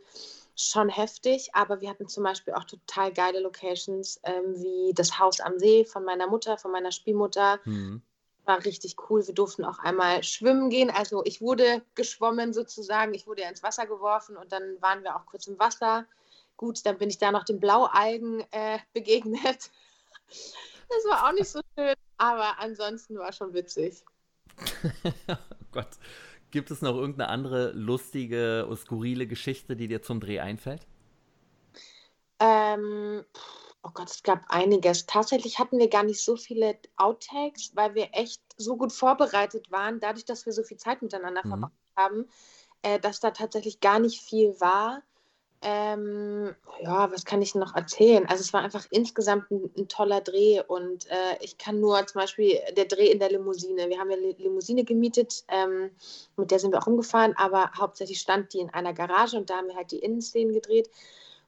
schon 0.56 0.88
heftig, 0.88 1.50
aber 1.54 1.82
wir 1.82 1.90
hatten 1.90 2.08
zum 2.08 2.24
Beispiel 2.24 2.54
auch 2.54 2.64
total 2.64 3.12
geile 3.12 3.42
Locations, 3.42 4.20
ähm, 4.24 4.56
wie 4.56 4.94
das 4.94 5.20
Haus 5.20 5.42
am 5.42 5.60
See 5.60 5.84
von 5.84 6.06
meiner 6.06 6.28
Mutter, 6.28 6.58
von 6.58 6.72
meiner 6.72 6.92
Spielmutter. 6.92 7.60
Mhm. 7.66 8.02
War 8.48 8.64
richtig 8.64 8.96
cool. 9.10 9.28
Wir 9.28 9.34
durften 9.34 9.66
auch 9.66 9.80
einmal 9.80 10.24
schwimmen 10.24 10.70
gehen. 10.70 10.90
Also 10.90 11.22
ich 11.26 11.42
wurde 11.42 11.82
geschwommen 11.96 12.54
sozusagen. 12.54 13.14
Ich 13.14 13.28
wurde 13.28 13.42
ja 13.42 13.50
ins 13.50 13.62
Wasser 13.62 13.86
geworfen 13.86 14.38
und 14.38 14.54
dann 14.54 14.82
waren 14.82 15.04
wir 15.04 15.18
auch 15.18 15.26
kurz 15.26 15.48
im 15.48 15.60
Wasser. 15.60 16.06
Gut, 16.56 16.86
dann 16.86 16.98
bin 16.98 17.10
ich 17.10 17.18
da 17.18 17.32
noch 17.32 17.44
den 17.44 17.60
Blaualgen 17.60 18.46
äh, 18.52 18.80
begegnet. 18.94 19.70
Das 20.90 21.04
war 21.10 21.28
auch 21.28 21.34
nicht 21.34 21.50
so 21.50 21.60
schön, 21.78 21.94
aber 22.18 22.58
ansonsten 22.60 23.18
war 23.18 23.34
schon 23.34 23.54
witzig. 23.54 24.04
oh 25.28 25.36
Gott. 25.74 25.90
Gibt 26.50 26.72
es 26.72 26.82
noch 26.82 26.96
irgendeine 26.96 27.28
andere 27.28 27.74
lustige, 27.74 28.66
skurrile 28.78 29.28
Geschichte, 29.28 29.76
die 29.76 29.90
dir 29.90 30.02
zum 30.02 30.22
Dreh 30.22 30.40
einfällt? 30.40 30.88
Ähm, 32.40 33.26
oh 33.88 33.91
Gott, 33.93 34.10
es 34.10 34.23
gab 34.23 34.41
einiges. 34.50 35.06
Tatsächlich 35.06 35.60
hatten 35.60 35.80
wir 35.80 35.89
gar 35.89 36.04
nicht 36.04 36.23
so 36.23 36.36
viele 36.36 36.78
Outtakes, 36.97 37.71
weil 37.76 37.95
wir 37.95 38.10
echt 38.12 38.41
so 38.58 38.76
gut 38.76 38.91
vorbereitet 38.91 39.71
waren, 39.71 40.00
dadurch, 40.00 40.26
dass 40.26 40.45
wir 40.45 40.54
so 40.54 40.63
viel 40.63 40.78
Zeit 40.78 41.02
miteinander 41.02 41.41
mhm. 41.43 41.50
verbracht 41.50 41.73
haben, 41.95 42.26
äh, 42.82 43.00
dass 43.00 43.19
da 43.19 43.32
tatsächlich 43.32 43.80
gar 43.80 44.00
nicht 44.00 44.21
viel 44.21 44.60
war. 44.60 45.02
Ähm, 45.63 46.56
ja, 46.82 47.12
was 47.12 47.26
kann 47.26 47.41
ich 47.41 47.56
noch 47.56 47.76
erzählen? 47.76 48.28
Also 48.28 48.41
es 48.41 48.54
war 48.54 48.62
einfach 48.62 48.86
insgesamt 48.91 49.50
ein, 49.50 49.71
ein 49.76 49.88
toller 49.88 50.21
Dreh 50.21 50.62
und 50.67 51.10
äh, 51.10 51.38
ich 51.41 51.58
kann 51.58 51.80
nur 51.80 52.06
zum 52.06 52.21
Beispiel 52.21 52.60
der 52.76 52.86
Dreh 52.86 53.08
in 53.08 53.17
der 53.17 53.32
Limousine. 53.32 53.89
Wir 53.89 53.97
haben 53.97 54.12
ja 54.12 54.17
Limousine 54.17 54.84
gemietet, 54.84 55.45
ähm, 55.47 55.89
mit 56.36 56.52
der 56.52 56.60
sind 56.60 56.73
wir 56.73 56.80
auch 56.80 56.86
rumgefahren, 56.86 57.34
aber 57.38 57.71
hauptsächlich 57.76 58.19
stand 58.19 58.54
die 58.54 58.60
in 58.60 58.69
einer 58.69 58.93
Garage 58.93 59.36
und 59.36 59.50
da 59.50 59.58
haben 59.58 59.67
wir 59.67 59.76
halt 59.76 59.91
die 59.91 60.00
Innenszenen 60.00 60.54
gedreht. 60.54 60.91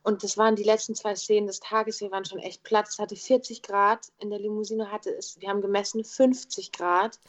Und 0.09 0.23
das 0.23 0.39
waren 0.39 0.55
die 0.55 0.63
letzten 0.63 0.95
zwei 0.95 1.13
Szenen 1.13 1.45
des 1.45 1.59
Tages. 1.59 2.01
Wir 2.01 2.09
waren 2.09 2.25
schon 2.25 2.39
echt 2.39 2.63
platt. 2.63 2.87
Es 2.89 2.97
hatte 2.97 3.15
40 3.15 3.61
Grad. 3.61 4.07
In 4.17 4.31
der 4.31 4.39
Limousine 4.39 4.91
hatte 4.91 5.11
es, 5.11 5.39
wir 5.39 5.47
haben 5.49 5.61
gemessen 5.61 6.03
50 6.03 6.71
Grad. 6.71 7.19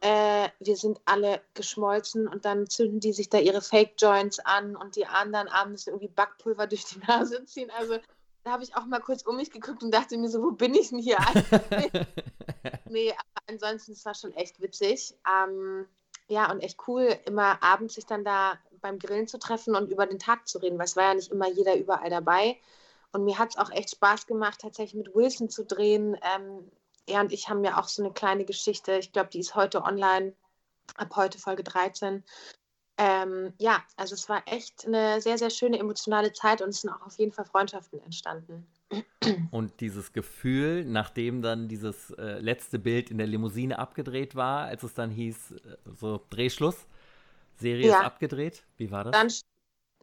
Äh, 0.00 0.48
wir 0.58 0.76
sind 0.76 0.98
alle 1.04 1.42
geschmolzen 1.52 2.26
und 2.26 2.46
dann 2.46 2.70
zünden 2.70 3.00
die 3.00 3.12
sich 3.12 3.28
da 3.28 3.36
ihre 3.36 3.60
Fake 3.60 3.96
Joints 3.98 4.38
an 4.38 4.76
und 4.76 4.96
die 4.96 5.04
anderen 5.04 5.48
abends 5.48 5.86
irgendwie 5.86 6.08
Backpulver 6.08 6.66
durch 6.66 6.86
die 6.86 7.00
Nase 7.06 7.44
ziehen. 7.44 7.70
Also 7.76 7.98
da 8.44 8.52
habe 8.52 8.62
ich 8.62 8.74
auch 8.74 8.86
mal 8.86 9.00
kurz 9.00 9.20
um 9.20 9.36
mich 9.36 9.50
geguckt 9.50 9.82
und 9.82 9.92
dachte 9.92 10.16
mir 10.16 10.30
so, 10.30 10.42
wo 10.42 10.52
bin 10.52 10.74
ich 10.74 10.88
denn 10.88 11.00
hier? 11.00 11.18
nee, 12.88 13.10
aber 13.10 13.42
ansonsten, 13.46 13.92
es 13.92 14.06
war 14.06 14.14
schon 14.14 14.32
echt 14.32 14.58
witzig. 14.62 15.14
Ähm, 15.28 15.86
ja, 16.28 16.50
und 16.50 16.60
echt 16.60 16.78
cool, 16.88 17.14
immer 17.26 17.62
abends 17.62 17.94
sich 17.94 18.06
dann 18.06 18.24
da 18.24 18.58
beim 18.80 18.98
Grillen 18.98 19.26
zu 19.26 19.38
treffen 19.38 19.74
und 19.74 19.90
über 19.90 20.06
den 20.06 20.18
Tag 20.18 20.48
zu 20.48 20.58
reden, 20.58 20.78
weil 20.78 20.86
es 20.86 20.96
war 20.96 21.04
ja 21.04 21.14
nicht 21.14 21.32
immer 21.32 21.48
jeder 21.48 21.76
überall 21.76 22.10
dabei. 22.10 22.56
Und 23.12 23.24
mir 23.24 23.38
hat 23.38 23.50
es 23.50 23.56
auch 23.56 23.70
echt 23.70 23.90
Spaß 23.90 24.26
gemacht, 24.26 24.60
tatsächlich 24.60 24.94
mit 24.94 25.14
Wilson 25.14 25.48
zu 25.48 25.64
drehen. 25.64 26.16
Ähm, 26.34 26.70
er 27.06 27.20
und 27.20 27.32
ich 27.32 27.48
haben 27.48 27.64
ja 27.64 27.78
auch 27.78 27.88
so 27.88 28.02
eine 28.02 28.12
kleine 28.12 28.44
Geschichte. 28.44 28.98
Ich 28.98 29.12
glaube, 29.12 29.30
die 29.30 29.40
ist 29.40 29.54
heute 29.54 29.82
online, 29.82 30.34
ab 30.96 31.14
heute 31.16 31.38
Folge 31.38 31.62
13. 31.62 32.24
Ähm, 32.98 33.52
ja, 33.58 33.82
also 33.96 34.14
es 34.14 34.28
war 34.28 34.42
echt 34.46 34.86
eine 34.86 35.20
sehr, 35.20 35.36
sehr 35.36 35.50
schöne 35.50 35.78
emotionale 35.78 36.32
Zeit 36.32 36.62
und 36.62 36.70
es 36.70 36.80
sind 36.80 36.90
auch 36.90 37.02
auf 37.02 37.18
jeden 37.18 37.32
Fall 37.32 37.44
Freundschaften 37.44 38.00
entstanden. 38.00 38.66
Und 39.50 39.80
dieses 39.80 40.12
Gefühl, 40.12 40.84
nachdem 40.84 41.42
dann 41.42 41.68
dieses 41.68 42.10
äh, 42.12 42.38
letzte 42.38 42.78
Bild 42.78 43.10
in 43.10 43.18
der 43.18 43.26
Limousine 43.26 43.78
abgedreht 43.78 44.36
war, 44.36 44.66
als 44.66 44.82
es 44.82 44.94
dann 44.94 45.10
hieß, 45.10 45.52
äh, 45.52 45.76
so 45.96 46.20
Drehschluss, 46.30 46.86
Serie 47.56 47.88
ja. 47.88 47.98
ist 47.98 48.04
abgedreht, 48.04 48.64
wie 48.76 48.90
war 48.90 49.04
das? 49.04 49.12
Dann, 49.12 49.28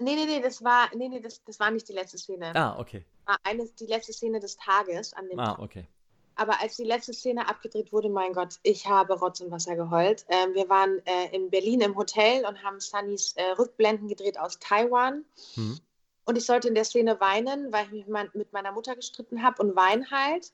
nee, 0.06 0.16
nee, 0.16 0.26
nee, 0.26 0.42
das 0.42 0.64
war, 0.64 0.90
nee, 0.96 1.10
nee, 1.10 1.20
das, 1.20 1.44
das 1.44 1.60
war 1.60 1.72
nicht 1.72 1.88
die 1.88 1.94
letzte 1.94 2.18
Szene. 2.18 2.56
Ah, 2.56 2.80
okay. 2.80 3.06
War 3.26 3.38
eine, 3.44 3.68
die 3.80 3.86
letzte 3.86 4.14
Szene 4.14 4.40
des 4.40 4.58
Tages 4.58 5.14
an 5.14 5.30
dem 5.30 5.40
Ah, 5.40 5.58
okay. 5.60 5.88
Aber 6.36 6.60
als 6.62 6.78
die 6.78 6.84
letzte 6.84 7.14
Szene 7.14 7.48
abgedreht 7.48 7.94
wurde, 7.94 8.10
mein 8.10 8.34
Gott, 8.34 8.60
ich 8.64 8.88
habe 8.88 9.14
Rotz 9.14 9.40
und 9.42 9.52
Wasser 9.52 9.76
geheult. 9.76 10.26
Ähm, 10.30 10.56
wir 10.56 10.68
waren 10.68 11.00
äh, 11.06 11.36
in 11.36 11.50
Berlin 11.52 11.82
im 11.82 11.96
Hotel 11.96 12.46
und 12.46 12.64
haben 12.64 12.80
Sunnys 12.80 13.34
äh, 13.34 13.52
Rückblenden 13.52 14.08
gedreht 14.08 14.40
aus 14.40 14.58
Taiwan. 14.58 15.26
Mhm. 15.56 15.80
Und 16.26 16.38
ich 16.38 16.46
sollte 16.46 16.70
in 16.70 16.76
der 16.76 16.86
Szene 16.86 17.20
weinen, 17.20 17.72
weil 17.72 17.86
ich 17.86 18.08
mich 18.08 18.34
mit 18.34 18.52
meiner 18.52 18.72
Mutter 18.72 18.96
gestritten 18.96 19.44
habe 19.44 19.62
und 19.62 19.76
wein 19.76 20.10
halt. 20.10 20.52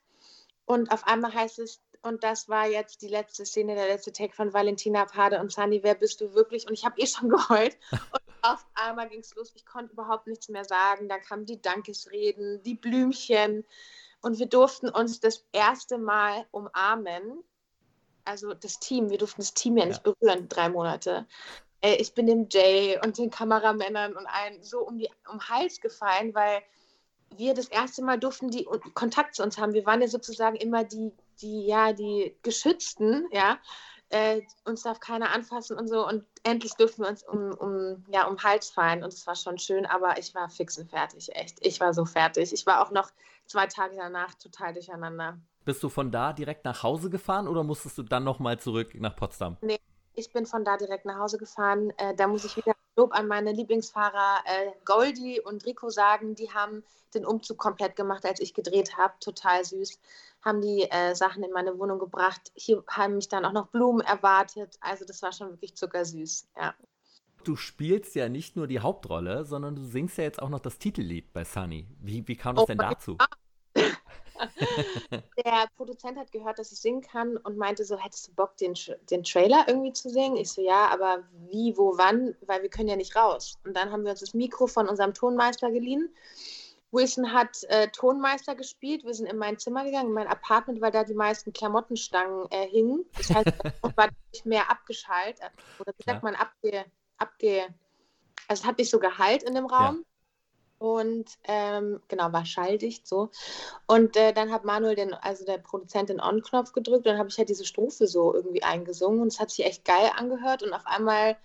Und 0.65 0.91
auf 0.91 1.07
einmal 1.07 1.33
heißt 1.33 1.59
es, 1.59 1.79
und 2.01 2.23
das 2.23 2.47
war 2.47 2.67
jetzt 2.67 3.01
die 3.01 3.07
letzte 3.07 3.45
Szene, 3.45 3.75
der 3.75 3.87
letzte 3.87 4.13
Take 4.13 4.33
von 4.33 4.53
Valentina 4.53 5.05
Pade 5.05 5.39
und 5.39 5.51
Sunny, 5.51 5.83
wer 5.83 5.95
bist 5.95 6.21
du 6.21 6.33
wirklich? 6.33 6.67
Und 6.67 6.73
ich 6.73 6.85
habe 6.85 6.99
eh 6.99 7.05
schon 7.05 7.29
geheult. 7.29 7.77
Und 7.91 8.21
auf 8.41 8.65
einmal 8.73 9.09
ging 9.09 9.19
es 9.19 9.35
los, 9.35 9.51
ich 9.55 9.65
konnte 9.65 9.93
überhaupt 9.93 10.27
nichts 10.27 10.49
mehr 10.49 10.65
sagen. 10.65 11.09
Dann 11.09 11.21
kamen 11.21 11.45
die 11.45 11.61
Dankesreden, 11.61 12.63
die 12.63 12.75
Blümchen. 12.75 13.65
Und 14.21 14.39
wir 14.39 14.47
durften 14.47 14.89
uns 14.89 15.19
das 15.19 15.45
erste 15.51 15.97
Mal 15.97 16.45
umarmen. 16.51 17.43
Also 18.23 18.53
das 18.53 18.79
Team, 18.79 19.09
wir 19.09 19.17
durften 19.17 19.41
das 19.41 19.53
Team 19.53 19.77
ja 19.77 19.85
nicht 19.85 20.05
ja. 20.05 20.13
berühren, 20.13 20.47
drei 20.47 20.69
Monate. 20.69 21.25
Äh, 21.81 21.95
ich 21.95 22.13
bin 22.13 22.27
dem 22.27 22.47
Jay 22.49 22.97
und 23.03 23.17
den 23.17 23.29
Kameramännern 23.29 24.15
und 24.15 24.27
allen 24.27 24.61
so 24.63 24.81
um, 24.81 24.97
die, 24.97 25.09
um 25.29 25.37
den 25.37 25.49
Hals 25.49 25.81
gefallen, 25.81 26.33
weil 26.33 26.61
wir 27.35 27.53
das 27.53 27.67
erste 27.67 28.03
Mal 28.03 28.19
durften 28.19 28.49
die 28.49 28.67
Kontakt 28.93 29.35
zu 29.35 29.43
uns 29.43 29.57
haben. 29.57 29.73
Wir 29.73 29.85
waren 29.85 30.01
ja 30.01 30.07
sozusagen 30.07 30.55
immer 30.55 30.83
die, 30.83 31.11
die, 31.41 31.65
ja, 31.65 31.93
die 31.93 32.35
Geschützten, 32.43 33.27
ja. 33.31 33.57
Äh, 34.11 34.41
uns 34.65 34.81
darf 34.81 34.99
keiner 34.99 35.31
anfassen 35.31 35.77
und 35.77 35.87
so. 35.87 36.07
Und 36.07 36.25
endlich 36.43 36.73
durften 36.73 37.03
wir 37.03 37.09
uns 37.09 37.23
um, 37.23 37.51
um, 37.51 38.03
ja, 38.11 38.25
um 38.27 38.41
Hals 38.41 38.69
fallen. 38.69 39.03
Und 39.03 39.13
es 39.13 39.27
war 39.27 39.35
schon 39.35 39.59
schön, 39.59 39.85
aber 39.85 40.17
ich 40.17 40.33
war 40.33 40.49
fix 40.49 40.77
und 40.79 40.89
fertig, 40.89 41.29
echt. 41.35 41.63
Ich 41.65 41.79
war 41.79 41.93
so 41.93 42.05
fertig. 42.05 42.51
Ich 42.51 42.65
war 42.65 42.83
auch 42.83 42.91
noch 42.91 43.11
zwei 43.45 43.67
Tage 43.67 43.95
danach 43.95 44.33
total 44.33 44.73
durcheinander. 44.73 45.37
Bist 45.63 45.83
du 45.83 45.89
von 45.89 46.11
da 46.11 46.33
direkt 46.33 46.65
nach 46.65 46.81
Hause 46.81 47.11
gefahren 47.11 47.47
oder 47.47 47.63
musstest 47.63 47.99
du 47.99 48.03
dann 48.03 48.23
nochmal 48.23 48.59
zurück 48.59 48.95
nach 48.95 49.15
Potsdam? 49.15 49.57
Nee, 49.61 49.79
ich 50.15 50.33
bin 50.33 50.47
von 50.47 50.65
da 50.65 50.77
direkt 50.77 51.05
nach 51.05 51.19
Hause 51.19 51.37
gefahren. 51.37 51.91
Äh, 51.97 52.15
da 52.15 52.27
muss 52.27 52.45
ich 52.45 52.57
wieder 52.57 52.73
Lob 52.99 53.13
an 53.13 53.27
meine 53.27 53.53
Lieblingsfahrer 53.53 54.39
äh, 54.43 54.71
Goldie 54.83 55.39
und 55.39 55.65
Rico 55.65 55.89
sagen. 55.89 56.35
Die 56.35 56.51
haben 56.51 56.83
den 57.13 57.25
Umzug 57.25 57.57
komplett 57.57 57.95
gemacht, 57.95 58.25
als 58.25 58.41
ich 58.41 58.53
gedreht 58.53 58.97
habe. 58.97 59.13
Total 59.21 59.63
süß. 59.63 59.97
Haben 60.41 60.59
die 60.59 60.83
äh, 60.91 61.15
Sachen 61.15 61.41
in 61.43 61.51
meine 61.51 61.79
Wohnung 61.79 61.97
gebracht. 61.97 62.51
Hier 62.55 62.83
haben 62.89 63.15
mich 63.15 63.29
dann 63.29 63.45
auch 63.45 63.53
noch 63.53 63.67
Blumen 63.67 64.01
erwartet. 64.01 64.77
Also 64.81 65.05
das 65.05 65.21
war 65.21 65.31
schon 65.31 65.51
wirklich 65.51 65.75
zuckersüß. 65.75 66.49
Ja. 66.57 66.75
Du 67.45 67.55
spielst 67.55 68.15
ja 68.15 68.27
nicht 68.27 68.57
nur 68.57 68.67
die 68.67 68.81
Hauptrolle, 68.81 69.45
sondern 69.45 69.77
du 69.77 69.85
singst 69.85 70.17
ja 70.17 70.25
jetzt 70.25 70.41
auch 70.41 70.49
noch 70.49 70.59
das 70.59 70.77
Titellied 70.77 71.31
bei 71.31 71.45
Sunny. 71.45 71.87
Wie, 72.01 72.27
wie 72.27 72.35
kam 72.35 72.55
das 72.55 72.63
oh, 72.63 72.67
denn 72.67 72.79
dazu? 72.79 73.15
Ja. 73.17 73.27
Der 75.37 75.67
Produzent 75.75 76.17
hat 76.17 76.31
gehört, 76.31 76.59
dass 76.59 76.71
ich 76.71 76.79
singen 76.79 77.01
kann 77.01 77.37
und 77.37 77.57
meinte 77.57 77.83
so, 77.83 77.97
hättest 77.97 78.27
du 78.27 78.33
Bock, 78.33 78.57
den, 78.57 78.73
den 79.09 79.23
Trailer 79.23 79.65
irgendwie 79.67 79.93
zu 79.93 80.09
singen? 80.09 80.37
Ich 80.37 80.51
so, 80.51 80.61
ja, 80.61 80.87
aber 80.87 81.23
wie, 81.49 81.77
wo, 81.77 81.97
wann? 81.97 82.35
Weil 82.45 82.61
wir 82.61 82.69
können 82.69 82.89
ja 82.89 82.95
nicht 82.95 83.15
raus. 83.15 83.57
Und 83.65 83.75
dann 83.75 83.91
haben 83.91 84.03
wir 84.03 84.11
uns 84.11 84.21
das 84.21 84.33
Mikro 84.33 84.67
von 84.67 84.87
unserem 84.87 85.13
Tonmeister 85.13 85.71
geliehen. 85.71 86.13
Wilson 86.91 87.31
hat 87.31 87.63
äh, 87.65 87.87
Tonmeister 87.89 88.55
gespielt. 88.55 89.03
Wir 89.03 89.13
sind 89.13 89.27
in 89.27 89.37
mein 89.37 89.59
Zimmer 89.59 89.83
gegangen, 89.83 90.07
in 90.07 90.13
mein 90.13 90.27
Apartment, 90.27 90.81
weil 90.81 90.91
da 90.91 91.03
die 91.03 91.13
meisten 91.13 91.53
Klamottenstangen 91.53 92.47
äh, 92.51 92.67
hingen. 92.67 93.05
Das 93.15 93.29
heißt, 93.29 93.47
es 93.83 93.97
war 93.97 94.09
nicht 94.33 94.45
mehr 94.45 94.69
abgeschaltet. 94.69 95.51
Oder 95.79 95.93
wie 95.97 96.03
sagt 96.03 96.23
man, 96.23 96.35
abge, 96.35 96.85
abge. 97.17 97.67
Also 98.47 98.63
es 98.63 98.65
hat 98.65 98.79
nicht 98.79 98.89
so 98.89 98.99
Gehalt 98.99 99.43
in 99.43 99.53
dem 99.53 99.67
Raum. 99.67 100.03
Und 100.79 101.25
ähm, 101.43 102.01
genau, 102.07 102.31
war 102.31 102.45
schalldicht 102.45 103.05
so. 103.05 103.29
Und 103.85 104.15
äh, 104.15 104.33
dann 104.33 104.51
hat 104.51 104.63
Manuel, 104.63 104.95
den, 104.95 105.13
also 105.13 105.45
der 105.45 105.57
Produzent, 105.57 106.09
den 106.09 106.21
On-Knopf 106.21 106.71
gedrückt 106.71 107.05
und 107.05 107.11
dann 107.11 107.19
habe 107.19 107.29
ich 107.29 107.37
halt 107.37 107.49
diese 107.49 107.65
Strophe 107.65 108.07
so 108.07 108.33
irgendwie 108.33 108.63
eingesungen 108.63 109.21
und 109.21 109.27
es 109.27 109.39
hat 109.39 109.51
sich 109.51 109.65
echt 109.65 109.83
geil 109.83 110.09
angehört 110.15 110.63
und 110.63 110.73
auf 110.73 110.85
einmal 110.85 111.37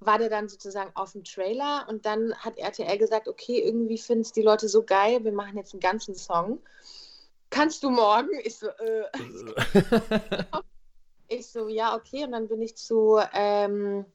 war 0.00 0.18
der 0.18 0.30
dann 0.30 0.48
sozusagen 0.48 0.90
auf 0.94 1.12
dem 1.12 1.24
Trailer 1.24 1.86
und 1.88 2.04
dann 2.06 2.34
hat 2.34 2.58
RTL 2.58 2.98
gesagt, 2.98 3.28
okay, 3.28 3.60
irgendwie 3.60 3.98
finden 3.98 4.22
es 4.22 4.32
die 4.32 4.42
Leute 4.42 4.68
so 4.68 4.82
geil, 4.82 5.22
wir 5.24 5.32
machen 5.32 5.56
jetzt 5.56 5.72
einen 5.74 5.80
ganzen 5.80 6.14
Song. 6.14 6.58
Kannst 7.50 7.82
du 7.82 7.90
morgen? 7.90 8.30
Ich 8.44 8.58
so, 8.58 8.68
äh. 8.68 9.04
ich 11.28 11.46
so, 11.46 11.68
ja, 11.68 11.94
okay. 11.96 12.24
Und 12.24 12.32
dann 12.32 12.48
bin 12.48 12.62
ich 12.62 12.76
zu 12.76 13.20
ähm, 13.34 14.06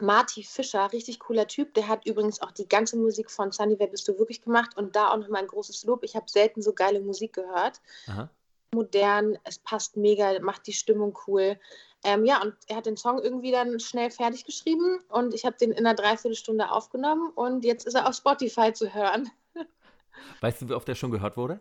Marty 0.00 0.42
Fischer, 0.42 0.92
richtig 0.92 1.20
cooler 1.20 1.46
Typ. 1.46 1.74
Der 1.74 1.88
hat 1.88 2.06
übrigens 2.06 2.40
auch 2.40 2.52
die 2.52 2.68
ganze 2.68 2.96
Musik 2.96 3.30
von 3.30 3.52
Sunny, 3.52 3.78
wer 3.78 3.88
bist 3.88 4.08
du 4.08 4.18
wirklich 4.18 4.42
gemacht? 4.42 4.76
Und 4.76 4.96
da 4.96 5.10
auch 5.10 5.18
nochmal 5.18 5.42
ein 5.42 5.48
großes 5.48 5.84
Lob. 5.84 6.02
Ich 6.04 6.16
habe 6.16 6.28
selten 6.28 6.62
so 6.62 6.72
geile 6.72 7.00
Musik 7.00 7.34
gehört. 7.34 7.80
Aha. 8.06 8.28
Modern, 8.74 9.36
es 9.44 9.58
passt 9.58 9.96
mega, 9.96 10.40
macht 10.40 10.66
die 10.66 10.72
Stimmung 10.72 11.18
cool. 11.26 11.58
Ähm, 12.04 12.24
ja, 12.24 12.42
und 12.42 12.54
er 12.66 12.76
hat 12.76 12.86
den 12.86 12.96
Song 12.96 13.20
irgendwie 13.20 13.52
dann 13.52 13.78
schnell 13.78 14.10
fertig 14.10 14.44
geschrieben 14.44 14.98
und 15.08 15.34
ich 15.34 15.44
habe 15.44 15.56
den 15.56 15.70
in 15.70 15.86
einer 15.86 15.94
Dreiviertelstunde 15.94 16.70
aufgenommen 16.70 17.30
und 17.34 17.64
jetzt 17.64 17.86
ist 17.86 17.94
er 17.94 18.08
auf 18.08 18.16
Spotify 18.16 18.72
zu 18.72 18.92
hören. 18.92 19.30
Weißt 20.40 20.62
du, 20.62 20.68
wie 20.68 20.74
oft 20.74 20.88
der 20.88 20.94
schon 20.94 21.12
gehört 21.12 21.36
wurde? 21.36 21.60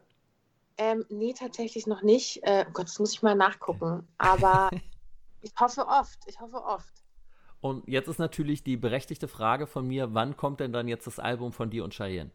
Ähm, 0.77 1.05
nee, 1.09 1.33
tatsächlich 1.33 1.85
noch 1.85 2.01
nicht. 2.01 2.39
Äh, 2.43 2.65
oh 2.67 2.71
Gott, 2.73 2.85
das 2.85 2.97
muss 2.97 3.13
ich 3.13 3.21
mal 3.21 3.35
nachgucken. 3.35 4.07
Aber 4.17 4.71
ich 5.41 5.51
hoffe 5.59 5.85
oft. 5.85 6.17
Ich 6.25 6.39
hoffe 6.39 6.57
oft. 6.57 7.00
Und 7.61 7.87
jetzt 7.87 8.07
ist 8.07 8.17
natürlich 8.17 8.63
die 8.63 8.75
berechtigte 8.75 9.27
Frage 9.27 9.67
von 9.67 9.87
mir, 9.87 10.13
wann 10.13 10.35
kommt 10.35 10.59
denn 10.59 10.73
dann 10.73 10.87
jetzt 10.87 11.05
das 11.05 11.19
Album 11.19 11.53
von 11.53 11.69
dir 11.69 11.83
und 11.83 11.93
Cheyenne? 11.93 12.31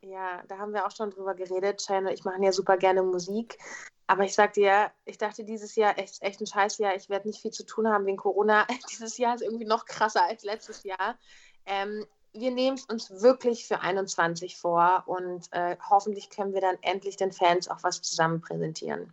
Ja, 0.00 0.42
da 0.48 0.58
haben 0.58 0.72
wir 0.72 0.86
auch 0.86 0.90
schon 0.90 1.10
drüber 1.10 1.34
geredet. 1.34 1.82
Cheyenne 1.84 2.08
und 2.08 2.14
ich 2.14 2.24
machen 2.24 2.42
ja 2.42 2.52
super 2.52 2.78
gerne 2.78 3.02
Musik. 3.02 3.58
Aber 4.06 4.24
ich 4.24 4.34
sag 4.34 4.54
dir, 4.54 4.90
ich 5.04 5.18
dachte 5.18 5.44
dieses 5.44 5.76
Jahr 5.76 5.98
echt, 5.98 6.22
echt 6.22 6.40
ein 6.40 6.46
Scheißjahr. 6.46 6.96
Ich 6.96 7.10
werde 7.10 7.28
nicht 7.28 7.42
viel 7.42 7.50
zu 7.50 7.66
tun 7.66 7.86
haben 7.88 8.06
wegen 8.06 8.16
Corona. 8.16 8.66
Dieses 8.90 9.18
Jahr 9.18 9.34
ist 9.34 9.42
irgendwie 9.42 9.66
noch 9.66 9.84
krasser 9.84 10.24
als 10.24 10.44
letztes 10.44 10.82
Jahr. 10.84 11.18
Ähm, 11.66 12.06
wir 12.32 12.50
nehmen 12.50 12.76
es 12.76 12.84
uns 12.84 13.10
wirklich 13.22 13.66
für 13.66 13.80
21 13.80 14.56
vor 14.56 15.02
und 15.06 15.48
äh, 15.50 15.76
hoffentlich 15.90 16.30
können 16.30 16.54
wir 16.54 16.60
dann 16.60 16.76
endlich 16.80 17.16
den 17.16 17.32
Fans 17.32 17.68
auch 17.68 17.82
was 17.82 18.00
zusammen 18.00 18.40
präsentieren. 18.40 19.12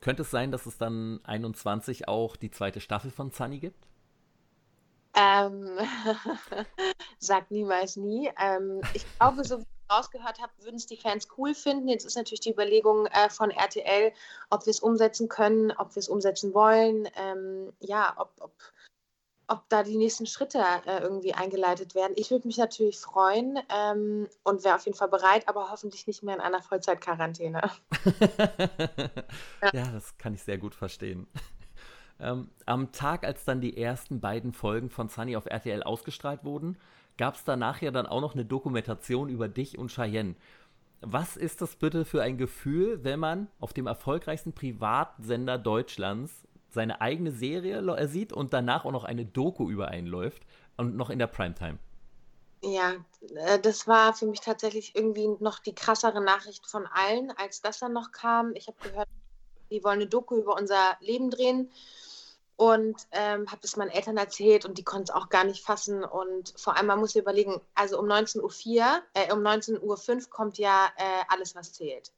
Könnte 0.00 0.22
es 0.22 0.30
sein, 0.30 0.50
dass 0.50 0.64
es 0.64 0.78
dann 0.78 1.20
21 1.24 2.08
auch 2.08 2.36
die 2.36 2.50
zweite 2.50 2.80
Staffel 2.80 3.10
von 3.10 3.30
Sunny 3.30 3.58
gibt? 3.58 3.89
Ähm, 5.20 5.78
sag 7.18 7.50
niemals 7.50 7.96
nie. 7.96 8.30
Ähm, 8.40 8.80
ich 8.94 9.04
glaube, 9.18 9.44
so 9.44 9.58
wie 9.58 9.62
ich 9.62 9.94
rausgehört 9.94 10.40
habe, 10.40 10.52
würden 10.58 10.76
es 10.76 10.86
die 10.86 10.96
Fans 10.96 11.28
cool 11.36 11.54
finden. 11.54 11.88
Jetzt 11.88 12.06
ist 12.06 12.16
natürlich 12.16 12.40
die 12.40 12.52
Überlegung 12.52 13.06
äh, 13.06 13.28
von 13.28 13.50
RTL, 13.50 14.12
ob 14.48 14.64
wir 14.66 14.70
es 14.70 14.80
umsetzen 14.80 15.28
können, 15.28 15.72
ob 15.72 15.94
wir 15.94 16.00
es 16.00 16.08
umsetzen 16.08 16.54
wollen. 16.54 17.08
Ähm, 17.16 17.72
ja, 17.80 18.14
ob, 18.16 18.32
ob, 18.40 18.52
ob 19.48 19.68
da 19.68 19.82
die 19.82 19.98
nächsten 19.98 20.26
Schritte 20.26 20.64
äh, 20.86 21.00
irgendwie 21.00 21.34
eingeleitet 21.34 21.94
werden. 21.94 22.12
Ich 22.16 22.30
würde 22.30 22.46
mich 22.46 22.56
natürlich 22.56 22.98
freuen 22.98 23.58
ähm, 23.68 24.28
und 24.44 24.64
wäre 24.64 24.76
auf 24.76 24.86
jeden 24.86 24.96
Fall 24.96 25.08
bereit, 25.08 25.48
aber 25.48 25.70
hoffentlich 25.70 26.06
nicht 26.06 26.22
mehr 26.22 26.36
in 26.36 26.40
einer 26.40 26.62
Vollzeitquarantäne. 26.62 27.60
ja, 29.72 29.92
das 29.92 30.16
kann 30.16 30.32
ich 30.32 30.42
sehr 30.42 30.58
gut 30.58 30.74
verstehen. 30.74 31.26
Ähm, 32.20 32.48
am 32.66 32.92
Tag, 32.92 33.24
als 33.24 33.44
dann 33.44 33.60
die 33.60 33.76
ersten 33.76 34.20
beiden 34.20 34.52
Folgen 34.52 34.90
von 34.90 35.08
Sunny 35.08 35.36
auf 35.36 35.46
RTL 35.46 35.82
ausgestrahlt 35.82 36.44
wurden, 36.44 36.76
gab 37.16 37.34
es 37.34 37.44
danach 37.44 37.80
ja 37.80 37.90
dann 37.90 38.06
auch 38.06 38.20
noch 38.20 38.34
eine 38.34 38.44
Dokumentation 38.44 39.28
über 39.28 39.48
dich 39.48 39.78
und 39.78 39.90
Cheyenne. 39.90 40.34
Was 41.00 41.36
ist 41.36 41.62
das 41.62 41.76
bitte 41.76 42.04
für 42.04 42.22
ein 42.22 42.36
Gefühl, 42.36 43.02
wenn 43.04 43.20
man 43.20 43.48
auf 43.58 43.72
dem 43.72 43.86
erfolgreichsten 43.86 44.52
Privatsender 44.52 45.56
Deutschlands 45.56 46.46
seine 46.68 47.00
eigene 47.00 47.32
Serie 47.32 48.06
sieht 48.06 48.32
und 48.32 48.52
danach 48.52 48.84
auch 48.84 48.92
noch 48.92 49.04
eine 49.04 49.24
Doku 49.24 49.70
über 49.70 49.88
einen 49.88 50.06
läuft 50.06 50.42
und 50.76 50.96
noch 50.96 51.10
in 51.10 51.18
der 51.18 51.26
Primetime? 51.26 51.78
Ja, 52.62 52.92
äh, 53.34 53.58
das 53.58 53.86
war 53.86 54.14
für 54.14 54.26
mich 54.26 54.40
tatsächlich 54.40 54.94
irgendwie 54.94 55.28
noch 55.40 55.58
die 55.58 55.74
krassere 55.74 56.22
Nachricht 56.22 56.66
von 56.66 56.86
allen, 56.86 57.30
als 57.32 57.62
das 57.62 57.78
dann 57.78 57.94
noch 57.94 58.12
kam. 58.12 58.52
Ich 58.54 58.66
habe 58.66 58.76
gehört, 58.82 59.08
die 59.70 59.82
wollen 59.84 60.00
eine 60.00 60.06
Doku 60.06 60.36
über 60.36 60.56
unser 60.56 60.96
Leben 61.00 61.30
drehen 61.30 61.70
und 62.60 63.06
ähm, 63.12 63.50
habe 63.50 63.62
das 63.62 63.76
meinen 63.76 63.90
Eltern 63.90 64.18
erzählt 64.18 64.66
und 64.66 64.76
die 64.76 64.84
konnten 64.84 65.04
es 65.04 65.10
auch 65.10 65.30
gar 65.30 65.44
nicht 65.44 65.64
fassen. 65.64 66.04
Und 66.04 66.52
vor 66.58 66.76
allem, 66.76 66.88
man 66.88 67.00
muss 67.00 67.16
überlegen, 67.16 67.58
also 67.74 67.98
um 67.98 68.04
19.04 68.04 68.42
Uhr, 68.42 69.02
äh, 69.14 69.32
um 69.32 69.40
19.05 69.40 69.80
Uhr 69.80 70.30
kommt 70.30 70.58
ja 70.58 70.90
äh, 70.98 71.24
alles, 71.28 71.54
was 71.54 71.72
zählt. 71.72 72.12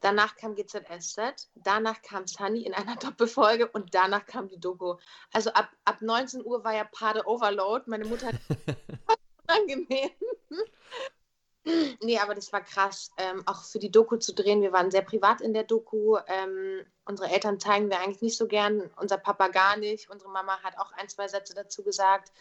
Danach 0.00 0.36
kam 0.36 0.54
GZSZ, 0.54 1.50
danach 1.54 2.00
kam 2.00 2.26
Sunny 2.26 2.62
in 2.62 2.72
einer 2.72 2.96
Doppelfolge 3.02 3.68
und 3.68 3.94
danach 3.94 4.24
kam 4.24 4.48
die 4.48 4.58
Doku. 4.58 4.96
Also 5.34 5.50
ab, 5.50 5.68
ab 5.84 6.00
19 6.00 6.42
Uhr 6.44 6.64
war 6.64 6.74
ja 6.74 6.84
Pade 6.84 7.26
Overload. 7.26 7.84
Meine 7.86 8.06
Mutter 8.06 8.28
hat 8.28 8.36
unangenehm. 9.48 10.10
Nee, 12.02 12.18
aber 12.18 12.34
das 12.34 12.52
war 12.52 12.60
krass, 12.60 13.10
ähm, 13.16 13.42
auch 13.46 13.64
für 13.64 13.78
die 13.78 13.90
Doku 13.90 14.16
zu 14.16 14.34
drehen. 14.34 14.62
Wir 14.62 14.72
waren 14.72 14.90
sehr 14.90 15.02
privat 15.02 15.40
in 15.40 15.54
der 15.54 15.64
Doku. 15.64 16.18
Ähm, 16.26 16.84
unsere 17.06 17.30
Eltern 17.30 17.58
zeigen 17.58 17.90
wir 17.90 18.00
eigentlich 18.00 18.22
nicht 18.22 18.36
so 18.36 18.46
gern, 18.46 18.90
unser 18.96 19.18
Papa 19.18 19.48
gar 19.48 19.76
nicht. 19.76 20.10
Unsere 20.10 20.30
Mama 20.30 20.58
hat 20.62 20.78
auch 20.78 20.92
ein, 20.92 21.08
zwei 21.08 21.28
Sätze 21.28 21.54
dazu 21.54 21.82
gesagt. 21.82 22.32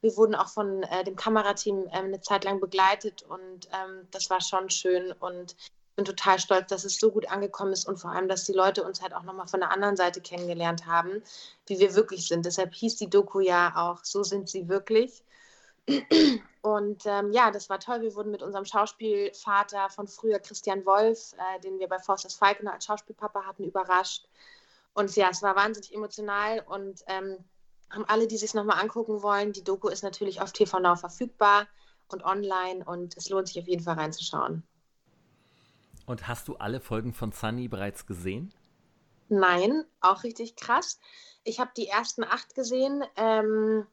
Wir 0.00 0.16
wurden 0.16 0.34
auch 0.34 0.48
von 0.48 0.82
äh, 0.84 1.04
dem 1.04 1.16
Kamerateam 1.16 1.88
ähm, 1.92 2.06
eine 2.06 2.20
Zeit 2.20 2.44
lang 2.44 2.60
begleitet 2.60 3.22
und 3.22 3.68
ähm, 3.72 4.08
das 4.10 4.30
war 4.30 4.40
schon 4.40 4.70
schön. 4.70 5.12
Und 5.12 5.56
ich 5.60 5.96
bin 5.96 6.06
total 6.06 6.38
stolz, 6.38 6.68
dass 6.68 6.84
es 6.84 6.98
so 6.98 7.10
gut 7.10 7.30
angekommen 7.30 7.74
ist 7.74 7.86
und 7.86 7.98
vor 7.98 8.12
allem, 8.12 8.28
dass 8.28 8.44
die 8.44 8.54
Leute 8.54 8.82
uns 8.82 9.02
halt 9.02 9.12
auch 9.12 9.24
nochmal 9.24 9.46
von 9.46 9.60
der 9.60 9.72
anderen 9.72 9.96
Seite 9.96 10.22
kennengelernt 10.22 10.86
haben, 10.86 11.22
wie 11.66 11.78
wir 11.78 11.94
wirklich 11.94 12.28
sind. 12.28 12.46
Deshalb 12.46 12.72
hieß 12.72 12.96
die 12.96 13.10
Doku 13.10 13.40
ja 13.40 13.74
auch 13.76 14.04
So 14.04 14.22
sind 14.22 14.48
sie 14.48 14.68
wirklich. 14.68 15.22
Und 16.62 17.06
ähm, 17.06 17.32
ja, 17.32 17.50
das 17.50 17.70
war 17.70 17.80
toll. 17.80 18.02
Wir 18.02 18.14
wurden 18.14 18.30
mit 18.30 18.42
unserem 18.42 18.66
Schauspielvater 18.66 19.88
von 19.88 20.06
früher, 20.06 20.38
Christian 20.38 20.84
Wolf, 20.84 21.32
äh, 21.32 21.60
den 21.60 21.78
wir 21.78 21.88
bei 21.88 21.98
Forsters 21.98 22.34
Falkener 22.34 22.74
als 22.74 22.84
Schauspielpapa 22.84 23.46
hatten, 23.46 23.64
überrascht. 23.64 24.28
Und 24.92 25.14
ja, 25.16 25.28
es 25.30 25.42
war 25.42 25.56
wahnsinnig 25.56 25.94
emotional 25.94 26.64
und 26.68 27.02
ähm, 27.06 27.38
haben 27.90 28.04
alle, 28.06 28.26
die 28.26 28.36
sich 28.36 28.54
nochmal 28.54 28.80
angucken 28.80 29.22
wollen, 29.22 29.52
die 29.52 29.64
Doku 29.64 29.88
ist 29.88 30.02
natürlich 30.02 30.40
auf 30.40 30.52
TV 30.52 30.78
Now 30.80 30.96
verfügbar 30.96 31.66
und 32.08 32.24
online 32.24 32.84
und 32.84 33.16
es 33.16 33.28
lohnt 33.28 33.48
sich 33.48 33.58
auf 33.58 33.68
jeden 33.68 33.82
Fall 33.82 33.94
reinzuschauen. 33.94 34.62
Und 36.06 36.28
hast 36.28 36.48
du 36.48 36.56
alle 36.56 36.80
Folgen 36.80 37.14
von 37.14 37.32
Sunny 37.32 37.68
bereits 37.68 38.04
gesehen? 38.04 38.52
Nein, 39.28 39.84
auch 40.00 40.24
richtig 40.24 40.56
krass. 40.56 40.98
Ich 41.44 41.60
habe 41.60 41.70
die 41.76 41.86
ersten 41.86 42.24
acht 42.24 42.54
gesehen. 42.54 43.04
Ähm, 43.16 43.86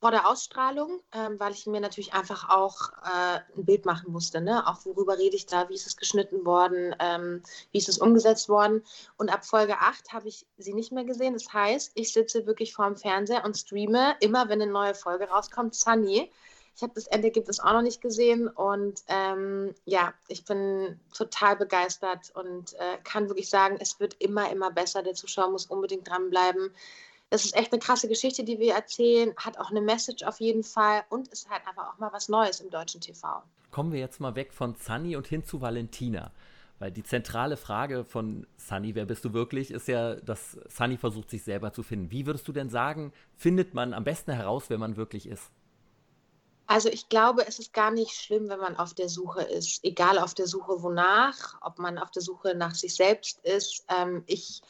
vor 0.00 0.10
der 0.10 0.28
Ausstrahlung, 0.28 1.00
ähm, 1.12 1.40
weil 1.40 1.52
ich 1.52 1.66
mir 1.66 1.80
natürlich 1.80 2.14
einfach 2.14 2.48
auch 2.48 2.90
äh, 3.04 3.40
ein 3.56 3.64
Bild 3.64 3.84
machen 3.84 4.12
musste. 4.12 4.40
Ne? 4.40 4.66
Auch 4.66 4.84
worüber 4.84 5.18
rede 5.18 5.36
ich 5.36 5.46
da, 5.46 5.68
wie 5.68 5.74
ist 5.74 5.86
es 5.86 5.96
geschnitten 5.96 6.44
worden, 6.44 6.94
ähm, 7.00 7.42
wie 7.72 7.78
ist 7.78 7.88
es 7.88 7.98
umgesetzt 7.98 8.48
worden. 8.48 8.84
Und 9.16 9.30
ab 9.30 9.44
Folge 9.44 9.78
8 9.78 10.12
habe 10.12 10.28
ich 10.28 10.46
sie 10.56 10.74
nicht 10.74 10.92
mehr 10.92 11.04
gesehen. 11.04 11.34
Das 11.34 11.52
heißt, 11.52 11.92
ich 11.94 12.12
sitze 12.12 12.46
wirklich 12.46 12.74
vor 12.74 12.86
dem 12.86 12.96
Fernseher 12.96 13.44
und 13.44 13.56
streame 13.56 14.14
immer, 14.20 14.48
wenn 14.48 14.62
eine 14.62 14.70
neue 14.70 14.94
Folge 14.94 15.28
rauskommt, 15.28 15.74
Sunny. 15.74 16.30
Ich 16.76 16.82
habe 16.82 16.94
das 16.94 17.08
Endergebnis 17.08 17.58
auch 17.58 17.72
noch 17.72 17.82
nicht 17.82 18.00
gesehen 18.00 18.46
und 18.46 19.02
ähm, 19.08 19.74
ja, 19.84 20.14
ich 20.28 20.44
bin 20.44 21.00
total 21.12 21.56
begeistert 21.56 22.30
und 22.34 22.74
äh, 22.74 22.98
kann 23.02 23.28
wirklich 23.28 23.50
sagen, 23.50 23.78
es 23.80 23.98
wird 23.98 24.14
immer, 24.20 24.48
immer 24.52 24.70
besser. 24.70 25.02
Der 25.02 25.14
Zuschauer 25.14 25.50
muss 25.50 25.66
unbedingt 25.66 26.08
dranbleiben 26.08 26.72
das 27.30 27.44
ist 27.44 27.54
echt 27.54 27.72
eine 27.72 27.80
krasse 27.80 28.08
Geschichte, 28.08 28.44
die 28.44 28.58
wir 28.58 28.74
erzählen, 28.74 29.34
hat 29.36 29.58
auch 29.58 29.70
eine 29.70 29.80
Message 29.80 30.24
auf 30.24 30.40
jeden 30.40 30.64
Fall 30.64 31.02
und 31.10 31.28
ist 31.28 31.48
halt 31.50 31.66
einfach 31.66 31.92
auch 31.92 31.98
mal 31.98 32.12
was 32.12 32.28
Neues 32.28 32.60
im 32.60 32.70
deutschen 32.70 33.00
TV. 33.00 33.42
Kommen 33.70 33.92
wir 33.92 34.00
jetzt 34.00 34.20
mal 34.20 34.34
weg 34.34 34.52
von 34.52 34.74
Sunny 34.74 35.14
und 35.16 35.26
hin 35.26 35.44
zu 35.44 35.60
Valentina. 35.60 36.32
Weil 36.78 36.92
die 36.92 37.02
zentrale 37.02 37.56
Frage 37.56 38.04
von 38.04 38.46
Sunny, 38.56 38.94
wer 38.94 39.04
bist 39.04 39.24
du 39.24 39.32
wirklich, 39.32 39.72
ist 39.72 39.88
ja, 39.88 40.14
dass 40.14 40.52
Sunny 40.68 40.96
versucht, 40.96 41.28
sich 41.28 41.42
selber 41.42 41.72
zu 41.72 41.82
finden. 41.82 42.12
Wie 42.12 42.24
würdest 42.24 42.46
du 42.46 42.52
denn 42.52 42.70
sagen, 42.70 43.12
findet 43.36 43.74
man 43.74 43.92
am 43.92 44.04
besten 44.04 44.30
heraus, 44.30 44.64
wer 44.68 44.78
man 44.78 44.96
wirklich 44.96 45.28
ist? 45.28 45.50
Also 46.68 46.88
ich 46.88 47.08
glaube, 47.08 47.46
es 47.46 47.58
ist 47.58 47.72
gar 47.72 47.90
nicht 47.90 48.12
schlimm, 48.12 48.48
wenn 48.48 48.60
man 48.60 48.76
auf 48.76 48.94
der 48.94 49.08
Suche 49.08 49.42
ist. 49.42 49.82
Egal 49.84 50.18
auf 50.18 50.34
der 50.34 50.46
Suche 50.46 50.82
wonach, 50.82 51.56
ob 51.62 51.78
man 51.78 51.98
auf 51.98 52.10
der 52.10 52.22
Suche 52.22 52.54
nach 52.54 52.74
sich 52.74 52.94
selbst 52.94 53.40
ist. 53.42 53.84
Ähm, 53.88 54.22
ich 54.26 54.60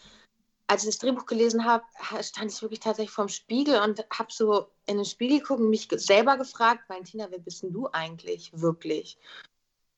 als 0.68 0.84
ich 0.84 0.90
das 0.90 0.98
Drehbuch 0.98 1.24
gelesen 1.24 1.64
habe, 1.64 1.84
stand 2.22 2.52
ich 2.52 2.62
wirklich 2.62 2.80
tatsächlich 2.80 3.10
vorm 3.10 3.28
Spiegel 3.28 3.80
und 3.80 4.04
habe 4.12 4.30
so 4.30 4.68
in 4.86 4.98
den 4.98 5.06
Spiegel 5.06 5.40
gucken, 5.40 5.70
mich 5.70 5.88
selber 5.90 6.36
gefragt, 6.36 6.88
Valentina, 6.88 7.26
wer 7.30 7.38
bist 7.38 7.62
denn 7.62 7.72
du 7.72 7.88
eigentlich 7.90 8.52
wirklich? 8.54 9.18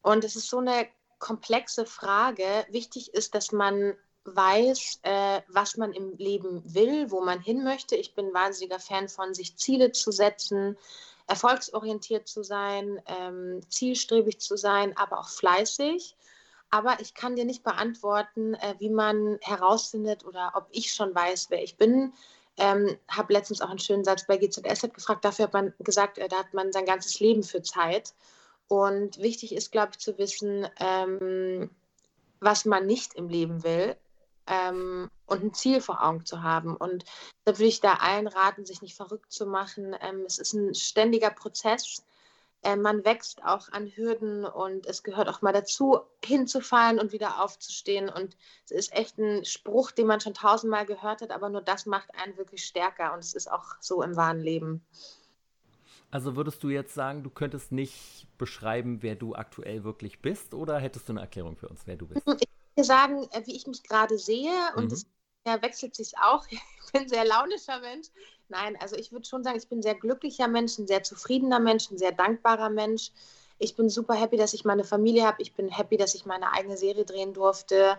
Und 0.00 0.24
es 0.24 0.36
ist 0.36 0.48
so 0.48 0.58
eine 0.58 0.86
komplexe 1.18 1.84
Frage. 1.86 2.44
Wichtig 2.70 3.12
ist, 3.12 3.34
dass 3.34 3.50
man 3.50 3.94
weiß, 4.24 5.00
äh, 5.02 5.42
was 5.48 5.76
man 5.76 5.92
im 5.92 6.16
Leben 6.18 6.62
will, 6.64 7.10
wo 7.10 7.20
man 7.20 7.40
hin 7.40 7.64
möchte. 7.64 7.96
Ich 7.96 8.14
bin 8.14 8.28
ein 8.28 8.34
wahnsinniger 8.34 8.78
Fan 8.78 9.08
von, 9.08 9.34
sich 9.34 9.56
Ziele 9.56 9.90
zu 9.90 10.12
setzen, 10.12 10.78
erfolgsorientiert 11.26 12.28
zu 12.28 12.44
sein, 12.44 13.02
ähm, 13.06 13.60
zielstrebig 13.68 14.38
zu 14.38 14.56
sein, 14.56 14.96
aber 14.96 15.18
auch 15.18 15.28
fleißig 15.28 16.16
aber 16.70 17.00
ich 17.00 17.14
kann 17.14 17.36
dir 17.36 17.44
nicht 17.44 17.62
beantworten, 17.62 18.54
äh, 18.54 18.74
wie 18.78 18.90
man 18.90 19.38
herausfindet 19.42 20.24
oder 20.24 20.52
ob 20.54 20.68
ich 20.70 20.92
schon 20.92 21.14
weiß, 21.14 21.46
wer 21.50 21.62
ich 21.62 21.76
bin. 21.76 22.12
Ähm, 22.56 22.96
habe 23.08 23.32
letztens 23.32 23.60
auch 23.60 23.70
einen 23.70 23.78
schönen 23.78 24.04
Satz 24.04 24.26
bei 24.26 24.36
GZS 24.36 24.82
gefragt. 24.92 25.24
Dafür 25.24 25.46
hat 25.46 25.52
man 25.52 25.72
gesagt, 25.78 26.18
äh, 26.18 26.28
da 26.28 26.38
hat 26.38 26.54
man 26.54 26.72
sein 26.72 26.84
ganzes 26.84 27.18
Leben 27.20 27.42
für 27.42 27.62
Zeit. 27.62 28.14
Und 28.68 29.18
wichtig 29.18 29.54
ist, 29.54 29.72
glaube 29.72 29.90
ich, 29.92 29.98
zu 29.98 30.16
wissen, 30.18 30.68
ähm, 30.78 31.70
was 32.40 32.64
man 32.64 32.86
nicht 32.86 33.14
im 33.14 33.28
Leben 33.28 33.64
will 33.64 33.96
ähm, 34.46 35.10
und 35.26 35.42
ein 35.42 35.54
Ziel 35.54 35.80
vor 35.80 36.04
Augen 36.04 36.24
zu 36.24 36.42
haben. 36.42 36.76
Und 36.76 37.04
da 37.44 37.58
würde 37.58 37.68
ich 37.68 37.80
da 37.80 37.94
allen 37.94 38.26
raten, 38.26 38.64
sich 38.64 38.82
nicht 38.82 38.94
verrückt 38.94 39.32
zu 39.32 39.46
machen. 39.46 39.96
Ähm, 40.00 40.24
es 40.26 40.38
ist 40.38 40.52
ein 40.52 40.74
ständiger 40.74 41.30
Prozess 41.30 42.04
äh, 42.62 42.76
man 42.76 43.04
wächst 43.04 43.42
auch 43.44 43.68
an 43.72 43.86
Hürden 43.86 44.44
und 44.44 44.86
es 44.86 45.02
gehört 45.02 45.28
auch 45.28 45.42
mal 45.42 45.52
dazu, 45.52 46.00
hinzufallen 46.24 46.98
und 46.98 47.12
wieder 47.12 47.42
aufzustehen. 47.42 48.08
Und 48.08 48.36
es 48.64 48.70
ist 48.70 48.92
echt 48.92 49.18
ein 49.18 49.44
Spruch, 49.44 49.90
den 49.90 50.06
man 50.06 50.20
schon 50.20 50.34
tausendmal 50.34 50.86
gehört 50.86 51.22
hat, 51.22 51.30
aber 51.30 51.48
nur 51.48 51.62
das 51.62 51.86
macht 51.86 52.14
einen 52.14 52.36
wirklich 52.36 52.64
stärker 52.64 53.12
und 53.12 53.20
es 53.20 53.34
ist 53.34 53.50
auch 53.50 53.76
so 53.80 54.02
im 54.02 54.16
wahren 54.16 54.40
Leben. 54.40 54.84
Also 56.10 56.34
würdest 56.34 56.62
du 56.62 56.68
jetzt 56.68 56.92
sagen, 56.92 57.22
du 57.22 57.30
könntest 57.30 57.70
nicht 57.70 58.26
beschreiben, 58.36 58.98
wer 59.02 59.14
du 59.14 59.34
aktuell 59.34 59.84
wirklich 59.84 60.20
bist 60.20 60.54
oder 60.54 60.78
hättest 60.78 61.08
du 61.08 61.12
eine 61.12 61.20
Erklärung 61.20 61.56
für 61.56 61.68
uns, 61.68 61.82
wer 61.86 61.96
du 61.96 62.06
bist? 62.06 62.20
Ich 62.26 62.26
würde 62.26 62.86
sagen, 62.86 63.28
äh, 63.30 63.46
wie 63.46 63.56
ich 63.56 63.66
mich 63.66 63.82
gerade 63.84 64.18
sehe 64.18 64.50
und 64.76 64.86
mhm. 64.86 64.92
es 64.92 65.06
ja, 65.46 65.62
wechselt 65.62 65.94
sich 65.94 66.18
auch. 66.18 66.46
Ich 66.86 66.92
bin 66.92 67.02
ein 67.02 67.08
sehr 67.08 67.24
launischer 67.24 67.78
Mensch. 67.78 68.08
Nein, 68.50 68.76
also 68.80 68.96
ich 68.96 69.12
würde 69.12 69.26
schon 69.26 69.44
sagen, 69.44 69.56
ich 69.56 69.68
bin 69.68 69.78
ein 69.78 69.82
sehr 69.82 69.94
glücklicher 69.94 70.48
Mensch, 70.48 70.76
ein 70.78 70.86
sehr 70.86 71.02
zufriedener 71.02 71.60
Mensch, 71.60 71.90
ein 71.90 71.98
sehr 71.98 72.12
dankbarer 72.12 72.68
Mensch. 72.68 73.12
Ich 73.58 73.76
bin 73.76 73.88
super 73.88 74.14
happy, 74.14 74.36
dass 74.36 74.54
ich 74.54 74.64
meine 74.64 74.84
Familie 74.84 75.24
habe. 75.24 75.40
Ich 75.40 75.54
bin 75.54 75.68
happy, 75.68 75.96
dass 75.96 76.14
ich 76.14 76.26
meine 76.26 76.52
eigene 76.52 76.76
Serie 76.76 77.04
drehen 77.04 77.32
durfte. 77.32 77.98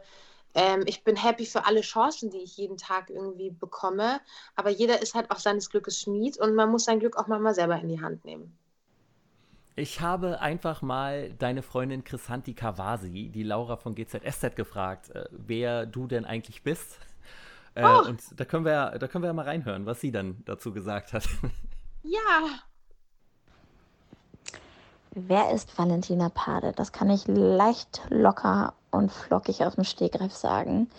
Ähm, 0.54 0.84
ich 0.86 1.04
bin 1.04 1.16
happy 1.16 1.46
für 1.46 1.66
alle 1.66 1.82
Chancen, 1.82 2.30
die 2.30 2.40
ich 2.40 2.58
jeden 2.58 2.78
Tag 2.78 3.10
irgendwie 3.10 3.52
bekomme. 3.52 4.20
Aber 4.56 4.70
jeder 4.70 5.02
ist 5.02 5.16
halt 5.16 5.32
auch 5.32 5.40
seines 5.40 5.70
Glückes 5.70 6.02
Schmied 6.02 6.38
und 6.38 6.56
man 6.56 6.70
muss 6.70 6.86
sein 6.86 7.00
Glück 7.00 7.16
auch 7.16 7.28
manchmal 7.28 7.56
selber 7.56 7.80
in 7.80 7.88
die 7.88 8.02
Hand 8.02 8.26
nehmen. 8.26 8.58
Ich 9.78 10.02
habe 10.02 10.42
einfach 10.42 10.82
mal 10.82 11.32
deine 11.40 11.62
Freundin 11.62 12.04
Chrisanti 12.04 12.54
Kawasi, 12.54 13.30
die 13.30 13.44
Laura 13.44 13.78
von 13.78 13.96
GZSZ, 13.96 14.56
gefragt, 14.56 15.12
äh, 15.12 15.26
wer 15.32 15.86
du 15.86 16.08
denn 16.08 16.26
eigentlich 16.26 16.64
bist. 16.64 17.00
Äh, 17.76 17.86
oh. 17.86 18.08
Und 18.08 18.22
da 18.36 18.46
können, 18.46 18.66
wir, 18.66 18.98
da 19.00 19.08
können 19.08 19.24
wir 19.24 19.28
ja 19.28 19.34
mal 19.34 19.46
reinhören, 19.46 19.86
was 19.86 20.02
sie 20.02 20.12
dann 20.12 20.44
dazu 20.46 20.72
gesagt 20.72 21.14
hat. 21.14 21.24
Ja. 22.04 22.48
Wer 25.12 25.52
ist 25.52 25.78
Valentina 25.78 26.30
Pade? 26.30 26.74
Das 26.76 26.92
kann 26.92 27.12
ich 27.12 27.28
leicht 27.28 28.02
locker 28.10 28.74
und 28.90 29.12
flockig 29.12 29.64
aus 29.64 29.76
dem 29.76 29.84
Stegreif 29.84 30.34
sagen. 30.34 30.90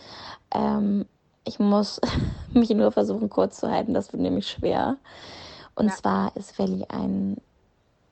Ähm, 0.52 1.06
ich 1.44 1.58
muss 1.58 2.00
mich 2.52 2.70
nur 2.70 2.92
versuchen 2.92 3.30
kurz 3.30 3.58
zu 3.58 3.68
halten, 3.68 3.94
das 3.94 4.12
wird 4.12 4.22
nämlich 4.22 4.48
schwer. 4.48 4.96
Und 5.74 5.88
ja. 5.88 5.94
zwar 5.94 6.36
ist 6.36 6.58
Veli 6.58 6.84
ein 6.88 7.36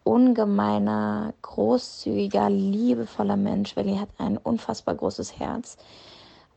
ungemeiner, 0.04 1.34
großzügiger, 1.42 2.48
liebevoller 2.48 3.36
Mensch. 3.36 3.76
Veli 3.76 3.96
hat 3.96 4.08
ein 4.18 4.38
unfassbar 4.38 4.94
großes 4.94 5.38
Herz. 5.38 5.76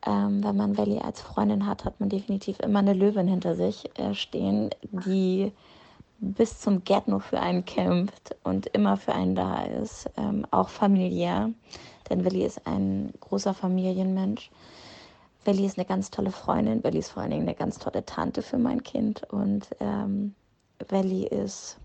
Ähm, 0.06 0.44
wenn 0.44 0.56
man 0.56 0.76
Valley 0.76 0.98
als 0.98 1.20
Freundin 1.22 1.66
hat, 1.66 1.84
hat 1.84 1.98
man 2.00 2.08
definitiv 2.08 2.60
immer 2.60 2.80
eine 2.80 2.92
Löwin 2.92 3.26
hinter 3.26 3.54
sich 3.54 3.90
äh, 3.98 4.14
stehen, 4.14 4.70
die 4.90 5.52
bis 6.20 6.60
zum 6.60 6.82
nur 7.06 7.20
für 7.20 7.40
einen 7.40 7.64
kämpft 7.64 8.36
und 8.44 8.66
immer 8.68 8.96
für 8.96 9.14
einen 9.14 9.34
da 9.34 9.64
ist, 9.64 10.10
ähm, 10.16 10.46
auch 10.50 10.68
familiär. 10.68 11.50
Denn 12.08 12.24
Willi 12.24 12.44
ist 12.44 12.66
ein 12.66 13.12
großer 13.20 13.54
Familienmensch. 13.54 14.50
Willi 15.44 15.66
ist 15.66 15.78
eine 15.78 15.86
ganz 15.86 16.10
tolle 16.10 16.30
Freundin. 16.30 16.84
Willi 16.84 16.98
ist 16.98 17.10
vor 17.10 17.22
allen 17.22 17.32
Dingen 17.32 17.42
eine 17.42 17.54
ganz 17.54 17.78
tolle 17.78 18.04
Tante 18.04 18.42
für 18.42 18.58
mein 18.58 18.82
Kind. 18.82 19.22
Und 19.30 19.68
ähm, 19.80 20.34
ist 21.26 21.78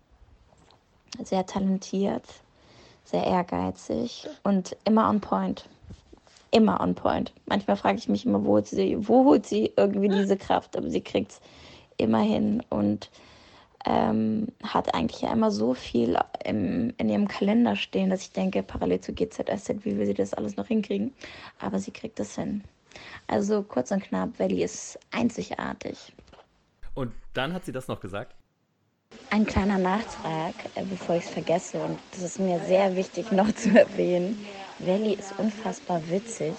sehr 1.24 1.46
talentiert, 1.46 2.24
sehr 3.04 3.26
ehrgeizig 3.26 4.28
und 4.44 4.76
immer 4.86 5.10
on 5.10 5.20
point. 5.20 5.68
Immer 6.52 6.82
on 6.82 6.96
point. 6.96 7.32
Manchmal 7.46 7.78
frage 7.78 7.98
ich 7.98 8.10
mich 8.10 8.26
immer, 8.26 8.44
wo 8.44 8.54
holt 8.54 8.68
sie, 8.68 8.98
wo 9.08 9.26
holt 9.26 9.46
sie 9.46 9.72
irgendwie 9.78 10.10
diese 10.10 10.38
Kraft, 10.38 10.76
aber 10.76 10.90
sie 10.90 11.02
kriegt 11.02 11.32
es 11.32 11.42
immer 11.98 12.22
hin 12.22 12.64
und 12.70 13.10
ähm, 13.86 14.48
hat 14.64 14.94
eigentlich 14.94 15.22
ja 15.22 15.32
immer 15.32 15.52
so 15.52 15.74
viel 15.74 16.18
im, 16.44 16.94
in 16.98 17.10
ihrem 17.10 17.28
Kalender 17.28 17.76
stehen, 17.76 18.10
dass 18.10 18.22
ich 18.22 18.32
denke, 18.32 18.64
parallel 18.64 19.00
zu 19.00 19.14
GZSZ, 19.14 19.86
wie 19.86 19.98
will 19.98 20.06
sie 20.06 20.14
das 20.14 20.34
alles 20.34 20.58
noch 20.58 20.68
hinkriegen? 20.68 21.14
Aber 21.60 21.80
sie 21.80 21.92
kriegt 21.92 22.20
es 22.20 22.36
hin. 22.36 22.64
Also 23.28 23.64
kurz 23.64 23.92
und 23.92 24.04
knapp, 24.04 24.40
Valley 24.40 24.64
ist 24.64 25.00
einzigartig. 25.12 26.14
Und 26.94 27.12
dann 27.34 27.54
hat 27.54 27.66
sie 27.66 27.72
das 27.72 27.88
noch 27.88 28.00
gesagt? 28.00 28.36
Ein 29.32 29.46
kleiner 29.46 29.78
Nachtrag, 29.78 30.54
äh, 30.76 30.84
bevor 30.84 31.16
ich 31.16 31.24
es 31.24 31.30
vergesse, 31.30 31.82
und 31.82 31.98
das 32.12 32.22
ist 32.22 32.40
mir 32.40 32.60
sehr 32.60 32.96
wichtig 32.96 33.32
noch 33.32 33.52
zu 33.54 33.70
erwähnen. 33.78 34.46
Valley 34.80 35.14
ist 35.14 35.38
unfassbar 35.38 36.02
witzig. 36.10 36.54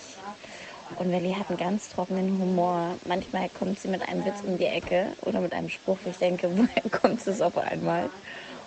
Und 0.97 1.13
Valley 1.13 1.33
hat 1.33 1.49
einen 1.49 1.59
ganz 1.59 1.89
trockenen 1.89 2.39
Humor. 2.39 2.97
Manchmal 3.07 3.49
kommt 3.51 3.79
sie 3.79 3.89
mit 3.89 4.07
einem 4.09 4.25
Witz 4.25 4.43
um 4.43 4.59
die 4.59 4.67
Ecke 4.67 5.13
oder 5.23 5.41
mit 5.41 5.53
einem 5.53 5.69
Spruch, 5.69 5.99
wo 6.05 6.11
ich 6.11 6.19
denke, 6.19 6.51
woher 6.57 6.91
kommt 6.91 7.27
es 7.27 7.41
auf 7.41 7.57
einmal? 7.57 8.11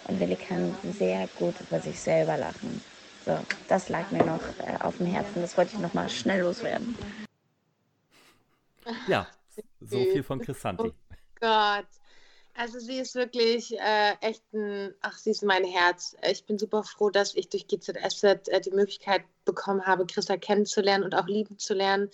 Und 0.05 0.19
Valley 0.19 0.35
kann 0.35 0.75
sehr 0.97 1.27
gut 1.35 1.55
über 1.61 1.79
sich 1.79 1.99
selber 1.99 2.37
lachen. 2.37 2.81
So, 3.25 3.37
das 3.67 3.89
lag 3.89 4.09
mir 4.11 4.23
noch 4.25 4.41
äh, 4.59 4.77
auf 4.81 4.97
dem 4.97 5.07
Herzen. 5.07 5.41
Das 5.41 5.55
wollte 5.57 5.73
ich 5.75 5.79
noch 5.79 5.93
mal 5.93 6.09
schnell 6.09 6.41
loswerden. 6.41 6.97
Ja, 9.07 9.27
so 9.79 9.97
viel 9.97 10.23
von 10.23 10.41
Chrisanti. 10.41 10.89
Oh 10.89 11.15
Gott. 11.39 11.87
Also 12.55 12.77
sie 12.77 12.99
ist 12.99 13.15
wirklich 13.15 13.77
äh, 13.79 14.13
echt 14.21 14.43
ein, 14.53 14.93
ach, 15.01 15.17
sie 15.17 15.31
ist 15.31 15.43
mein 15.43 15.63
Herz. 15.63 16.15
Ich 16.29 16.45
bin 16.45 16.59
super 16.59 16.83
froh, 16.83 17.09
dass 17.09 17.33
ich 17.33 17.49
durch 17.49 17.67
GZSZ 17.67 18.47
äh, 18.47 18.61
die 18.61 18.71
Möglichkeit 18.71 19.23
bekommen 19.43 19.85
habe, 19.87 20.05
Christa 20.05 20.37
kennenzulernen 20.37 21.03
und 21.03 21.15
auch 21.15 21.25
lieben 21.25 21.57
zu 21.57 21.73
lernen. 21.73 22.11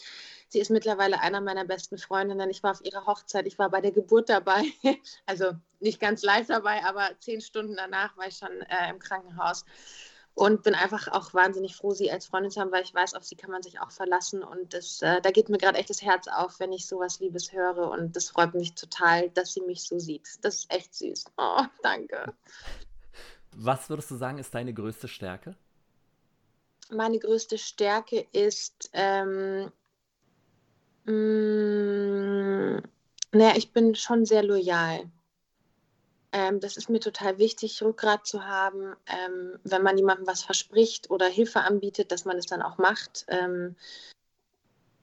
Sie 0.47 0.59
ist 0.59 0.71
mittlerweile 0.71 1.19
einer 1.19 1.41
meiner 1.41 1.65
besten 1.65 1.97
Freundinnen. 1.97 2.49
Ich 2.49 2.63
war 2.63 2.71
auf 2.71 2.83
ihrer 2.83 3.05
Hochzeit, 3.05 3.47
ich 3.47 3.59
war 3.59 3.69
bei 3.69 3.81
der 3.81 3.91
Geburt 3.91 4.29
dabei. 4.29 4.63
Also 5.25 5.51
nicht 5.79 5.99
ganz 5.99 6.23
live 6.23 6.47
dabei, 6.47 6.83
aber 6.83 7.09
zehn 7.19 7.41
Stunden 7.41 7.75
danach 7.75 8.15
war 8.17 8.27
ich 8.27 8.37
schon 8.37 8.61
äh, 8.61 8.89
im 8.89 8.99
Krankenhaus 8.99 9.65
und 10.39 10.63
bin 10.63 10.73
einfach 10.73 11.09
auch 11.09 11.33
wahnsinnig 11.33 11.75
froh, 11.75 11.91
sie 11.91 12.09
als 12.09 12.27
Freundin 12.27 12.49
zu 12.49 12.61
haben, 12.61 12.71
weil 12.71 12.83
ich 12.83 12.93
weiß, 12.93 13.13
auf 13.13 13.25
sie 13.25 13.35
kann 13.35 13.51
man 13.51 13.61
sich 13.61 13.81
auch 13.81 13.91
verlassen 13.91 14.41
und 14.41 14.73
das, 14.73 15.01
äh, 15.01 15.19
da 15.21 15.31
geht 15.31 15.49
mir 15.49 15.57
gerade 15.57 15.77
echt 15.77 15.89
das 15.89 16.01
Herz 16.01 16.29
auf, 16.29 16.61
wenn 16.61 16.71
ich 16.71 16.87
sowas 16.87 17.19
Liebes 17.19 17.51
höre 17.51 17.91
und 17.91 18.15
das 18.15 18.29
freut 18.29 18.53
mich 18.53 18.73
total, 18.73 19.29
dass 19.31 19.53
sie 19.53 19.59
mich 19.61 19.83
so 19.83 19.99
sieht. 19.99 20.29
Das 20.41 20.59
ist 20.59 20.73
echt 20.73 20.95
süß. 20.95 21.25
Oh, 21.37 21.63
danke. 21.83 22.33
Was 23.53 23.89
würdest 23.89 24.11
du 24.11 24.15
sagen, 24.15 24.37
ist 24.37 24.55
deine 24.55 24.73
größte 24.73 25.09
Stärke? 25.09 25.57
Meine 26.89 27.19
größte 27.19 27.57
Stärke 27.57 28.25
ist, 28.31 28.89
ähm, 28.93 29.69
mh, 31.03 31.11
mm, 32.77 32.81
naja, 33.33 33.57
ich 33.57 33.73
bin 33.73 33.93
schon 33.93 34.23
sehr 34.23 34.43
loyal. 34.43 35.11
Ähm, 36.31 36.59
das 36.59 36.77
ist 36.77 36.89
mir 36.89 36.99
total 36.99 37.39
wichtig, 37.39 37.81
Rückgrat 37.81 38.27
zu 38.27 38.45
haben, 38.45 38.95
ähm, 39.07 39.59
wenn 39.63 39.81
man 39.81 39.97
jemandem 39.97 40.27
was 40.27 40.43
verspricht 40.43 41.09
oder 41.09 41.27
Hilfe 41.27 41.61
anbietet, 41.61 42.11
dass 42.11 42.25
man 42.25 42.37
es 42.37 42.45
dann 42.45 42.61
auch 42.61 42.77
macht. 42.77 43.25
Ähm, 43.29 43.75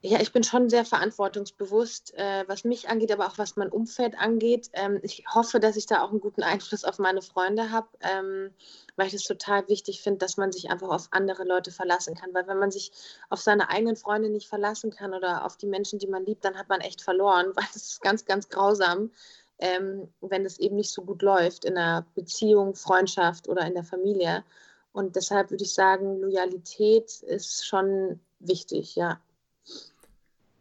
ja, 0.01 0.21
ich 0.21 0.31
bin 0.31 0.43
schon 0.43 0.69
sehr 0.69 0.85
verantwortungsbewusst, 0.85 2.13
äh, 2.13 2.45
was 2.47 2.63
mich 2.63 2.87
angeht, 2.87 3.11
aber 3.11 3.27
auch 3.27 3.37
was 3.39 3.55
mein 3.57 3.69
Umfeld 3.69 4.17
angeht. 4.17 4.69
Ähm, 4.73 4.99
ich 5.01 5.25
hoffe, 5.33 5.59
dass 5.59 5.75
ich 5.75 5.87
da 5.87 6.03
auch 6.03 6.11
einen 6.11 6.21
guten 6.21 6.43
Einfluss 6.43 6.83
auf 6.83 6.99
meine 6.99 7.21
Freunde 7.21 7.71
habe, 7.71 7.87
ähm, 8.01 8.51
weil 8.95 9.07
ich 9.07 9.15
es 9.15 9.23
total 9.23 9.67
wichtig 9.67 10.01
finde, 10.01 10.19
dass 10.19 10.37
man 10.37 10.51
sich 10.51 10.69
einfach 10.69 10.89
auf 10.89 11.07
andere 11.11 11.43
Leute 11.43 11.71
verlassen 11.71 12.15
kann. 12.15 12.33
Weil 12.33 12.47
wenn 12.47 12.59
man 12.59 12.71
sich 12.71 12.91
auf 13.29 13.41
seine 13.41 13.69
eigenen 13.69 13.95
Freunde 13.95 14.29
nicht 14.29 14.47
verlassen 14.47 14.91
kann 14.91 15.13
oder 15.15 15.43
auf 15.45 15.57
die 15.57 15.67
Menschen, 15.67 15.99
die 15.99 16.07
man 16.07 16.25
liebt, 16.25 16.45
dann 16.45 16.57
hat 16.57 16.69
man 16.69 16.81
echt 16.81 17.01
verloren, 17.01 17.47
weil 17.55 17.65
das 17.73 17.87
ist 17.87 18.01
ganz, 18.01 18.23
ganz 18.25 18.49
grausam 18.49 19.11
ähm, 19.59 20.07
wenn 20.21 20.45
es 20.45 20.59
eben 20.59 20.75
nicht 20.75 20.91
so 20.91 21.03
gut 21.03 21.21
läuft 21.21 21.65
in 21.65 21.77
einer 21.77 22.05
Beziehung, 22.15 22.75
Freundschaft 22.75 23.47
oder 23.47 23.65
in 23.65 23.73
der 23.73 23.83
Familie. 23.83 24.43
Und 24.91 25.15
deshalb 25.15 25.51
würde 25.51 25.63
ich 25.63 25.73
sagen, 25.73 26.19
Loyalität 26.21 27.21
ist 27.23 27.65
schon 27.65 28.19
wichtig, 28.39 28.95
ja. 28.95 29.19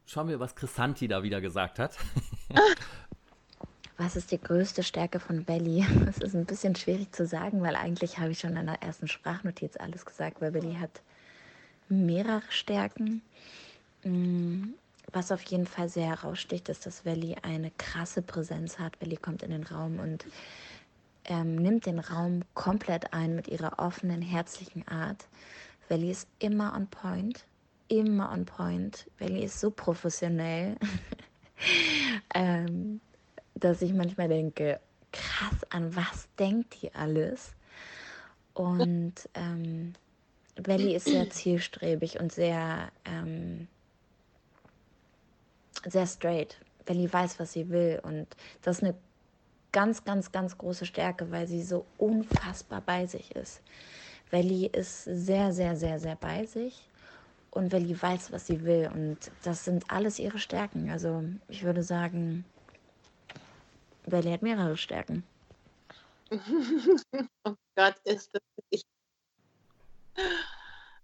Schauen 0.05 0.29
wir, 0.29 0.39
was 0.41 0.55
Chrisanti 0.55 1.09
da 1.09 1.23
wieder 1.23 1.41
gesagt 1.41 1.79
hat. 1.79 1.97
Was 3.99 4.15
ist 4.15 4.31
die 4.31 4.41
größte 4.41 4.83
Stärke 4.83 5.21
von 5.21 5.45
Belly? 5.45 5.87
Das 6.05 6.19
ist 6.19 6.35
ein 6.35 6.45
bisschen 6.45 6.77
schwierig 6.77 7.15
zu 7.15 7.27
sagen, 7.27 7.63
weil 7.63 7.75
eigentlich 7.77 8.19
habe 8.19 8.31
ich 8.33 8.41
schon 8.41 8.55
in 8.57 8.67
der 8.67 8.83
ersten 8.83 9.09
Sprachnotiz 9.09 9.77
alles 9.79 10.05
gesagt, 10.05 10.43
weil 10.43 10.53
Belly 10.53 10.75
hat 10.75 11.01
mehrere 11.89 12.43
Stärken. 12.51 13.23
Was 15.13 15.33
auf 15.33 15.43
jeden 15.43 15.67
Fall 15.67 15.89
sehr 15.89 16.09
heraussticht, 16.09 16.69
ist, 16.69 16.87
dass 16.87 17.05
Valley 17.07 17.37
eine 17.43 17.71
krasse 17.79 18.23
Präsenz 18.23 18.79
hat. 18.79 19.01
Valley 19.01 19.17
kommt 19.17 19.43
in 19.43 19.51
den 19.51 19.63
Raum 19.63 19.99
und 19.99 20.27
ähm, 21.25 21.57
nimmt 21.57 21.87
den 21.87 21.99
Raum 21.99 22.43
komplett 22.55 23.13
ein 23.13 23.35
mit 23.35 23.49
ihrer 23.49 23.79
offenen, 23.79 24.23
herzlichen 24.23 24.87
Art. 24.89 25.27
Valley 25.89 26.11
ist 26.11 26.29
immer 26.39 26.75
on 26.75 26.87
point, 26.89 27.45
immer 27.89 28.33
on 28.33 28.45
point. 28.45 29.09
Valley 29.19 29.45
ist 29.45 29.61
so 29.61 29.71
professionell, 29.71 30.77
ähm, 32.35 33.01
dass 33.55 33.83
ich 33.83 33.93
manchmal 33.93 34.29
denke, 34.29 34.81
krass, 35.13 35.65
an 35.71 35.95
was 35.95 36.29
denkt 36.39 36.83
die 36.83 36.95
alles? 36.95 37.55
Und 38.55 39.15
ähm, 39.35 39.95
Valley 40.57 40.95
ist 40.95 41.07
sehr 41.07 41.29
zielstrebig 41.31 42.19
und 42.19 42.33
sehr 42.33 42.91
ähm, 43.05 43.69
sehr 45.87 46.07
straight. 46.07 46.57
Belly 46.85 47.13
weiß, 47.13 47.39
was 47.39 47.53
sie 47.53 47.69
will. 47.69 48.01
Und 48.03 48.29
das 48.63 48.79
ist 48.79 48.85
eine 48.85 48.95
ganz, 49.73 50.05
ganz, 50.05 50.33
ganz 50.33 50.57
große 50.57 50.87
Stärke, 50.87 51.31
weil 51.31 51.47
sie 51.47 51.63
so 51.63 51.85
unfassbar 51.99 52.81
bei 52.81 53.07
sich 53.07 53.35
ist. 53.35 53.61
Welli 54.31 54.67
ist 54.67 55.05
sehr, 55.05 55.53
sehr, 55.53 55.77
sehr, 55.77 55.99
sehr 55.99 56.17
bei 56.17 56.47
sich 56.47 56.89
und 57.51 57.73
Welli 57.73 58.01
weiß, 58.01 58.33
was 58.33 58.47
sie 58.47 58.65
will. 58.65 58.91
Und 58.93 59.31
das 59.43 59.65
sind 59.65 59.91
alles 59.91 60.19
ihre 60.19 60.39
Stärken. 60.39 60.91
Also 60.91 61.25
ich 61.49 61.63
würde 61.63 61.83
sagen, 61.83 62.45
Welli 64.05 64.31
hat 64.31 64.43
mehrere 64.43 64.77
Stärken. 64.77 65.25
oh 67.45 67.55
Gott, 67.77 67.95
ist 68.05 68.35
das 68.35 68.43
ich. 68.71 68.83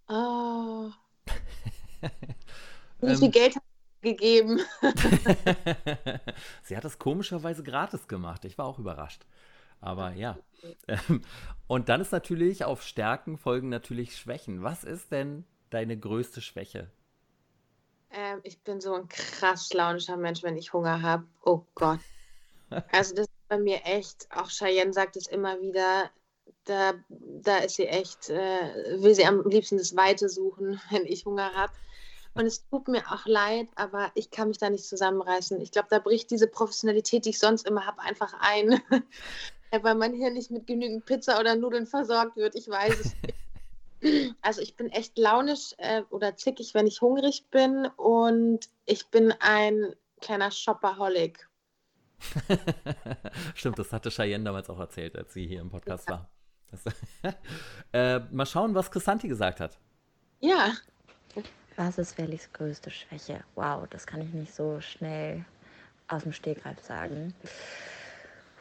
Oh. 0.09 0.91
Wie 3.01 3.16
viel 3.16 3.24
ähm, 3.24 3.30
Geld 3.30 3.57
hat 3.57 3.62
gegeben. 4.03 4.61
Sie 6.63 6.77
hat 6.77 6.85
das 6.85 6.99
komischerweise 6.99 7.63
gratis 7.63 8.09
gemacht. 8.09 8.45
Ich 8.45 8.59
war 8.59 8.67
auch 8.67 8.79
überrascht. 8.79 9.25
Aber 9.81 10.13
ja. 10.13 10.39
Und 11.67 11.89
dann 11.89 12.01
ist 12.01 12.13
natürlich 12.13 12.65
auf 12.65 12.83
Stärken 12.83 13.39
folgen 13.39 13.69
natürlich 13.69 14.17
Schwächen. 14.17 14.63
Was 14.63 14.85
ist 14.85 15.11
denn 15.11 15.45
deine 15.71 15.99
größte 15.99 16.41
Schwäche? 16.41 16.91
Ähm, 18.11 18.41
ich 18.43 18.63
bin 18.63 18.81
so 18.81 18.95
ein 18.95 19.09
krass 19.09 19.73
launischer 19.73 20.17
Mensch, 20.17 20.43
wenn 20.43 20.57
ich 20.57 20.73
Hunger 20.73 21.03
habe. 21.03 21.25
Oh 21.45 21.63
Gott. 21.75 22.01
Also 22.91 23.15
das 23.15 23.27
ist 23.27 23.49
bei 23.49 23.59
mir 23.59 23.83
echt, 23.85 24.29
auch 24.31 24.49
Cheyenne 24.49 24.95
sagt 24.95 25.17
es 25.17 25.27
immer 25.27 25.61
wieder, 25.61 26.11
da, 26.65 26.95
da 27.11 27.59
ist 27.59 27.77
sie 27.77 27.87
echt, 27.87 28.31
äh, 28.31 29.03
will 29.03 29.15
sie 29.15 29.27
am 29.27 29.47
liebsten 29.47 29.77
das 29.77 29.95
Weite 29.95 30.31
suchen, 30.31 30.81
wenn 30.91 31.05
ich 31.05 31.27
Hunger 31.27 31.53
habe. 31.53 31.75
Und 32.35 32.47
es 32.47 32.66
tut 32.68 32.89
mir 32.89 33.03
auch 33.11 33.26
leid, 33.26 33.68
aber 33.74 34.11
ich 34.14 34.30
kann 34.30 34.49
mich 34.49 34.59
da 34.59 34.70
nicht 34.70 34.87
zusammenreißen. 34.87 35.61
Ich 35.61 35.70
glaube, 35.70 35.89
da 35.91 35.99
bricht 35.99 36.30
diese 36.30 36.47
Professionalität, 36.47 37.26
die 37.26 37.30
ich 37.30 37.39
sonst 37.39 37.66
immer 37.66 37.87
habe, 37.87 38.01
einfach 38.01 38.35
ein. 38.41 38.80
Weil 39.83 39.95
man 39.95 40.12
hier 40.12 40.30
nicht 40.30 40.51
mit 40.51 40.66
genügend 40.66 41.05
Pizza 41.07 41.41
oder 41.41 41.57
Nudeln 41.57 41.87
versorgt 41.87 42.37
wird. 42.37 42.55
Ich 42.55 42.68
weiß 42.68 43.01
es 43.01 43.14
nicht. 43.22 43.35
Also 44.41 44.61
ich 44.62 44.74
bin 44.74 44.89
echt 44.89 45.16
launisch 45.16 45.74
äh, 45.78 46.03
oder 46.11 46.35
zickig, 46.35 46.74
wenn 46.74 46.89
ich 46.89 47.01
hungrig 47.01 47.47
bin. 47.53 47.87
Und 47.97 48.68
ich 48.85 49.07
bin 49.07 49.33
ein 49.39 49.95
kleiner 50.20 50.51
Shopaholic. 50.51 51.49
Stimmt, 53.55 53.78
das 53.78 53.93
hatte 53.93 54.11
Cheyenne 54.11 54.43
damals 54.43 54.68
auch 54.70 54.80
erzählt, 54.80 55.16
als 55.16 55.33
sie 55.33 55.47
hier 55.47 55.61
im 55.61 55.70
Podcast 55.70 56.09
ja. 56.09 56.14
war. 56.16 56.30
Das, 56.72 56.85
äh, 57.93 58.18
mal 58.33 58.47
schauen, 58.47 58.74
was 58.74 58.91
Chrisanti 58.91 59.28
gesagt 59.28 59.61
hat. 59.61 59.78
Ja. 60.41 60.72
Was 61.85 61.99
ist 61.99 62.16
Wellys 62.16 62.49
größte 62.53 62.91
Schwäche? 62.91 63.41
Wow, 63.57 63.89
das 63.91 64.07
kann 64.07 64.20
ich 64.20 64.33
nicht 64.33 64.55
so 64.55 64.80
schnell 64.80 65.45
aus 66.07 66.22
dem 66.22 66.33
Stegreif 66.33 66.78
sagen. 66.78 67.35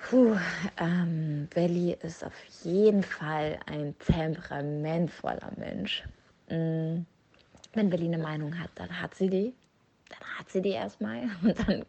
Puh, 0.02 0.36
ähm, 0.78 1.48
Welly 1.54 1.96
ist 2.02 2.24
auf 2.24 2.34
jeden 2.64 3.04
Fall 3.04 3.60
ein 3.68 3.96
temperamentvoller 4.00 5.52
Mensch. 5.56 6.04
Mhm. 6.50 7.06
Wenn 7.74 7.92
Welly 7.92 8.06
eine 8.06 8.18
Meinung 8.18 8.58
hat, 8.58 8.72
dann 8.74 9.00
hat 9.00 9.14
sie 9.14 9.30
die. 9.30 9.54
Dann 10.10 10.40
hat 10.40 10.50
sie 10.50 10.64
die 10.64 10.72
erstmal. 10.72 11.30
Und 11.44 11.60
dann 11.60 11.86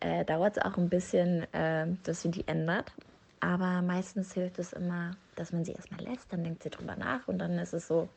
äh, 0.00 0.24
dauert 0.24 0.56
es 0.56 0.62
auch 0.64 0.76
ein 0.76 0.88
bisschen, 0.88 1.44
äh, 1.54 1.86
dass 2.02 2.22
sie 2.22 2.30
die 2.32 2.48
ändert. 2.48 2.92
Aber 3.40 3.80
meistens 3.80 4.34
hilft 4.34 4.58
es 4.58 4.74
immer, 4.74 5.12
dass 5.34 5.52
man 5.52 5.64
sie 5.64 5.72
erstmal 5.72 6.00
lässt, 6.02 6.32
dann 6.32 6.44
denkt 6.44 6.62
sie 6.62 6.70
drüber 6.70 6.94
nach 6.96 7.26
und 7.26 7.38
dann 7.38 7.58
ist 7.58 7.72
es 7.72 7.88
so, 7.88 8.08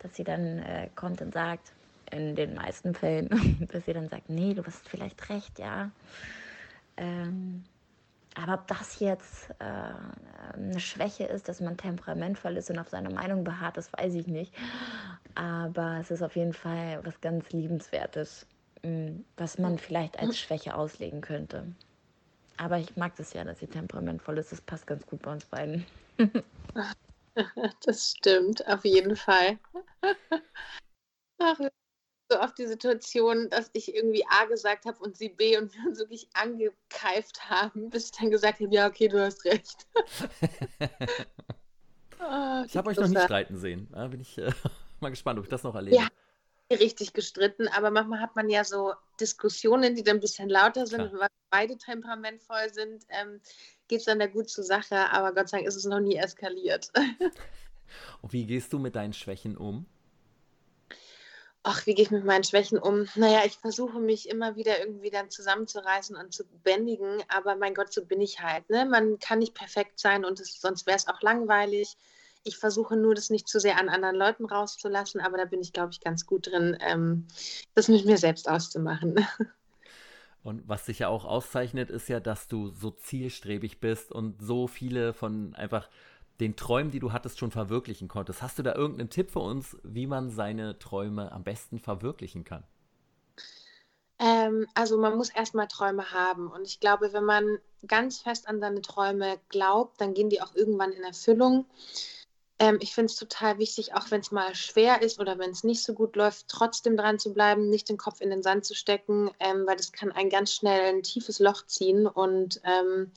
dass 0.00 0.14
sie 0.14 0.24
dann 0.24 0.58
äh, 0.58 0.90
kommt 0.94 1.22
und 1.22 1.32
sagt, 1.32 1.72
in 2.10 2.34
den 2.34 2.54
meisten 2.54 2.94
Fällen, 2.94 3.66
dass 3.72 3.86
sie 3.86 3.92
dann 3.92 4.08
sagt, 4.08 4.28
nee, 4.28 4.52
du 4.52 4.64
hast 4.64 4.88
vielleicht 4.88 5.30
recht, 5.30 5.58
ja. 5.58 5.90
Ähm, 6.96 7.64
aber 8.36 8.54
ob 8.54 8.66
das 8.68 9.00
jetzt 9.00 9.50
äh, 9.58 10.54
eine 10.54 10.78
Schwäche 10.78 11.24
ist, 11.24 11.48
dass 11.48 11.60
man 11.60 11.76
temperamentvoll 11.76 12.56
ist 12.56 12.70
und 12.70 12.78
auf 12.78 12.88
seine 12.88 13.10
Meinung 13.10 13.42
beharrt, 13.44 13.76
das 13.76 13.92
weiß 13.92 14.14
ich 14.14 14.26
nicht. 14.26 14.54
Aber 15.34 15.98
es 16.00 16.10
ist 16.10 16.22
auf 16.22 16.36
jeden 16.36 16.52
Fall 16.52 17.00
was 17.04 17.20
ganz 17.20 17.50
Liebenswertes, 17.50 18.46
mm, 18.82 19.20
was 19.36 19.58
man 19.58 19.78
vielleicht 19.78 20.18
als 20.18 20.38
Schwäche 20.38 20.74
auslegen 20.74 21.22
könnte. 21.22 21.64
Aber 22.60 22.78
ich 22.78 22.94
mag 22.94 23.16
das 23.16 23.32
ja, 23.32 23.42
dass 23.42 23.58
sie 23.58 23.66
temperamentvoll 23.66 24.36
ist. 24.36 24.52
Das 24.52 24.60
passt 24.60 24.86
ganz 24.86 25.06
gut 25.06 25.22
bei 25.22 25.32
uns 25.32 25.46
beiden. 25.46 25.86
das 27.86 28.10
stimmt, 28.10 28.66
auf 28.66 28.84
jeden 28.84 29.16
Fall. 29.16 29.58
Ach, 31.38 31.58
so 32.30 32.38
oft 32.38 32.58
die 32.58 32.66
Situation, 32.66 33.48
dass 33.48 33.70
ich 33.72 33.94
irgendwie 33.94 34.24
A 34.28 34.44
gesagt 34.44 34.84
habe 34.84 34.98
und 34.98 35.16
sie 35.16 35.30
B 35.30 35.56
und 35.56 35.74
wir 35.74 35.88
uns 35.88 36.00
wirklich 36.00 36.28
angekeift 36.34 37.48
haben, 37.48 37.88
bis 37.88 38.06
ich 38.06 38.12
dann 38.12 38.30
gesagt 38.30 38.60
habe, 38.60 38.74
ja, 38.74 38.86
okay, 38.86 39.08
du 39.08 39.24
hast 39.24 39.42
recht. 39.46 39.86
oh, 42.20 42.62
ich 42.66 42.76
habe 42.76 42.90
euch 42.90 42.98
noch 42.98 43.08
nicht 43.08 43.22
streiten 43.22 43.56
sehen. 43.56 43.88
Da 43.90 44.06
bin 44.08 44.20
ich 44.20 44.36
äh, 44.36 44.52
mal 45.00 45.08
gespannt, 45.08 45.38
ob 45.38 45.46
ich 45.46 45.50
das 45.50 45.62
noch 45.62 45.74
erlebe. 45.74 45.96
Ja, 45.96 46.08
richtig 46.76 47.12
gestritten, 47.12 47.68
aber 47.68 47.90
manchmal 47.90 48.20
hat 48.20 48.36
man 48.36 48.48
ja 48.48 48.64
so 48.64 48.92
Diskussionen, 49.18 49.94
die 49.94 50.02
dann 50.02 50.18
ein 50.18 50.20
bisschen 50.20 50.48
lauter 50.48 50.86
sind, 50.86 51.12
weil 51.12 51.28
beide 51.50 51.76
temperamentvoll 51.76 52.72
sind, 52.72 53.04
ähm, 53.08 53.40
geht 53.88 54.00
es 54.00 54.04
dann 54.04 54.20
da 54.20 54.26
gut 54.26 54.48
zur 54.48 54.64
Sache, 54.64 55.10
aber 55.10 55.34
Gott 55.34 55.48
sei 55.48 55.58
Dank 55.58 55.68
ist 55.68 55.76
es 55.76 55.84
noch 55.84 56.00
nie 56.00 56.16
eskaliert. 56.16 56.92
und 58.22 58.32
wie 58.32 58.46
gehst 58.46 58.72
du 58.72 58.78
mit 58.78 58.94
deinen 58.94 59.12
Schwächen 59.12 59.56
um? 59.56 59.86
ach, 61.62 61.86
wie 61.86 61.94
gehe 61.94 62.04
ich 62.04 62.10
mit 62.10 62.24
meinen 62.24 62.44
Schwächen 62.44 62.78
um? 62.78 63.06
Naja, 63.14 63.42
ich 63.44 63.58
versuche 63.58 64.00
mich 64.00 64.28
immer 64.28 64.56
wieder 64.56 64.78
irgendwie 64.80 65.10
dann 65.10 65.30
zusammenzureißen 65.30 66.16
und 66.16 66.32
zu 66.32 66.44
bändigen, 66.62 67.22
aber 67.28 67.56
mein 67.56 67.74
Gott, 67.74 67.92
so 67.92 68.04
bin 68.04 68.20
ich 68.20 68.40
halt. 68.40 68.68
Ne? 68.70 68.86
Man 68.86 69.18
kann 69.18 69.40
nicht 69.40 69.54
perfekt 69.54 69.98
sein 69.98 70.24
und 70.24 70.40
es, 70.40 70.60
sonst 70.60 70.86
wäre 70.86 70.96
es 70.96 71.08
auch 71.08 71.20
langweilig. 71.20 71.96
Ich 72.42 72.56
versuche 72.56 72.96
nur, 72.96 73.14
das 73.14 73.30
nicht 73.30 73.48
zu 73.48 73.60
sehr 73.60 73.78
an 73.78 73.88
anderen 73.88 74.16
Leuten 74.16 74.46
rauszulassen, 74.46 75.20
aber 75.20 75.36
da 75.36 75.44
bin 75.44 75.60
ich, 75.60 75.72
glaube 75.72 75.92
ich, 75.92 76.00
ganz 76.00 76.26
gut 76.26 76.46
drin, 76.46 76.76
ähm, 76.80 77.26
das 77.74 77.88
mit 77.88 78.06
mir 78.06 78.16
selbst 78.16 78.48
auszumachen. 78.48 79.16
Und 80.42 80.66
was 80.66 80.86
dich 80.86 81.00
ja 81.00 81.08
auch 81.08 81.24
auszeichnet, 81.24 81.90
ist 81.90 82.08
ja, 82.08 82.18
dass 82.18 82.48
du 82.48 82.70
so 82.70 82.90
zielstrebig 82.90 83.78
bist 83.78 84.10
und 84.10 84.40
so 84.40 84.66
viele 84.66 85.12
von 85.12 85.54
einfach 85.54 85.90
den 86.40 86.56
Träumen, 86.56 86.90
die 86.90 87.00
du 87.00 87.12
hattest, 87.12 87.38
schon 87.38 87.50
verwirklichen 87.50 88.08
konntest. 88.08 88.40
Hast 88.40 88.58
du 88.58 88.62
da 88.62 88.74
irgendeinen 88.74 89.10
Tipp 89.10 89.30
für 89.30 89.40
uns, 89.40 89.76
wie 89.82 90.06
man 90.06 90.30
seine 90.30 90.78
Träume 90.78 91.30
am 91.32 91.44
besten 91.44 91.78
verwirklichen 91.78 92.44
kann? 92.44 92.64
Ähm, 94.18 94.66
also 94.74 94.98
man 94.98 95.16
muss 95.16 95.30
erstmal 95.30 95.68
Träume 95.68 96.10
haben. 96.12 96.50
Und 96.50 96.66
ich 96.66 96.80
glaube, 96.80 97.12
wenn 97.12 97.24
man 97.24 97.58
ganz 97.86 98.20
fest 98.20 98.48
an 98.48 98.60
seine 98.60 98.80
Träume 98.80 99.38
glaubt, 99.48 100.00
dann 100.00 100.14
gehen 100.14 100.30
die 100.30 100.40
auch 100.40 100.54
irgendwann 100.54 100.92
in 100.92 101.02
Erfüllung. 101.02 101.66
Ähm, 102.60 102.78
ich 102.80 102.94
finde 102.94 103.06
es 103.06 103.16
total 103.16 103.58
wichtig, 103.58 103.94
auch 103.94 104.12
wenn 104.12 104.20
es 104.20 104.30
mal 104.30 104.54
schwer 104.54 105.02
ist 105.02 105.18
oder 105.18 105.38
wenn 105.38 105.50
es 105.50 105.64
nicht 105.64 105.82
so 105.82 105.94
gut 105.94 106.14
läuft, 106.14 106.46
trotzdem 106.46 106.96
dran 106.96 107.18
zu 107.18 107.32
bleiben, 107.32 107.68
nicht 107.68 107.88
den 107.88 107.96
Kopf 107.96 108.20
in 108.20 108.30
den 108.30 108.44
Sand 108.44 108.64
zu 108.64 108.74
stecken, 108.74 109.32
ähm, 109.40 109.66
weil 109.66 109.76
das 109.76 109.90
kann 109.90 110.12
ein 110.12 110.30
ganz 110.30 110.54
schnell 110.54 110.94
ein 110.94 111.02
tiefes 111.02 111.40
Loch 111.40 111.66
ziehen. 111.66 112.06
Und 112.06 112.60
ähm, 112.62 113.10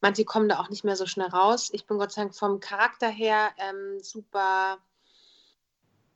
Manche 0.00 0.24
kommen 0.24 0.48
da 0.48 0.60
auch 0.60 0.70
nicht 0.70 0.84
mehr 0.84 0.96
so 0.96 1.06
schnell 1.06 1.28
raus. 1.28 1.70
Ich 1.72 1.86
bin 1.86 1.98
Gott 1.98 2.12
sei 2.12 2.22
Dank 2.22 2.34
vom 2.34 2.60
Charakter 2.60 3.08
her 3.08 3.50
ähm, 3.58 4.00
super 4.00 4.78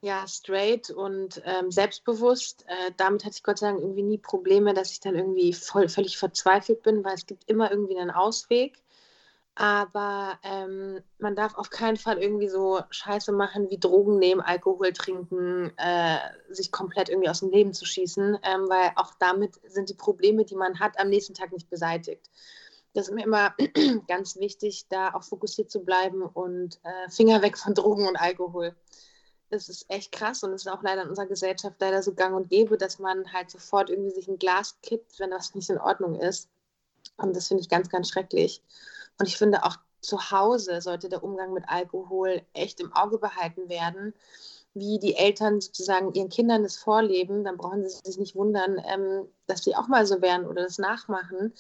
ja, 0.01 0.27
straight 0.27 0.91
und 0.91 1.43
ähm, 1.45 1.71
selbstbewusst. 1.71 2.65
Äh, 2.69 2.93
damit 2.97 3.25
hatte 3.25 3.37
ich 3.37 3.43
Gott 3.43 3.59
sei 3.59 3.69
Dank 3.69 3.81
irgendwie 3.81 4.03
nie 4.03 4.19
Probleme, 4.19 4.75
dass 4.75 4.93
ich 4.93 5.01
dann 5.01 5.17
irgendwie 5.17 5.53
voll, 5.53 5.89
völlig 5.89 6.17
verzweifelt 6.17 6.83
bin, 6.83 7.05
weil 7.05 7.15
es 7.15 7.27
gibt 7.27 7.49
immer 7.49 7.71
irgendwie 7.71 7.99
einen 7.99 8.11
Ausweg. 8.11 8.83
Aber 9.55 10.39
ähm, 10.43 11.03
man 11.19 11.37
darf 11.37 11.55
auf 11.57 11.69
keinen 11.69 11.99
Fall 11.99 12.19
irgendwie 12.19 12.49
so 12.49 12.81
Scheiße 12.91 13.33
machen 13.33 13.69
wie 13.69 13.79
Drogen 13.79 14.19
nehmen, 14.19 14.41
Alkohol 14.41 14.93
trinken, 14.95 15.73
äh, 15.77 16.19
sich 16.49 16.73
komplett 16.73 17.11
irgendwie 17.11 17.29
aus 17.29 17.41
dem 17.41 17.51
Leben 17.51 17.75
zu 17.75 17.85
schießen, 17.85 18.39
ähm, 18.43 18.69
weil 18.69 18.93
auch 18.97 19.13
damit 19.19 19.61
sind 19.67 19.91
die 19.91 19.95
Probleme, 19.95 20.47
die 20.47 20.57
man 20.57 20.81
hat, 20.81 20.99
am 20.99 21.11
nächsten 21.11 21.35
Tag 21.35 21.53
nicht 21.53 21.69
beseitigt 21.69 22.31
das 22.95 23.09
ist 23.09 23.15
mir 23.15 23.25
immer 23.25 23.55
ganz 24.09 24.37
wichtig, 24.37 24.87
da 24.89 25.15
auch 25.15 25.23
fokussiert 25.23 25.71
zu 25.71 25.81
bleiben 25.81 26.23
und 26.23 26.79
äh, 26.85 27.11
Finger 27.11 27.43
weg 27.43 27.59
von 27.59 27.75
Drogen 27.75 28.07
und 28.07 28.17
Alkohol. 28.17 28.75
Das 29.51 29.69
ist 29.69 29.87
echt 29.89 30.13
krass 30.13 30.43
und 30.43 30.53
es 30.53 30.63
ist 30.67 30.73
auch 30.73 30.83
leider 30.83 31.03
in 31.03 31.11
unserer 31.11 31.27
Gesellschaft 31.27 31.77
leider 31.81 32.03
so 32.03 32.15
gang 32.15 32.35
und 32.35 32.49
gäbe, 32.49 32.79
dass 32.79 32.99
man 32.99 33.33
halt 33.33 33.51
sofort 33.51 33.91
irgendwie 33.91 34.11
sich 34.11 34.29
ein 34.29 34.39
Glas 34.39 34.79
kippt, 34.83 35.19
wenn 35.21 35.31
das 35.31 35.55
nicht 35.55 35.69
in 35.69 35.79
Ordnung 35.79 36.19
ist. 36.19 36.49
Und 37.19 37.37
das 37.37 37.49
finde 37.49 37.63
ich 37.63 37.69
ganz, 37.69 37.89
ganz 37.91 38.09
schrecklich. 38.09 38.63
Und 39.19 39.29
ich 39.29 39.37
finde 39.37 39.65
auch 39.65 39.77
zu 40.03 40.31
Hause 40.31 40.83
sollte 40.83 41.09
der 41.09 41.23
Umgang 41.23 41.53
mit 41.53 41.65
Alkohol 41.69 42.43
echt 42.53 42.81
im 42.81 42.93
Auge 42.93 43.19
behalten 43.19 43.69
werden, 43.69 44.15
wie 44.75 44.99
die 44.99 45.15
Eltern 45.15 45.61
sozusagen 45.61 46.13
ihren 46.15 46.29
Kindern 46.29 46.65
das 46.65 46.77
vorleben. 46.77 47.45
Dann 47.45 47.57
brauchen 47.57 47.89
sie 47.89 48.01
sich 48.05 48.19
nicht 48.19 48.35
wundern, 48.35 48.83
ähm, 48.85 49.29
dass 49.47 49.65
sie 49.65 49.77
auch 49.77 49.89
mal 49.89 50.05
so 50.07 50.21
werden 50.21 50.47
oder 50.47 50.63
das 50.63 50.79
nachmachen. 50.79 51.55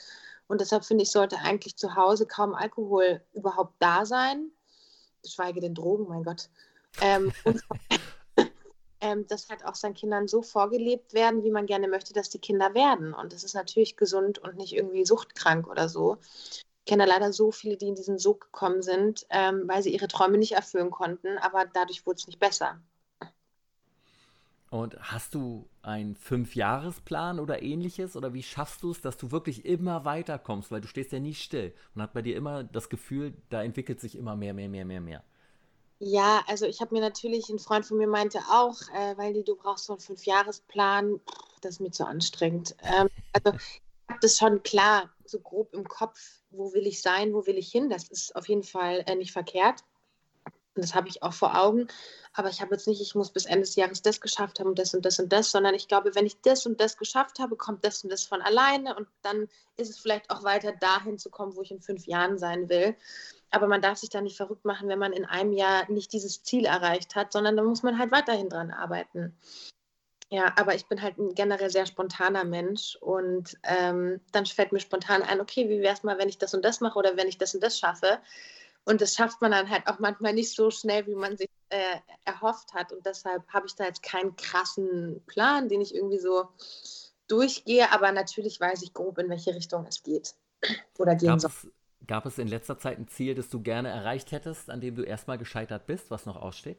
Und 0.48 0.60
deshalb 0.60 0.84
finde 0.84 1.04
ich, 1.04 1.10
sollte 1.10 1.38
eigentlich 1.38 1.76
zu 1.76 1.94
Hause 1.94 2.26
kaum 2.26 2.54
Alkohol 2.54 3.22
überhaupt 3.32 3.74
da 3.78 4.04
sein, 4.04 4.50
geschweige 5.22 5.60
denn 5.60 5.74
Drogen, 5.74 6.08
mein 6.08 6.24
Gott. 6.24 6.50
Ähm, 7.00 7.32
und 7.44 7.62
ähm, 9.00 9.26
das 9.28 9.48
halt 9.48 9.64
auch 9.64 9.76
seinen 9.76 9.94
Kindern 9.94 10.26
so 10.26 10.42
vorgelebt 10.42 11.14
werden, 11.14 11.44
wie 11.44 11.50
man 11.50 11.66
gerne 11.66 11.88
möchte, 11.88 12.12
dass 12.12 12.28
die 12.28 12.40
Kinder 12.40 12.74
werden. 12.74 13.14
Und 13.14 13.32
das 13.32 13.44
ist 13.44 13.54
natürlich 13.54 13.96
gesund 13.96 14.38
und 14.40 14.56
nicht 14.56 14.74
irgendwie 14.74 15.04
suchtkrank 15.04 15.68
oder 15.68 15.88
so. 15.88 16.18
Ich 16.84 16.90
kenne 16.90 17.06
leider 17.06 17.32
so 17.32 17.52
viele, 17.52 17.76
die 17.76 17.86
in 17.86 17.94
diesen 17.94 18.18
Sog 18.18 18.40
gekommen 18.40 18.82
sind, 18.82 19.24
ähm, 19.30 19.62
weil 19.66 19.84
sie 19.84 19.94
ihre 19.94 20.08
Träume 20.08 20.36
nicht 20.36 20.52
erfüllen 20.52 20.90
konnten, 20.90 21.38
aber 21.38 21.64
dadurch 21.64 22.04
wurde 22.06 22.16
es 22.16 22.26
nicht 22.26 22.40
besser. 22.40 22.80
Und 24.68 24.96
hast 24.98 25.34
du 25.34 25.68
einen 25.82 26.16
Fünfjahresplan 26.16 27.38
oder 27.38 27.62
ähnliches? 27.62 28.16
Oder 28.16 28.32
wie 28.32 28.42
schaffst 28.42 28.82
du 28.82 28.90
es, 28.90 29.00
dass 29.00 29.16
du 29.16 29.30
wirklich 29.30 29.64
immer 29.64 30.04
weiterkommst? 30.06 30.72
Weil 30.72 30.80
du 30.80 30.88
stehst 30.88 31.12
ja 31.12 31.20
nie 31.20 31.34
still. 31.34 31.74
Man 31.94 32.04
hat 32.04 32.14
bei 32.14 32.22
dir 32.22 32.34
immer 32.36 32.64
das 32.64 32.88
Gefühl, 32.88 33.34
da 33.50 33.62
entwickelt 33.62 34.00
sich 34.00 34.16
immer 34.16 34.34
mehr, 34.34 34.54
mehr, 34.54 34.70
mehr, 34.70 34.86
mehr, 34.86 35.02
mehr. 35.02 35.22
Ja, 35.98 36.42
also 36.48 36.66
ich 36.66 36.80
habe 36.80 36.94
mir 36.94 37.00
natürlich, 37.00 37.48
ein 37.48 37.60
Freund 37.60 37.86
von 37.86 37.98
mir 37.98 38.08
meinte 38.08 38.40
auch, 38.50 38.80
äh, 38.92 39.16
weil 39.18 39.34
die, 39.34 39.44
du 39.44 39.54
brauchst 39.54 39.84
so 39.84 39.92
einen 39.92 40.00
Fünfjahresplan, 40.00 41.20
das 41.60 41.74
ist 41.74 41.80
mir 41.80 41.92
zu 41.92 42.06
anstrengend. 42.06 42.74
Ähm, 42.82 43.08
also 43.34 43.52
habe 44.12 44.20
das 44.20 44.36
schon 44.36 44.62
klar, 44.62 45.10
so 45.24 45.40
grob 45.40 45.72
im 45.72 45.88
Kopf, 45.88 46.18
wo 46.50 46.74
will 46.74 46.86
ich 46.86 47.00
sein, 47.00 47.32
wo 47.32 47.46
will 47.46 47.56
ich 47.56 47.70
hin, 47.70 47.88
das 47.88 48.08
ist 48.08 48.36
auf 48.36 48.48
jeden 48.48 48.62
Fall 48.62 49.02
äh, 49.06 49.14
nicht 49.14 49.32
verkehrt. 49.32 49.84
Das 50.74 50.94
habe 50.94 51.08
ich 51.08 51.22
auch 51.22 51.34
vor 51.34 51.58
Augen. 51.58 51.86
Aber 52.32 52.48
ich 52.48 52.62
habe 52.62 52.74
jetzt 52.74 52.86
nicht, 52.86 53.00
ich 53.00 53.14
muss 53.14 53.30
bis 53.30 53.44
Ende 53.44 53.60
des 53.60 53.76
Jahres 53.76 54.00
das 54.00 54.22
geschafft 54.22 54.58
haben 54.58 54.68
und 54.68 54.78
das 54.78 54.94
und 54.94 55.04
das 55.04 55.18
und 55.18 55.30
das, 55.30 55.50
sondern 55.50 55.74
ich 55.74 55.86
glaube, 55.86 56.14
wenn 56.14 56.24
ich 56.24 56.40
das 56.40 56.64
und 56.64 56.80
das 56.80 56.96
geschafft 56.96 57.38
habe, 57.38 57.56
kommt 57.56 57.84
das 57.84 58.04
und 58.04 58.10
das 58.10 58.24
von 58.24 58.40
alleine 58.40 58.96
und 58.96 59.06
dann 59.20 59.48
ist 59.76 59.90
es 59.90 59.98
vielleicht 59.98 60.30
auch 60.30 60.42
weiter 60.44 60.72
dahin 60.72 61.18
zu 61.18 61.30
kommen, 61.30 61.56
wo 61.56 61.62
ich 61.62 61.70
in 61.70 61.82
fünf 61.82 62.06
Jahren 62.06 62.38
sein 62.38 62.70
will. 62.70 62.96
Aber 63.50 63.66
man 63.66 63.82
darf 63.82 63.98
sich 63.98 64.08
da 64.08 64.22
nicht 64.22 64.36
verrückt 64.36 64.64
machen, 64.64 64.88
wenn 64.88 64.98
man 64.98 65.12
in 65.12 65.26
einem 65.26 65.52
Jahr 65.52 65.90
nicht 65.90 66.12
dieses 66.12 66.42
Ziel 66.42 66.64
erreicht 66.64 67.16
hat, 67.16 67.32
sondern 67.32 67.56
da 67.56 67.62
muss 67.62 67.82
man 67.82 67.98
halt 67.98 68.12
weiterhin 68.12 68.48
dran 68.48 68.70
arbeiten. 68.70 69.36
Ja, 70.32 70.50
aber 70.56 70.74
ich 70.74 70.86
bin 70.86 71.02
halt 71.02 71.18
ein 71.18 71.34
generell 71.34 71.68
sehr 71.68 71.84
spontaner 71.84 72.44
Mensch 72.44 72.96
und 73.02 73.58
ähm, 73.64 74.18
dann 74.32 74.46
fällt 74.46 74.72
mir 74.72 74.80
spontan 74.80 75.20
ein, 75.22 75.42
okay, 75.42 75.68
wie 75.68 75.82
wäre 75.82 75.92
es 75.92 76.04
mal, 76.04 76.16
wenn 76.16 76.30
ich 76.30 76.38
das 76.38 76.54
und 76.54 76.64
das 76.64 76.80
mache 76.80 76.98
oder 76.98 77.18
wenn 77.18 77.28
ich 77.28 77.36
das 77.36 77.54
und 77.54 77.62
das 77.62 77.78
schaffe? 77.78 78.18
Und 78.86 79.02
das 79.02 79.14
schafft 79.14 79.42
man 79.42 79.50
dann 79.50 79.68
halt 79.68 79.86
auch 79.86 79.98
manchmal 79.98 80.32
nicht 80.32 80.50
so 80.54 80.70
schnell, 80.70 81.06
wie 81.06 81.16
man 81.16 81.36
sich 81.36 81.50
äh, 81.68 81.96
erhofft 82.24 82.72
hat. 82.72 82.92
Und 82.92 83.04
deshalb 83.04 83.46
habe 83.48 83.66
ich 83.66 83.74
da 83.74 83.84
jetzt 83.84 84.02
keinen 84.02 84.34
krassen 84.36 85.22
Plan, 85.26 85.68
den 85.68 85.82
ich 85.82 85.94
irgendwie 85.94 86.18
so 86.18 86.48
durchgehe. 87.28 87.92
Aber 87.92 88.10
natürlich 88.10 88.58
weiß 88.58 88.82
ich 88.84 88.94
grob, 88.94 89.18
in 89.18 89.28
welche 89.28 89.54
Richtung 89.54 89.84
es 89.84 90.02
geht 90.02 90.34
oder 90.98 91.14
gehen 91.14 91.40
soll. 91.40 91.50
Gab 92.06 92.24
es 92.24 92.38
in 92.38 92.48
letzter 92.48 92.78
Zeit 92.78 92.98
ein 92.98 93.06
Ziel, 93.06 93.34
das 93.34 93.50
du 93.50 93.60
gerne 93.60 93.90
erreicht 93.90 94.32
hättest, 94.32 94.70
an 94.70 94.80
dem 94.80 94.94
du 94.94 95.02
erstmal 95.02 95.36
gescheitert 95.36 95.86
bist, 95.86 96.10
was 96.10 96.24
noch 96.24 96.36
aussteht? 96.36 96.78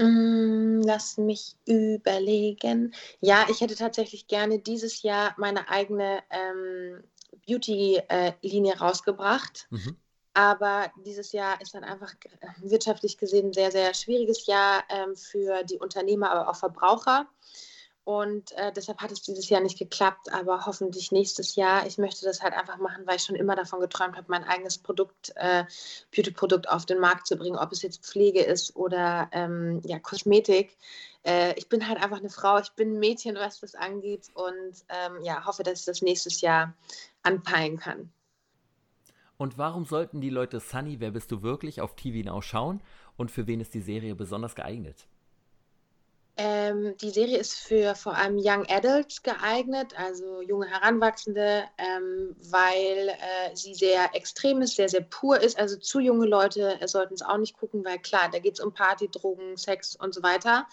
Mm, 0.00 0.80
lass 0.82 1.18
mich 1.18 1.56
überlegen. 1.66 2.94
Ja, 3.20 3.46
ich 3.50 3.60
hätte 3.60 3.74
tatsächlich 3.74 4.26
gerne 4.28 4.58
dieses 4.58 5.02
Jahr 5.02 5.34
meine 5.36 5.68
eigene 5.68 6.22
ähm, 6.30 7.04
Beauty-Linie 7.46 8.72
äh, 8.72 8.76
rausgebracht. 8.78 9.66
Mhm. 9.70 9.96
Aber 10.32 10.90
dieses 11.04 11.32
Jahr 11.32 11.60
ist 11.60 11.74
dann 11.74 11.84
einfach 11.84 12.14
wirtschaftlich 12.62 13.18
gesehen 13.18 13.48
ein 13.48 13.52
sehr, 13.52 13.72
sehr 13.72 13.92
schwieriges 13.94 14.46
Jahr 14.46 14.84
ähm, 14.88 15.16
für 15.16 15.64
die 15.64 15.78
Unternehmer, 15.78 16.30
aber 16.30 16.48
auch 16.48 16.56
Verbraucher. 16.56 17.28
Und 18.10 18.50
äh, 18.56 18.72
deshalb 18.72 19.00
hat 19.00 19.12
es 19.12 19.22
dieses 19.22 19.48
Jahr 19.50 19.60
nicht 19.60 19.78
geklappt, 19.78 20.32
aber 20.32 20.66
hoffentlich 20.66 21.12
nächstes 21.12 21.54
Jahr. 21.54 21.86
Ich 21.86 21.96
möchte 21.96 22.24
das 22.24 22.42
halt 22.42 22.54
einfach 22.54 22.78
machen, 22.78 23.06
weil 23.06 23.14
ich 23.14 23.22
schon 23.22 23.36
immer 23.36 23.54
davon 23.54 23.78
geträumt 23.78 24.16
habe, 24.16 24.26
mein 24.26 24.42
eigenes 24.42 24.78
Produkt, 24.78 25.32
äh, 25.36 25.62
Beauty-Produkt 26.12 26.68
auf 26.68 26.86
den 26.86 26.98
Markt 26.98 27.28
zu 27.28 27.36
bringen, 27.36 27.56
ob 27.56 27.70
es 27.70 27.82
jetzt 27.82 28.04
Pflege 28.04 28.40
ist 28.42 28.74
oder 28.74 29.28
ähm, 29.30 29.80
ja, 29.84 30.00
Kosmetik. 30.00 30.76
Äh, 31.24 31.56
ich 31.56 31.68
bin 31.68 31.86
halt 31.86 32.02
einfach 32.02 32.18
eine 32.18 32.30
Frau, 32.30 32.58
ich 32.58 32.72
bin 32.72 32.96
ein 32.96 32.98
Mädchen, 32.98 33.36
was 33.36 33.60
das 33.60 33.76
angeht 33.76 34.26
und 34.34 34.72
ähm, 34.88 35.22
ja, 35.22 35.46
hoffe, 35.46 35.62
dass 35.62 35.78
ich 35.78 35.84
das 35.84 36.02
nächstes 36.02 36.40
Jahr 36.40 36.74
anpeilen 37.22 37.78
kann. 37.78 38.10
Und 39.36 39.56
warum 39.56 39.84
sollten 39.84 40.20
die 40.20 40.30
Leute 40.30 40.58
Sunny, 40.58 40.98
wer 40.98 41.12
bist 41.12 41.30
du 41.30 41.42
wirklich, 41.42 41.80
auf 41.80 41.94
TV 41.94 42.28
Now 42.28 42.42
schauen 42.42 42.82
und 43.16 43.30
für 43.30 43.46
wen 43.46 43.60
ist 43.60 43.72
die 43.72 43.80
Serie 43.80 44.16
besonders 44.16 44.56
geeignet? 44.56 45.06
Ähm, 46.42 46.96
die 46.96 47.10
Serie 47.10 47.36
ist 47.36 47.52
für 47.52 47.94
vor 47.94 48.14
allem 48.14 48.38
Young 48.38 48.64
Adults 48.70 49.22
geeignet, 49.22 49.92
also 49.98 50.40
junge 50.40 50.66
Heranwachsende, 50.68 51.64
ähm, 51.76 52.34
weil 52.50 53.10
äh, 53.10 53.54
sie 53.54 53.74
sehr 53.74 54.14
extrem 54.14 54.62
ist, 54.62 54.76
sehr, 54.76 54.88
sehr 54.88 55.02
pur 55.02 55.38
ist. 55.38 55.58
Also 55.58 55.76
zu 55.76 56.00
junge 56.00 56.26
Leute 56.26 56.80
äh, 56.80 56.88
sollten 56.88 57.12
es 57.12 57.20
auch 57.20 57.36
nicht 57.36 57.58
gucken, 57.58 57.84
weil 57.84 57.98
klar, 57.98 58.30
da 58.32 58.38
geht 58.38 58.54
es 58.54 58.60
um 58.60 58.72
Party, 58.72 59.10
Drogen, 59.10 59.58
Sex 59.58 59.96
und 59.96 60.14
so 60.14 60.22
weiter. 60.22 60.66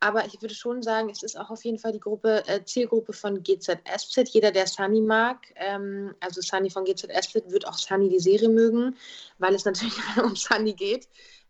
Aber 0.00 0.26
ich 0.26 0.42
würde 0.42 0.56
schon 0.56 0.82
sagen, 0.82 1.08
es 1.08 1.22
ist 1.22 1.38
auch 1.38 1.50
auf 1.50 1.64
jeden 1.64 1.78
Fall 1.78 1.92
die 1.92 2.00
Gruppe, 2.00 2.42
äh, 2.48 2.64
Zielgruppe 2.64 3.12
von 3.12 3.44
GZSZ. 3.44 4.28
Jeder, 4.30 4.50
der 4.50 4.66
Sunny 4.66 5.00
mag, 5.00 5.38
ähm, 5.54 6.16
also 6.18 6.40
Sunny 6.40 6.68
von 6.68 6.84
GZSZ, 6.84 7.52
wird 7.52 7.68
auch 7.68 7.78
Sunny 7.78 8.08
die 8.08 8.18
Serie 8.18 8.48
mögen, 8.48 8.96
weil 9.38 9.54
es 9.54 9.64
natürlich 9.64 9.94
um 10.24 10.34
Sunny 10.34 10.72
geht 10.72 11.06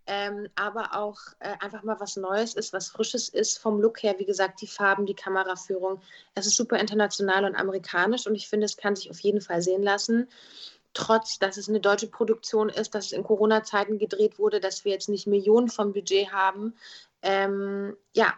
ähm, 0.06 0.48
aber 0.54 0.94
auch 0.94 1.18
äh, 1.40 1.54
einfach 1.60 1.82
mal 1.82 1.98
was 1.98 2.16
Neues 2.16 2.54
ist, 2.54 2.72
was 2.72 2.88
Frisches 2.88 3.28
ist. 3.28 3.58
Vom 3.58 3.80
Look 3.80 4.02
her, 4.02 4.16
wie 4.18 4.24
gesagt, 4.24 4.60
die 4.60 4.66
Farben, 4.66 5.06
die 5.06 5.14
Kameraführung. 5.14 6.00
Es 6.34 6.46
ist 6.46 6.56
super 6.56 6.78
international 6.78 7.44
und 7.44 7.56
amerikanisch 7.56 8.26
und 8.26 8.34
ich 8.34 8.48
finde, 8.48 8.66
es 8.66 8.76
kann 8.76 8.94
sich 8.94 9.10
auf 9.10 9.20
jeden 9.20 9.40
Fall 9.40 9.62
sehen 9.62 9.82
lassen. 9.82 10.28
Trotz, 10.94 11.38
dass 11.38 11.56
es 11.56 11.68
eine 11.68 11.80
deutsche 11.80 12.06
Produktion 12.06 12.68
ist, 12.68 12.94
dass 12.94 13.06
es 13.06 13.12
in 13.12 13.24
Corona-Zeiten 13.24 13.98
gedreht 13.98 14.38
wurde, 14.38 14.60
dass 14.60 14.84
wir 14.84 14.92
jetzt 14.92 15.08
nicht 15.08 15.26
Millionen 15.26 15.68
vom 15.68 15.92
Budget 15.92 16.32
haben. 16.32 16.74
Ähm, 17.22 17.96
ja, 18.14 18.32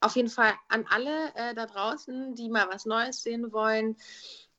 auf 0.00 0.14
jeden 0.14 0.28
Fall 0.28 0.52
an 0.68 0.86
alle 0.88 1.34
äh, 1.34 1.54
da 1.54 1.66
draußen, 1.66 2.34
die 2.34 2.48
mal 2.50 2.68
was 2.70 2.86
Neues 2.86 3.22
sehen 3.22 3.52
wollen. 3.52 3.96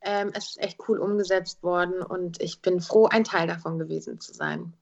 Ähm, 0.01 0.31
es 0.33 0.49
ist 0.49 0.59
echt 0.59 0.79
cool 0.87 0.99
umgesetzt 0.99 1.61
worden 1.63 2.01
und 2.01 2.41
ich 2.41 2.61
bin 2.61 2.81
froh, 2.81 3.05
ein 3.05 3.23
Teil 3.23 3.47
davon 3.47 3.79
gewesen 3.79 4.19
zu 4.19 4.33
sein. 4.33 4.73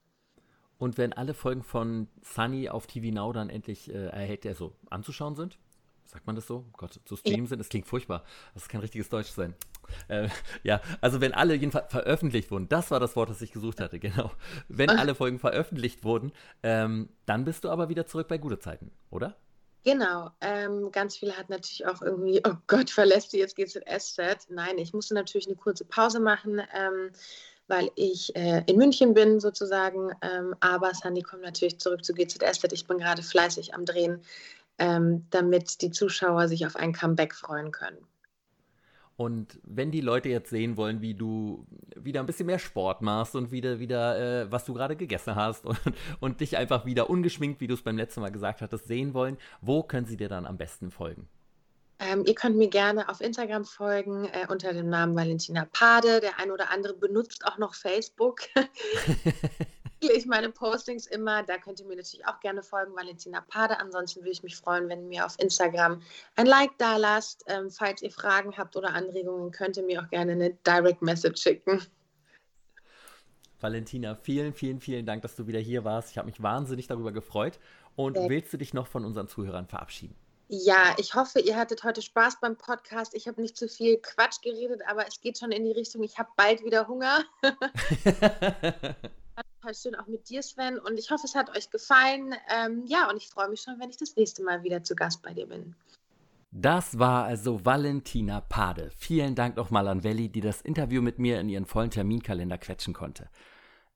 Und 0.77 0.97
wenn 0.97 1.13
alle 1.13 1.33
Folgen 1.33 1.63
von 1.63 2.07
Sunny 2.21 2.69
auf 2.69 2.87
TV 2.87 3.13
Now 3.13 3.33
dann 3.33 3.49
endlich 3.49 3.89
äh, 3.89 4.07
erhält, 4.07 4.45
also 4.45 4.75
anzuschauen 4.89 5.35
sind, 5.35 5.57
sagt 6.05 6.25
man 6.25 6.35
das 6.35 6.47
so? 6.47 6.65
Oh 6.67 6.77
Gott, 6.77 6.99
zu 7.05 7.15
streamen 7.15 7.45
ja. 7.45 7.47
sind, 7.47 7.59
das 7.59 7.69
klingt 7.69 7.87
furchtbar. 7.87 8.23
Das 8.53 8.67
kann 8.67 8.81
richtiges 8.81 9.09
Deutsch 9.09 9.29
sein. 9.29 9.55
Äh, 10.07 10.29
ja, 10.63 10.81
also 11.01 11.21
wenn 11.21 11.33
alle 11.33 11.55
jedenfalls 11.55 11.91
veröffentlicht 11.91 12.51
wurden, 12.51 12.69
das 12.69 12.91
war 12.91 12.99
das 12.99 13.15
Wort, 13.15 13.29
das 13.29 13.41
ich 13.41 13.51
gesucht 13.51 13.79
hatte, 13.79 13.99
genau. 13.99 14.31
Wenn 14.67 14.89
alle 14.89 15.15
Folgen 15.15 15.39
veröffentlicht 15.39 16.03
wurden, 16.03 16.31
ähm, 16.63 17.09
dann 17.25 17.45
bist 17.45 17.63
du 17.63 17.69
aber 17.69 17.89
wieder 17.89 18.05
zurück 18.05 18.27
bei 18.27 18.37
gute 18.37 18.59
Zeiten, 18.59 18.91
oder? 19.09 19.35
Genau, 19.83 20.31
ähm, 20.41 20.91
ganz 20.91 21.15
viele 21.15 21.37
hatten 21.37 21.53
natürlich 21.53 21.85
auch 21.87 22.01
irgendwie, 22.01 22.41
oh 22.45 22.55
Gott, 22.67 22.89
verlässt 22.89 23.31
du 23.31 23.37
jetzt 23.37 23.55
GZSZ. 23.55 24.49
Nein, 24.49 24.77
ich 24.79 24.91
musste 24.93 25.13
natürlich 25.13 25.47
eine 25.47 25.55
kurze 25.55 25.85
Pause 25.85 26.19
machen. 26.19 26.61
Ähm, 26.75 27.11
weil 27.67 27.91
ich 27.95 28.35
äh, 28.35 28.63
in 28.65 28.77
München 28.77 29.13
bin 29.13 29.39
sozusagen. 29.39 30.11
Ähm, 30.21 30.55
aber 30.59 30.93
Sandy 30.93 31.21
kommt 31.21 31.43
natürlich 31.43 31.79
zurück 31.79 32.03
zu 32.03 32.13
GZSZ. 32.13 32.71
Ich 32.71 32.87
bin 32.87 32.97
gerade 32.97 33.23
fleißig 33.23 33.73
am 33.73 33.85
Drehen, 33.85 34.21
ähm, 34.77 35.25
damit 35.29 35.81
die 35.81 35.91
Zuschauer 35.91 36.47
sich 36.47 36.65
auf 36.65 36.75
ein 36.75 36.93
Comeback 36.93 37.33
freuen 37.33 37.71
können. 37.71 37.97
Und 39.17 39.59
wenn 39.63 39.89
die 39.89 40.01
Leute 40.01 40.29
jetzt 40.29 40.51
sehen 40.51 40.77
wollen, 40.77 41.01
wie 41.01 41.15
du 41.15 41.65
wieder 41.95 42.19
ein 42.19 42.27
bisschen 42.27 42.45
mehr 42.45 42.59
Sport 42.59 43.01
machst 43.01 43.35
und 43.35 43.51
wieder, 43.51 43.79
wieder 43.79 44.43
äh, 44.43 44.51
was 44.51 44.65
du 44.65 44.75
gerade 44.75 44.95
gegessen 44.95 45.35
hast 45.35 45.65
und, 45.65 45.79
und 46.19 46.39
dich 46.39 46.55
einfach 46.55 46.85
wieder 46.85 47.09
ungeschminkt, 47.09 47.59
wie 47.59 47.67
du 47.67 47.73
es 47.73 47.81
beim 47.81 47.97
letzten 47.97 48.21
Mal 48.21 48.31
gesagt 48.31 48.61
hattest, 48.61 48.87
sehen 48.87 49.15
wollen, 49.15 49.37
wo 49.59 49.81
können 49.81 50.05
sie 50.05 50.17
dir 50.17 50.29
dann 50.29 50.45
am 50.45 50.57
besten 50.57 50.91
folgen? 50.91 51.27
Ähm, 52.07 52.23
ihr 52.25 52.35
könnt 52.35 52.55
mir 52.55 52.69
gerne 52.69 53.09
auf 53.09 53.19
Instagram 53.19 53.65
folgen 53.65 54.25
äh, 54.25 54.47
unter 54.49 54.71
dem 54.71 54.89
Namen 54.89 55.13
Valentina 55.13 55.67
Pade. 55.73 56.21
Der 56.21 56.39
ein 56.39 56.51
oder 56.51 56.71
andere 56.71 56.93
benutzt 56.93 57.45
auch 57.45 57.57
noch 57.57 57.75
Facebook. 57.75 58.43
ich 59.99 60.25
meine 60.25 60.49
Postings 60.49 61.07
immer. 61.07 61.43
Da 61.43 61.57
könnt 61.57 61.81
ihr 61.81 61.85
mir 61.85 61.97
natürlich 61.97 62.25
auch 62.25 62.39
gerne 62.39 62.63
folgen, 62.63 62.95
Valentina 62.95 63.41
Pade. 63.41 63.77
Ansonsten 63.79 64.21
würde 64.21 64.31
ich 64.31 64.41
mich 64.41 64.55
freuen, 64.55 64.87
wenn 64.87 65.01
ihr 65.01 65.07
mir 65.07 65.25
auf 65.25 65.35
Instagram 65.37 66.01
ein 66.37 66.45
Like 66.45 66.77
da 66.77 66.95
lasst. 66.95 67.43
Ähm, 67.47 67.69
falls 67.69 68.01
ihr 68.01 68.11
Fragen 68.11 68.57
habt 68.57 68.77
oder 68.77 68.93
Anregungen, 68.93 69.51
könnt 69.51 69.75
ihr 69.75 69.83
mir 69.83 70.01
auch 70.01 70.09
gerne 70.09 70.31
eine 70.31 70.51
Direct 70.65 71.01
Message 71.01 71.41
schicken. 71.41 71.81
Valentina, 73.59 74.15
vielen, 74.15 74.53
vielen, 74.53 74.79
vielen 74.79 75.05
Dank, 75.05 75.23
dass 75.23 75.35
du 75.35 75.47
wieder 75.47 75.59
hier 75.59 75.83
warst. 75.83 76.11
Ich 76.11 76.17
habe 76.17 76.27
mich 76.27 76.41
wahnsinnig 76.41 76.87
darüber 76.87 77.11
gefreut. 77.11 77.59
Und 77.97 78.15
willst 78.15 78.53
du 78.53 78.57
dich 78.57 78.73
noch 78.73 78.87
von 78.87 79.03
unseren 79.03 79.27
Zuhörern 79.27 79.67
verabschieden? 79.67 80.15
Ja, 80.49 80.95
ich 80.97 81.13
hoffe, 81.13 81.39
ihr 81.39 81.57
hattet 81.57 81.83
heute 81.83 82.01
Spaß 82.01 82.39
beim 82.39 82.55
Podcast. 82.55 83.13
Ich 83.13 83.27
habe 83.27 83.41
nicht 83.41 83.57
zu 83.57 83.67
viel 83.67 83.97
Quatsch 83.97 84.41
geredet, 84.41 84.81
aber 84.87 85.05
es 85.05 85.19
geht 85.19 85.37
schon 85.37 85.51
in 85.51 85.65
die 85.65 85.73
Richtung, 85.73 86.03
ich 86.03 86.17
habe 86.17 86.29
bald 86.37 86.63
wieder 86.63 86.87
Hunger. 86.87 87.25
Total 89.61 89.75
schön 89.75 89.95
auch 89.95 90.07
mit 90.07 90.29
dir, 90.29 90.41
Sven. 90.41 90.79
Und 90.79 90.97
ich 90.97 91.11
hoffe, 91.11 91.25
es 91.25 91.35
hat 91.35 91.55
euch 91.55 91.69
gefallen. 91.69 92.33
Ähm, 92.49 92.85
ja, 92.85 93.09
und 93.09 93.17
ich 93.17 93.27
freue 93.27 93.49
mich 93.49 93.61
schon, 93.61 93.77
wenn 93.79 93.89
ich 93.89 93.97
das 93.97 94.15
nächste 94.15 94.41
Mal 94.41 94.63
wieder 94.63 94.83
zu 94.83 94.95
Gast 94.95 95.21
bei 95.21 95.33
dir 95.33 95.47
bin. 95.47 95.75
Das 96.51 96.97
war 96.97 97.25
also 97.25 97.65
Valentina 97.65 98.39
Pade. 98.39 98.89
Vielen 98.97 99.35
Dank 99.35 99.57
nochmal 99.57 99.89
an 99.89 100.03
Welli, 100.03 100.29
die 100.29 100.39
das 100.39 100.61
Interview 100.61 101.01
mit 101.01 101.19
mir 101.19 101.41
in 101.41 101.49
ihren 101.49 101.65
vollen 101.65 101.91
Terminkalender 101.91 102.57
quetschen 102.57 102.93
konnte. 102.93 103.29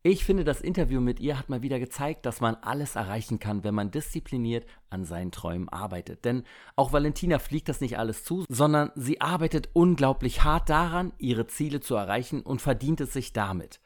Ich 0.04 0.26
finde, 0.26 0.43
das 0.43 0.62
Interview 0.62 0.99
mit 0.99 1.20
ihr 1.20 1.38
hat 1.38 1.49
mal 1.49 1.62
wieder 1.62 1.78
gezeigt, 1.78 2.26
dass 2.26 2.41
man 2.41 2.56
alles 2.56 2.95
erreichen 2.95 3.38
kann, 3.38 3.64
wenn 3.64 3.76
man 3.76 3.91
diszipliniert 3.91 4.66
an 4.89 5.06
seinen 5.06 5.32
Träumen 5.32 5.70
arbeitet. 5.70 6.26
Denn 6.26 6.43
auch 6.76 6.91
Valentina 6.91 7.38
fliegt 7.38 7.70
das 7.70 7.82
nicht 7.82 7.99
alles 7.99 8.24
zu, 8.24 8.43
sondern 8.49 8.89
sie 8.95 9.22
arbeitet 9.22 9.70
unglaublich 9.74 10.43
hart 10.43 10.72
daran, 10.72 11.14
ihre 11.20 11.45
Ziele 11.45 11.82
zu 11.82 11.93
erreichen 11.93 12.41
und 12.41 12.64
verdient 12.64 12.99
es 13.02 13.14
sich 13.14 13.32
damit. 13.32 13.80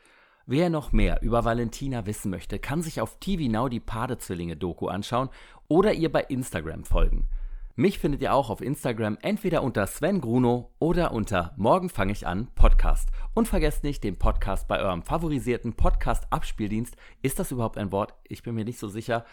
Wer 0.46 0.70
noch 0.70 0.94
mehr 0.94 1.22
über 1.22 1.44
Valentina 1.44 2.06
wissen 2.06 2.32
möchte, 2.32 2.60
kann 2.60 2.82
sich 2.82 3.02
auf 3.02 3.20
TV 3.20 3.52
Now 3.52 3.68
die 3.68 3.82
Padezwillinge-Doku 3.82 4.88
anschauen 4.88 5.30
oder 5.68 5.92
ihr 5.92 6.10
bei 6.10 6.22
Instagram 6.22 6.86
folgen. 6.86 7.28
Mich 7.78 8.00
findet 8.00 8.22
ihr 8.22 8.34
auch 8.34 8.50
auf 8.50 8.62
Instagram 8.62 9.18
entweder 9.22 9.62
unter 9.62 9.86
Sven 9.86 10.22
Gruno 10.22 10.74
oder 10.80 11.12
unter 11.12 11.54
Morgen 11.58 11.90
fange 11.90 12.14
ich 12.14 12.26
an 12.26 12.48
Podcast. 12.56 13.10
Und 13.34 13.50
vergesst 13.50 13.84
nicht, 13.84 14.02
den 14.06 14.18
Podcast 14.18 14.70
bei 14.70 14.80
eurem 14.80 15.04
favorisierten 15.04 15.74
Podcast-Abspieldienst, 15.74 16.96
ist 17.22 17.38
das 17.38 17.52
überhaupt 17.52 17.78
ein 17.78 17.92
Wort? 17.92 18.14
Ich 18.30 18.44
bin 18.44 18.56
mir 18.56 18.64
nicht 18.64 18.80
so 18.80 18.88
sicher. 18.88 19.26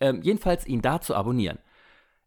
Ähm, 0.00 0.22
jedenfalls 0.22 0.66
ihn 0.66 0.80
da 0.80 1.02
zu 1.02 1.14
abonnieren. 1.14 1.58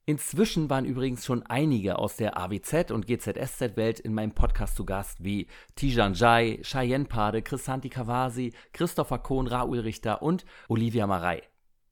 Inzwischen 0.05 0.69
waren 0.69 0.85
übrigens 0.85 1.25
schon 1.25 1.41
einige 1.47 1.97
aus 1.97 2.17
der 2.17 2.37
AWZ 2.37 2.91
und 2.91 3.07
GZSZ-Welt 3.07 3.99
in 3.99 4.13
meinem 4.13 4.35
Podcast 4.35 4.75
zu 4.75 4.85
Gast, 4.85 5.23
wie 5.23 5.47
Tijan 5.73 6.13
Jai, 6.13 6.59
Cheyenne 6.61 7.05
Pade, 7.05 7.41
Chrisanti 7.41 7.89
Kawasi, 7.89 8.53
Christopher 8.73 9.17
Kohn, 9.17 9.47
Raoul 9.47 9.79
Richter 9.79 10.21
und 10.21 10.45
Olivia 10.67 11.07
Marei. 11.07 11.41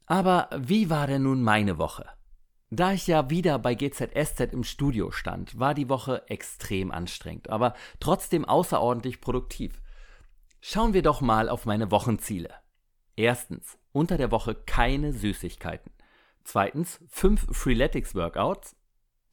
Aber 0.05 0.49
wie 0.55 0.91
war 0.91 1.07
denn 1.07 1.23
nun 1.23 1.41
meine 1.41 1.79
Woche? 1.79 2.05
Da 2.73 2.93
ich 2.93 3.05
ja 3.05 3.29
wieder 3.29 3.59
bei 3.59 3.75
GZSZ 3.75 4.53
im 4.53 4.63
Studio 4.63 5.11
stand, 5.11 5.59
war 5.59 5.73
die 5.73 5.89
Woche 5.89 6.23
extrem 6.29 6.89
anstrengend, 6.89 7.49
aber 7.49 7.75
trotzdem 7.99 8.45
außerordentlich 8.45 9.19
produktiv. 9.19 9.81
Schauen 10.61 10.93
wir 10.93 11.01
doch 11.01 11.19
mal 11.19 11.49
auf 11.49 11.65
meine 11.65 11.91
Wochenziele. 11.91 12.49
Erstens, 13.17 13.77
unter 13.91 14.15
der 14.15 14.31
Woche 14.31 14.55
keine 14.55 15.11
Süßigkeiten. 15.11 15.91
Zweitens, 16.45 17.01
fünf 17.09 17.45
Freeletics 17.51 18.15
Workouts. 18.15 18.77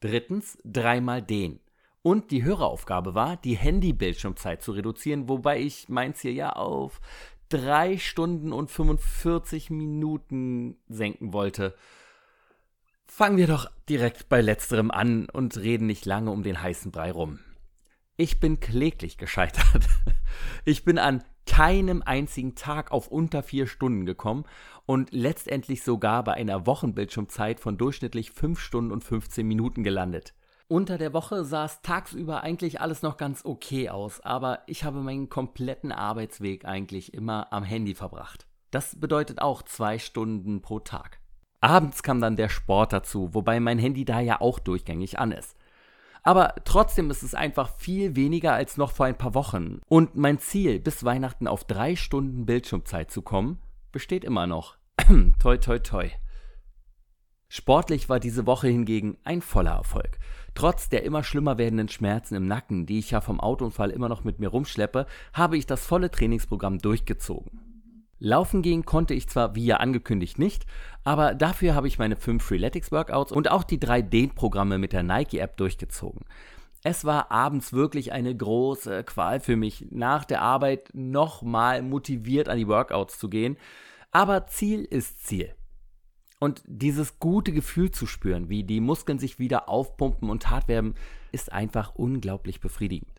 Drittens, 0.01 0.57
dreimal 0.65 1.21
den. 1.21 1.61
Und 2.01 2.31
die 2.31 2.43
Höreraufgabe 2.43 3.15
war, 3.15 3.37
die 3.37 3.55
Handy-Bildschirmzeit 3.55 4.61
zu 4.61 4.73
reduzieren, 4.73 5.29
wobei 5.29 5.61
ich 5.61 5.87
mein 5.87 6.13
Ziel 6.13 6.33
ja 6.33 6.51
auf 6.53 6.99
drei 7.47 7.97
Stunden 7.97 8.51
und 8.51 8.69
45 8.69 9.69
Minuten 9.69 10.75
senken 10.89 11.31
wollte. 11.31 11.73
Fangen 13.11 13.37
wir 13.37 13.47
doch 13.47 13.69
direkt 13.89 14.29
bei 14.29 14.39
letzterem 14.39 14.91
an 14.91 15.27
und 15.29 15.57
reden 15.57 15.87
nicht 15.87 16.05
lange 16.05 16.31
um 16.31 16.43
den 16.43 16.61
heißen 16.61 16.91
Brei 16.91 17.11
rum. 17.11 17.39
Ich 18.15 18.39
bin 18.39 18.59
kläglich 18.59 19.17
gescheitert. 19.17 19.87
Ich 20.63 20.85
bin 20.85 20.99
an 20.99 21.23
keinem 21.47 22.03
einzigen 22.03 22.53
Tag 22.53 22.91
auf 22.91 23.07
unter 23.07 23.41
vier 23.41 23.65
Stunden 23.65 24.05
gekommen 24.05 24.45
und 24.85 25.11
letztendlich 25.11 25.83
sogar 25.83 26.23
bei 26.23 26.35
einer 26.35 26.67
Wochenbildschirmzeit 26.67 27.59
von 27.59 27.79
durchschnittlich 27.79 28.31
5 28.31 28.59
Stunden 28.59 28.91
und 28.91 29.03
15 29.03 29.45
Minuten 29.45 29.83
gelandet. 29.83 30.35
Unter 30.67 30.99
der 30.99 31.11
Woche 31.11 31.43
sah 31.43 31.65
es 31.65 31.81
tagsüber 31.81 32.43
eigentlich 32.43 32.79
alles 32.79 33.01
noch 33.01 33.17
ganz 33.17 33.43
okay 33.43 33.89
aus, 33.89 34.21
aber 34.21 34.59
ich 34.67 34.83
habe 34.83 35.01
meinen 35.01 35.27
kompletten 35.29 35.91
Arbeitsweg 35.91 36.63
eigentlich 36.63 37.15
immer 37.15 37.51
am 37.51 37.63
Handy 37.63 37.95
verbracht. 37.95 38.45
Das 38.69 38.99
bedeutet 38.99 39.41
auch 39.41 39.63
zwei 39.63 39.97
Stunden 39.97 40.61
pro 40.61 40.79
Tag. 40.79 41.18
Abends 41.61 42.03
kam 42.03 42.21
dann 42.21 42.35
der 42.35 42.49
Sport 42.49 42.93
dazu, 42.93 43.33
wobei 43.33 43.59
mein 43.59 43.79
Handy 43.79 44.05
da 44.05 44.19
ja 44.19 44.39
auch 44.39 44.59
durchgängig 44.59 45.19
an 45.19 45.31
ist. 45.31 45.57
Aber 46.23 46.53
trotzdem 46.65 47.09
ist 47.11 47.23
es 47.23 47.33
einfach 47.33 47.75
viel 47.77 48.15
weniger 48.15 48.53
als 48.53 48.77
noch 48.77 48.91
vor 48.91 49.05
ein 49.05 49.17
paar 49.17 49.33
Wochen. 49.33 49.81
Und 49.87 50.15
mein 50.15 50.39
Ziel, 50.39 50.79
bis 50.79 51.03
Weihnachten 51.03 51.47
auf 51.47 51.63
drei 51.63 51.95
Stunden 51.95 52.45
Bildschirmzeit 52.45 53.09
zu 53.11 53.21
kommen, 53.21 53.59
besteht 53.91 54.23
immer 54.23 54.47
noch. 54.47 54.77
toi, 55.39 55.57
toi, 55.57 55.79
toi. 55.79 56.09
Sportlich 57.47 58.09
war 58.09 58.19
diese 58.19 58.45
Woche 58.45 58.67
hingegen 58.67 59.17
ein 59.23 59.41
voller 59.41 59.71
Erfolg. 59.71 60.19
Trotz 60.53 60.89
der 60.89 61.03
immer 61.03 61.23
schlimmer 61.23 61.57
werdenden 61.57 61.89
Schmerzen 61.89 62.35
im 62.35 62.45
Nacken, 62.45 62.85
die 62.85 62.99
ich 62.99 63.11
ja 63.11 63.21
vom 63.21 63.39
Autounfall 63.39 63.89
immer 63.89 64.09
noch 64.09 64.23
mit 64.23 64.39
mir 64.39 64.49
rumschleppe, 64.49 65.07
habe 65.33 65.57
ich 65.57 65.65
das 65.65 65.85
volle 65.85 66.11
Trainingsprogramm 66.11 66.77
durchgezogen. 66.77 67.68
Laufen 68.19 68.61
gehen 68.61 68.85
konnte 68.85 69.13
ich 69.13 69.29
zwar 69.29 69.55
wie 69.55 69.65
ja 69.65 69.77
angekündigt 69.77 70.39
nicht, 70.39 70.65
aber 71.03 71.33
dafür 71.33 71.73
habe 71.73 71.87
ich 71.87 71.99
meine 71.99 72.17
fünf 72.17 72.43
Freeletics 72.43 72.91
Workouts 72.91 73.31
und 73.31 73.49
auch 73.49 73.63
die 73.63 73.79
drei 73.79 74.01
Dehnprogramme 74.01 74.77
mit 74.77 74.91
der 74.91 75.03
Nike 75.03 75.39
App 75.39 75.55
durchgezogen. 75.57 76.25
Es 76.83 77.03
war 77.03 77.31
abends 77.31 77.73
wirklich 77.73 78.11
eine 78.11 78.35
große 78.35 79.03
Qual 79.03 79.39
für 79.39 79.55
mich, 79.55 79.87
nach 79.89 80.23
der 80.25 80.41
Arbeit 80.41 80.89
nochmal 80.93 81.81
motiviert 81.81 82.47
an 82.47 82.57
die 82.57 82.67
Workouts 82.67 83.19
zu 83.19 83.29
gehen. 83.29 83.57
Aber 84.11 84.47
Ziel 84.47 84.83
ist 84.83 85.25
Ziel. 85.25 85.53
Und 86.39 86.63
dieses 86.65 87.19
gute 87.19 87.51
Gefühl 87.51 87.91
zu 87.91 88.05
spüren, 88.05 88.47
wie 88.47 88.63
die 88.63 88.79
Muskeln 88.79 89.19
sich 89.19 89.39
wieder 89.39 89.67
aufpumpen 89.67 90.29
und 90.29 90.49
hart 90.49 90.69
werden, 90.69 90.95
ist 91.33 91.51
einfach 91.51 91.95
unglaublich 91.95 92.61
befriedigend. 92.61 93.18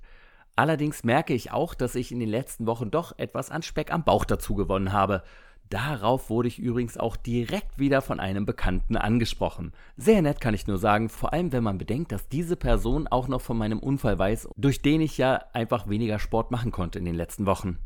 Allerdings 0.60 1.04
merke 1.04 1.32
ich 1.32 1.52
auch, 1.52 1.72
dass 1.72 1.94
ich 1.94 2.12
in 2.12 2.20
den 2.20 2.28
letzten 2.28 2.66
Wochen 2.66 2.90
doch 2.90 3.18
etwas 3.18 3.50
an 3.50 3.62
Speck 3.62 3.90
am 3.90 4.04
Bauch 4.04 4.26
dazu 4.26 4.54
gewonnen 4.54 4.92
habe. 4.92 5.22
Darauf 5.70 6.28
wurde 6.28 6.48
ich 6.48 6.58
übrigens 6.58 6.98
auch 6.98 7.16
direkt 7.16 7.78
wieder 7.78 8.02
von 8.02 8.20
einem 8.20 8.44
Bekannten 8.44 8.98
angesprochen. 8.98 9.72
Sehr 9.96 10.20
nett 10.20 10.38
kann 10.38 10.52
ich 10.52 10.66
nur 10.66 10.76
sagen, 10.76 11.08
vor 11.08 11.32
allem 11.32 11.52
wenn 11.52 11.64
man 11.64 11.78
bedenkt, 11.78 12.12
dass 12.12 12.28
diese 12.28 12.56
Person 12.56 13.08
auch 13.08 13.26
noch 13.26 13.40
von 13.40 13.56
meinem 13.56 13.78
Unfall 13.78 14.18
weiß, 14.18 14.50
durch 14.58 14.82
den 14.82 15.00
ich 15.00 15.16
ja 15.16 15.40
einfach 15.54 15.88
weniger 15.88 16.18
Sport 16.18 16.50
machen 16.50 16.72
konnte 16.72 16.98
in 16.98 17.06
den 17.06 17.14
letzten 17.14 17.46
Wochen. 17.46 17.78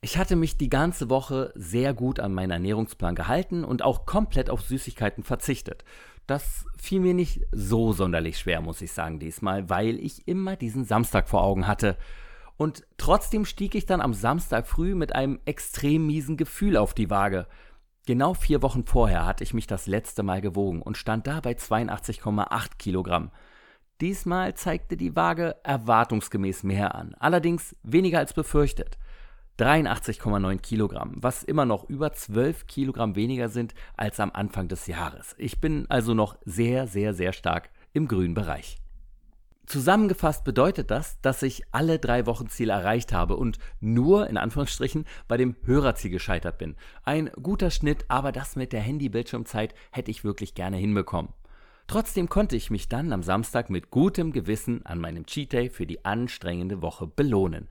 Ich 0.00 0.16
hatte 0.16 0.36
mich 0.36 0.56
die 0.56 0.70
ganze 0.70 1.10
Woche 1.10 1.52
sehr 1.56 1.92
gut 1.92 2.20
an 2.20 2.32
meinen 2.32 2.52
Ernährungsplan 2.52 3.16
gehalten 3.16 3.64
und 3.64 3.82
auch 3.82 4.06
komplett 4.06 4.48
auf 4.48 4.62
Süßigkeiten 4.62 5.24
verzichtet. 5.24 5.82
Das 6.26 6.66
fiel 6.76 7.00
mir 7.00 7.14
nicht 7.14 7.42
so 7.52 7.92
sonderlich 7.92 8.38
schwer, 8.38 8.60
muss 8.60 8.82
ich 8.82 8.92
sagen, 8.92 9.20
diesmal, 9.20 9.70
weil 9.70 10.00
ich 10.00 10.26
immer 10.26 10.56
diesen 10.56 10.84
Samstag 10.84 11.28
vor 11.28 11.42
Augen 11.42 11.66
hatte. 11.66 11.96
Und 12.56 12.84
trotzdem 12.96 13.44
stieg 13.44 13.74
ich 13.74 13.86
dann 13.86 14.00
am 14.00 14.14
Samstag 14.14 14.66
früh 14.66 14.94
mit 14.94 15.14
einem 15.14 15.38
extrem 15.44 16.06
miesen 16.06 16.36
Gefühl 16.36 16.76
auf 16.76 16.94
die 16.94 17.10
Waage. 17.10 17.46
Genau 18.06 18.34
vier 18.34 18.62
Wochen 18.62 18.84
vorher 18.84 19.26
hatte 19.26 19.44
ich 19.44 19.54
mich 19.54 19.66
das 19.66 19.86
letzte 19.86 20.22
Mal 20.22 20.40
gewogen 20.40 20.82
und 20.82 20.96
stand 20.96 21.26
da 21.26 21.40
bei 21.40 21.52
82,8 21.52 22.76
Kilogramm. 22.78 23.30
Diesmal 24.00 24.54
zeigte 24.54 24.96
die 24.96 25.16
Waage 25.16 25.56
erwartungsgemäß 25.62 26.62
mehr 26.62 26.94
an, 26.94 27.14
allerdings 27.18 27.74
weniger 27.82 28.18
als 28.18 28.32
befürchtet. 28.32 28.98
83,9 29.58 30.58
Kilogramm, 30.58 31.14
was 31.16 31.42
immer 31.42 31.64
noch 31.64 31.88
über 31.88 32.12
12 32.12 32.66
Kilogramm 32.66 33.16
weniger 33.16 33.48
sind 33.48 33.74
als 33.96 34.20
am 34.20 34.30
Anfang 34.32 34.68
des 34.68 34.86
Jahres. 34.86 35.34
Ich 35.38 35.60
bin 35.60 35.86
also 35.88 36.14
noch 36.14 36.36
sehr, 36.44 36.86
sehr, 36.86 37.14
sehr 37.14 37.32
stark 37.32 37.70
im 37.92 38.08
grünen 38.08 38.34
Bereich. 38.34 38.78
Zusammengefasst 39.66 40.44
bedeutet 40.44 40.92
das, 40.92 41.20
dass 41.22 41.42
ich 41.42 41.64
alle 41.72 41.98
drei 41.98 42.26
Wochen 42.26 42.48
Ziele 42.48 42.72
erreicht 42.72 43.12
habe 43.12 43.36
und 43.36 43.58
nur 43.80 44.28
in 44.28 44.36
Anführungsstrichen 44.36 45.06
bei 45.26 45.36
dem 45.36 45.56
Hörerziel 45.64 46.10
gescheitert 46.10 46.58
bin. 46.58 46.76
Ein 47.02 47.30
guter 47.42 47.70
Schnitt, 47.70 48.04
aber 48.06 48.30
das 48.30 48.54
mit 48.54 48.72
der 48.72 48.80
Handy-Bildschirmzeit 48.80 49.74
hätte 49.90 50.12
ich 50.12 50.22
wirklich 50.22 50.54
gerne 50.54 50.76
hinbekommen. 50.76 51.32
Trotzdem 51.88 52.28
konnte 52.28 52.54
ich 52.54 52.70
mich 52.70 52.88
dann 52.88 53.12
am 53.12 53.24
Samstag 53.24 53.68
mit 53.68 53.90
gutem 53.90 54.32
Gewissen 54.32 54.86
an 54.86 55.00
meinem 55.00 55.26
Cheat 55.26 55.52
Day 55.52 55.68
für 55.68 55.86
die 55.86 56.04
anstrengende 56.04 56.80
Woche 56.80 57.08
belohnen. 57.08 57.68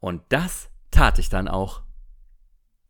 Und 0.00 0.22
das 0.30 0.70
tat 0.90 1.18
ich 1.18 1.28
dann 1.28 1.48
auch. 1.48 1.82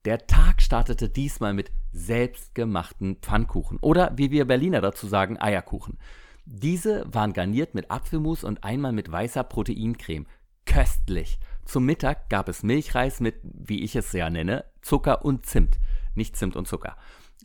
Der 0.05 0.27
Tag 0.27 0.63
startete 0.63 1.09
diesmal 1.09 1.53
mit 1.53 1.73
selbstgemachten 1.93 3.17
Pfannkuchen 3.17 3.79
oder 3.81 4.13
wie 4.17 4.31
wir 4.31 4.45
Berliner 4.45 4.81
dazu 4.81 5.09
sagen, 5.09 5.41
Eierkuchen. 5.41 5.99
Diese 6.45 7.05
waren 7.13 7.33
garniert 7.33 7.75
mit 7.75 7.91
Apfelmus 7.91 8.45
und 8.45 8.63
einmal 8.63 8.93
mit 8.93 9.11
weißer 9.11 9.43
Proteincreme. 9.43 10.27
Köstlich. 10.65 11.41
Zum 11.65 11.85
Mittag 11.85 12.31
gab 12.31 12.49
es 12.49 12.63
Milchreis 12.63 13.19
mit, 13.19 13.41
wie 13.43 13.83
ich 13.83 13.97
es 13.97 14.13
ja 14.13 14.31
nenne, 14.31 14.65
Zucker 14.81 15.25
und 15.25 15.47
Zimt. 15.47 15.79
Nicht 16.15 16.37
Zimt 16.37 16.55
und 16.55 16.69
Zucker. 16.69 16.97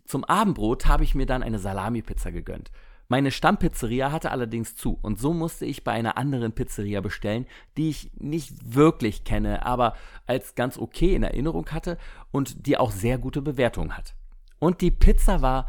Zum 0.06 0.24
Abendbrot 0.24 0.86
habe 0.86 1.04
ich 1.04 1.16
mir 1.16 1.26
dann 1.26 1.42
eine 1.42 1.58
Salami-Pizza 1.58 2.32
gegönnt. 2.32 2.72
Meine 3.12 3.32
Stammpizzeria 3.32 4.14
hatte 4.14 4.32
allerdings 4.32 4.78
zu 4.78 4.98
und 5.02 5.20
so 5.20 5.34
musste 5.34 5.66
ich 5.66 5.84
bei 5.84 5.92
einer 5.92 6.16
anderen 6.16 6.54
Pizzeria 6.54 7.02
bestellen, 7.02 7.46
die 7.76 7.90
ich 7.90 8.10
nicht 8.14 8.74
wirklich 8.74 9.26
kenne, 9.26 9.66
aber 9.66 9.98
als 10.28 10.56
ganz 10.56 10.78
okay 10.78 11.14
in 11.14 11.24
Erinnerung 11.24 11.68
hatte 11.72 11.98
und 12.32 12.68
die 12.68 12.78
auch 12.78 12.92
sehr 12.92 13.18
gute 13.18 13.42
Bewertungen 13.42 13.98
hat. 13.98 14.16
Und 14.60 14.80
die 14.80 14.92
Pizza 14.92 15.42
war 15.42 15.68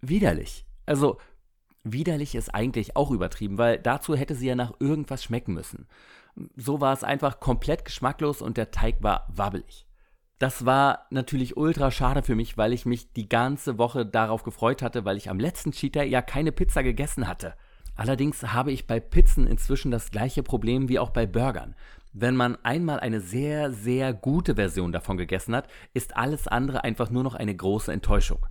widerlich. 0.00 0.64
Also 0.86 1.18
widerlich 1.82 2.36
ist 2.36 2.54
eigentlich 2.54 2.94
auch 2.94 3.10
übertrieben, 3.10 3.58
weil 3.58 3.76
dazu 3.76 4.14
hätte 4.14 4.36
sie 4.36 4.46
ja 4.46 4.54
nach 4.54 4.74
irgendwas 4.78 5.24
schmecken 5.24 5.54
müssen. 5.54 5.88
So 6.54 6.80
war 6.80 6.92
es 6.92 7.02
einfach 7.02 7.40
komplett 7.40 7.84
geschmacklos 7.84 8.42
und 8.42 8.58
der 8.58 8.70
Teig 8.70 9.02
war 9.02 9.26
wabbelig. 9.26 9.87
Das 10.38 10.64
war 10.64 11.06
natürlich 11.10 11.56
ultra 11.56 11.90
schade 11.90 12.22
für 12.22 12.36
mich, 12.36 12.56
weil 12.56 12.72
ich 12.72 12.86
mich 12.86 13.12
die 13.12 13.28
ganze 13.28 13.76
Woche 13.76 14.06
darauf 14.06 14.44
gefreut 14.44 14.82
hatte, 14.82 15.04
weil 15.04 15.16
ich 15.16 15.30
am 15.30 15.40
letzten 15.40 15.72
Cheater 15.72 16.04
ja 16.04 16.22
keine 16.22 16.52
Pizza 16.52 16.82
gegessen 16.82 17.26
hatte. 17.26 17.54
Allerdings 17.96 18.44
habe 18.44 18.70
ich 18.70 18.86
bei 18.86 19.00
Pizzen 19.00 19.48
inzwischen 19.48 19.90
das 19.90 20.12
gleiche 20.12 20.44
Problem 20.44 20.88
wie 20.88 21.00
auch 21.00 21.10
bei 21.10 21.26
Burgern. 21.26 21.74
Wenn 22.12 22.36
man 22.36 22.56
einmal 22.64 23.00
eine 23.00 23.20
sehr, 23.20 23.72
sehr 23.72 24.14
gute 24.14 24.54
Version 24.54 24.92
davon 24.92 25.16
gegessen 25.16 25.56
hat, 25.56 25.68
ist 25.92 26.16
alles 26.16 26.46
andere 26.46 26.84
einfach 26.84 27.10
nur 27.10 27.24
noch 27.24 27.34
eine 27.34 27.54
große 27.54 27.92
Enttäuschung. 27.92 28.46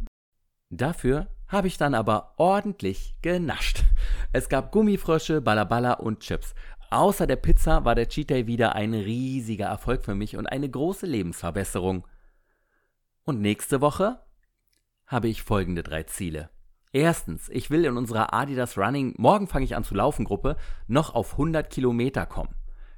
Dafür 0.69 1.27
habe 1.47 1.67
ich 1.67 1.77
dann 1.77 1.95
aber 1.95 2.33
ordentlich 2.35 3.15
genascht. 3.21 3.85
Es 4.33 4.49
gab 4.49 4.73
Gummifrösche, 4.73 5.39
Balaballa 5.39 5.93
und 5.93 6.19
Chips. 6.19 6.53
Außer 6.89 7.27
der 7.27 7.35
Pizza 7.35 7.83
war 7.83 7.95
der 7.95 8.07
Cheat 8.07 8.29
Day 8.29 8.47
wieder 8.47 8.75
ein 8.75 8.93
riesiger 8.93 9.65
Erfolg 9.65 10.03
für 10.03 10.15
mich 10.15 10.37
und 10.37 10.47
eine 10.47 10.69
große 10.69 11.05
Lebensverbesserung. 11.05 12.07
Und 13.23 13.41
nächste 13.41 13.81
Woche 13.81 14.19
habe 15.05 15.27
ich 15.27 15.41
folgende 15.41 15.83
drei 15.83 16.03
Ziele. 16.03 16.49
Erstens, 16.93 17.49
ich 17.49 17.69
will 17.69 17.83
in 17.83 17.97
unserer 17.97 18.33
Adidas 18.33 18.77
Running 18.77 19.13
Morgen 19.17 19.47
fange 19.47 19.65
ich 19.65 19.75
an 19.75 19.83
zu 19.83 19.95
laufen 19.95 20.23
Gruppe 20.23 20.55
noch 20.87 21.13
auf 21.13 21.33
100 21.33 21.69
Kilometer 21.69 22.25
kommen. 22.25 22.55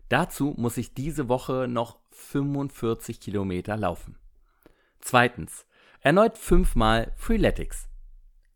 Dazu 0.08 0.54
muss 0.58 0.78
ich 0.78 0.94
diese 0.94 1.28
Woche 1.28 1.68
noch 1.68 2.00
45 2.12 3.20
Kilometer 3.20 3.76
laufen. 3.76 4.18
Zweitens, 5.00 5.66
erneut 6.02 6.38
fünfmal 6.38 7.12
Freeletics. 7.16 7.88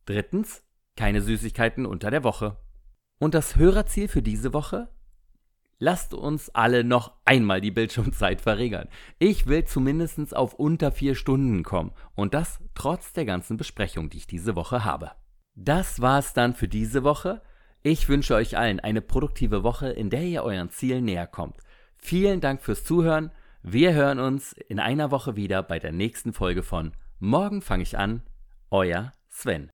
Drittens, 0.05 0.63
keine 0.95 1.21
Süßigkeiten 1.21 1.85
unter 1.85 2.11
der 2.11 2.23
Woche. 2.23 2.57
Und 3.19 3.33
das 3.33 3.55
Hörerziel 3.55 4.07
für 4.07 4.21
diese 4.21 4.53
Woche? 4.53 4.89
Lasst 5.83 6.13
uns 6.13 6.49
alle 6.49 6.85
noch 6.85 7.11
einmal 7.25 7.59
die 7.59 7.71
Bildschirmzeit 7.71 8.39
verringern. 8.39 8.87
Ich 9.19 9.47
will 9.47 9.65
zumindest 9.65 10.35
auf 10.35 10.53
unter 10.53 10.91
vier 10.91 11.13
Stunden 11.13 11.63
kommen 11.63 11.91
und 12.15 12.33
das 12.33 12.61
trotz 12.73 13.11
der 13.11 13.25
ganzen 13.25 13.57
Besprechung, 13.57 14.09
die 14.09 14.17
ich 14.17 14.27
diese 14.27 14.55
Woche 14.55 14.85
habe. 14.85 15.11
Das 15.55 16.01
war's 16.01 16.33
dann 16.33 16.53
für 16.53 16.69
diese 16.69 17.03
Woche. 17.03 17.41
Ich 17.81 18.07
wünsche 18.07 18.33
euch 18.33 18.57
allen 18.57 18.79
eine 18.79 19.01
produktive 19.01 19.63
Woche, 19.63 19.89
in 19.89 20.09
der 20.09 20.23
ihr 20.23 20.43
euren 20.43 20.69
Zielen 20.69 21.03
näher 21.03 21.27
kommt. 21.27 21.57
Vielen 21.97 22.39
Dank 22.39 22.61
fürs 22.61 22.85
Zuhören. 22.85 23.31
Wir 23.61 23.93
hören 23.93 24.19
uns 24.19 24.53
in 24.53 24.79
einer 24.79 25.11
Woche 25.11 25.35
wieder 25.35 25.63
bei 25.63 25.79
der 25.79 25.91
nächsten 25.91 26.31
Folge 26.31 26.63
von 26.63 26.93
Morgen 27.19 27.61
fange 27.61 27.83
ich 27.83 27.97
an. 27.97 28.23
Euer 28.71 29.11
Sven. 29.29 29.69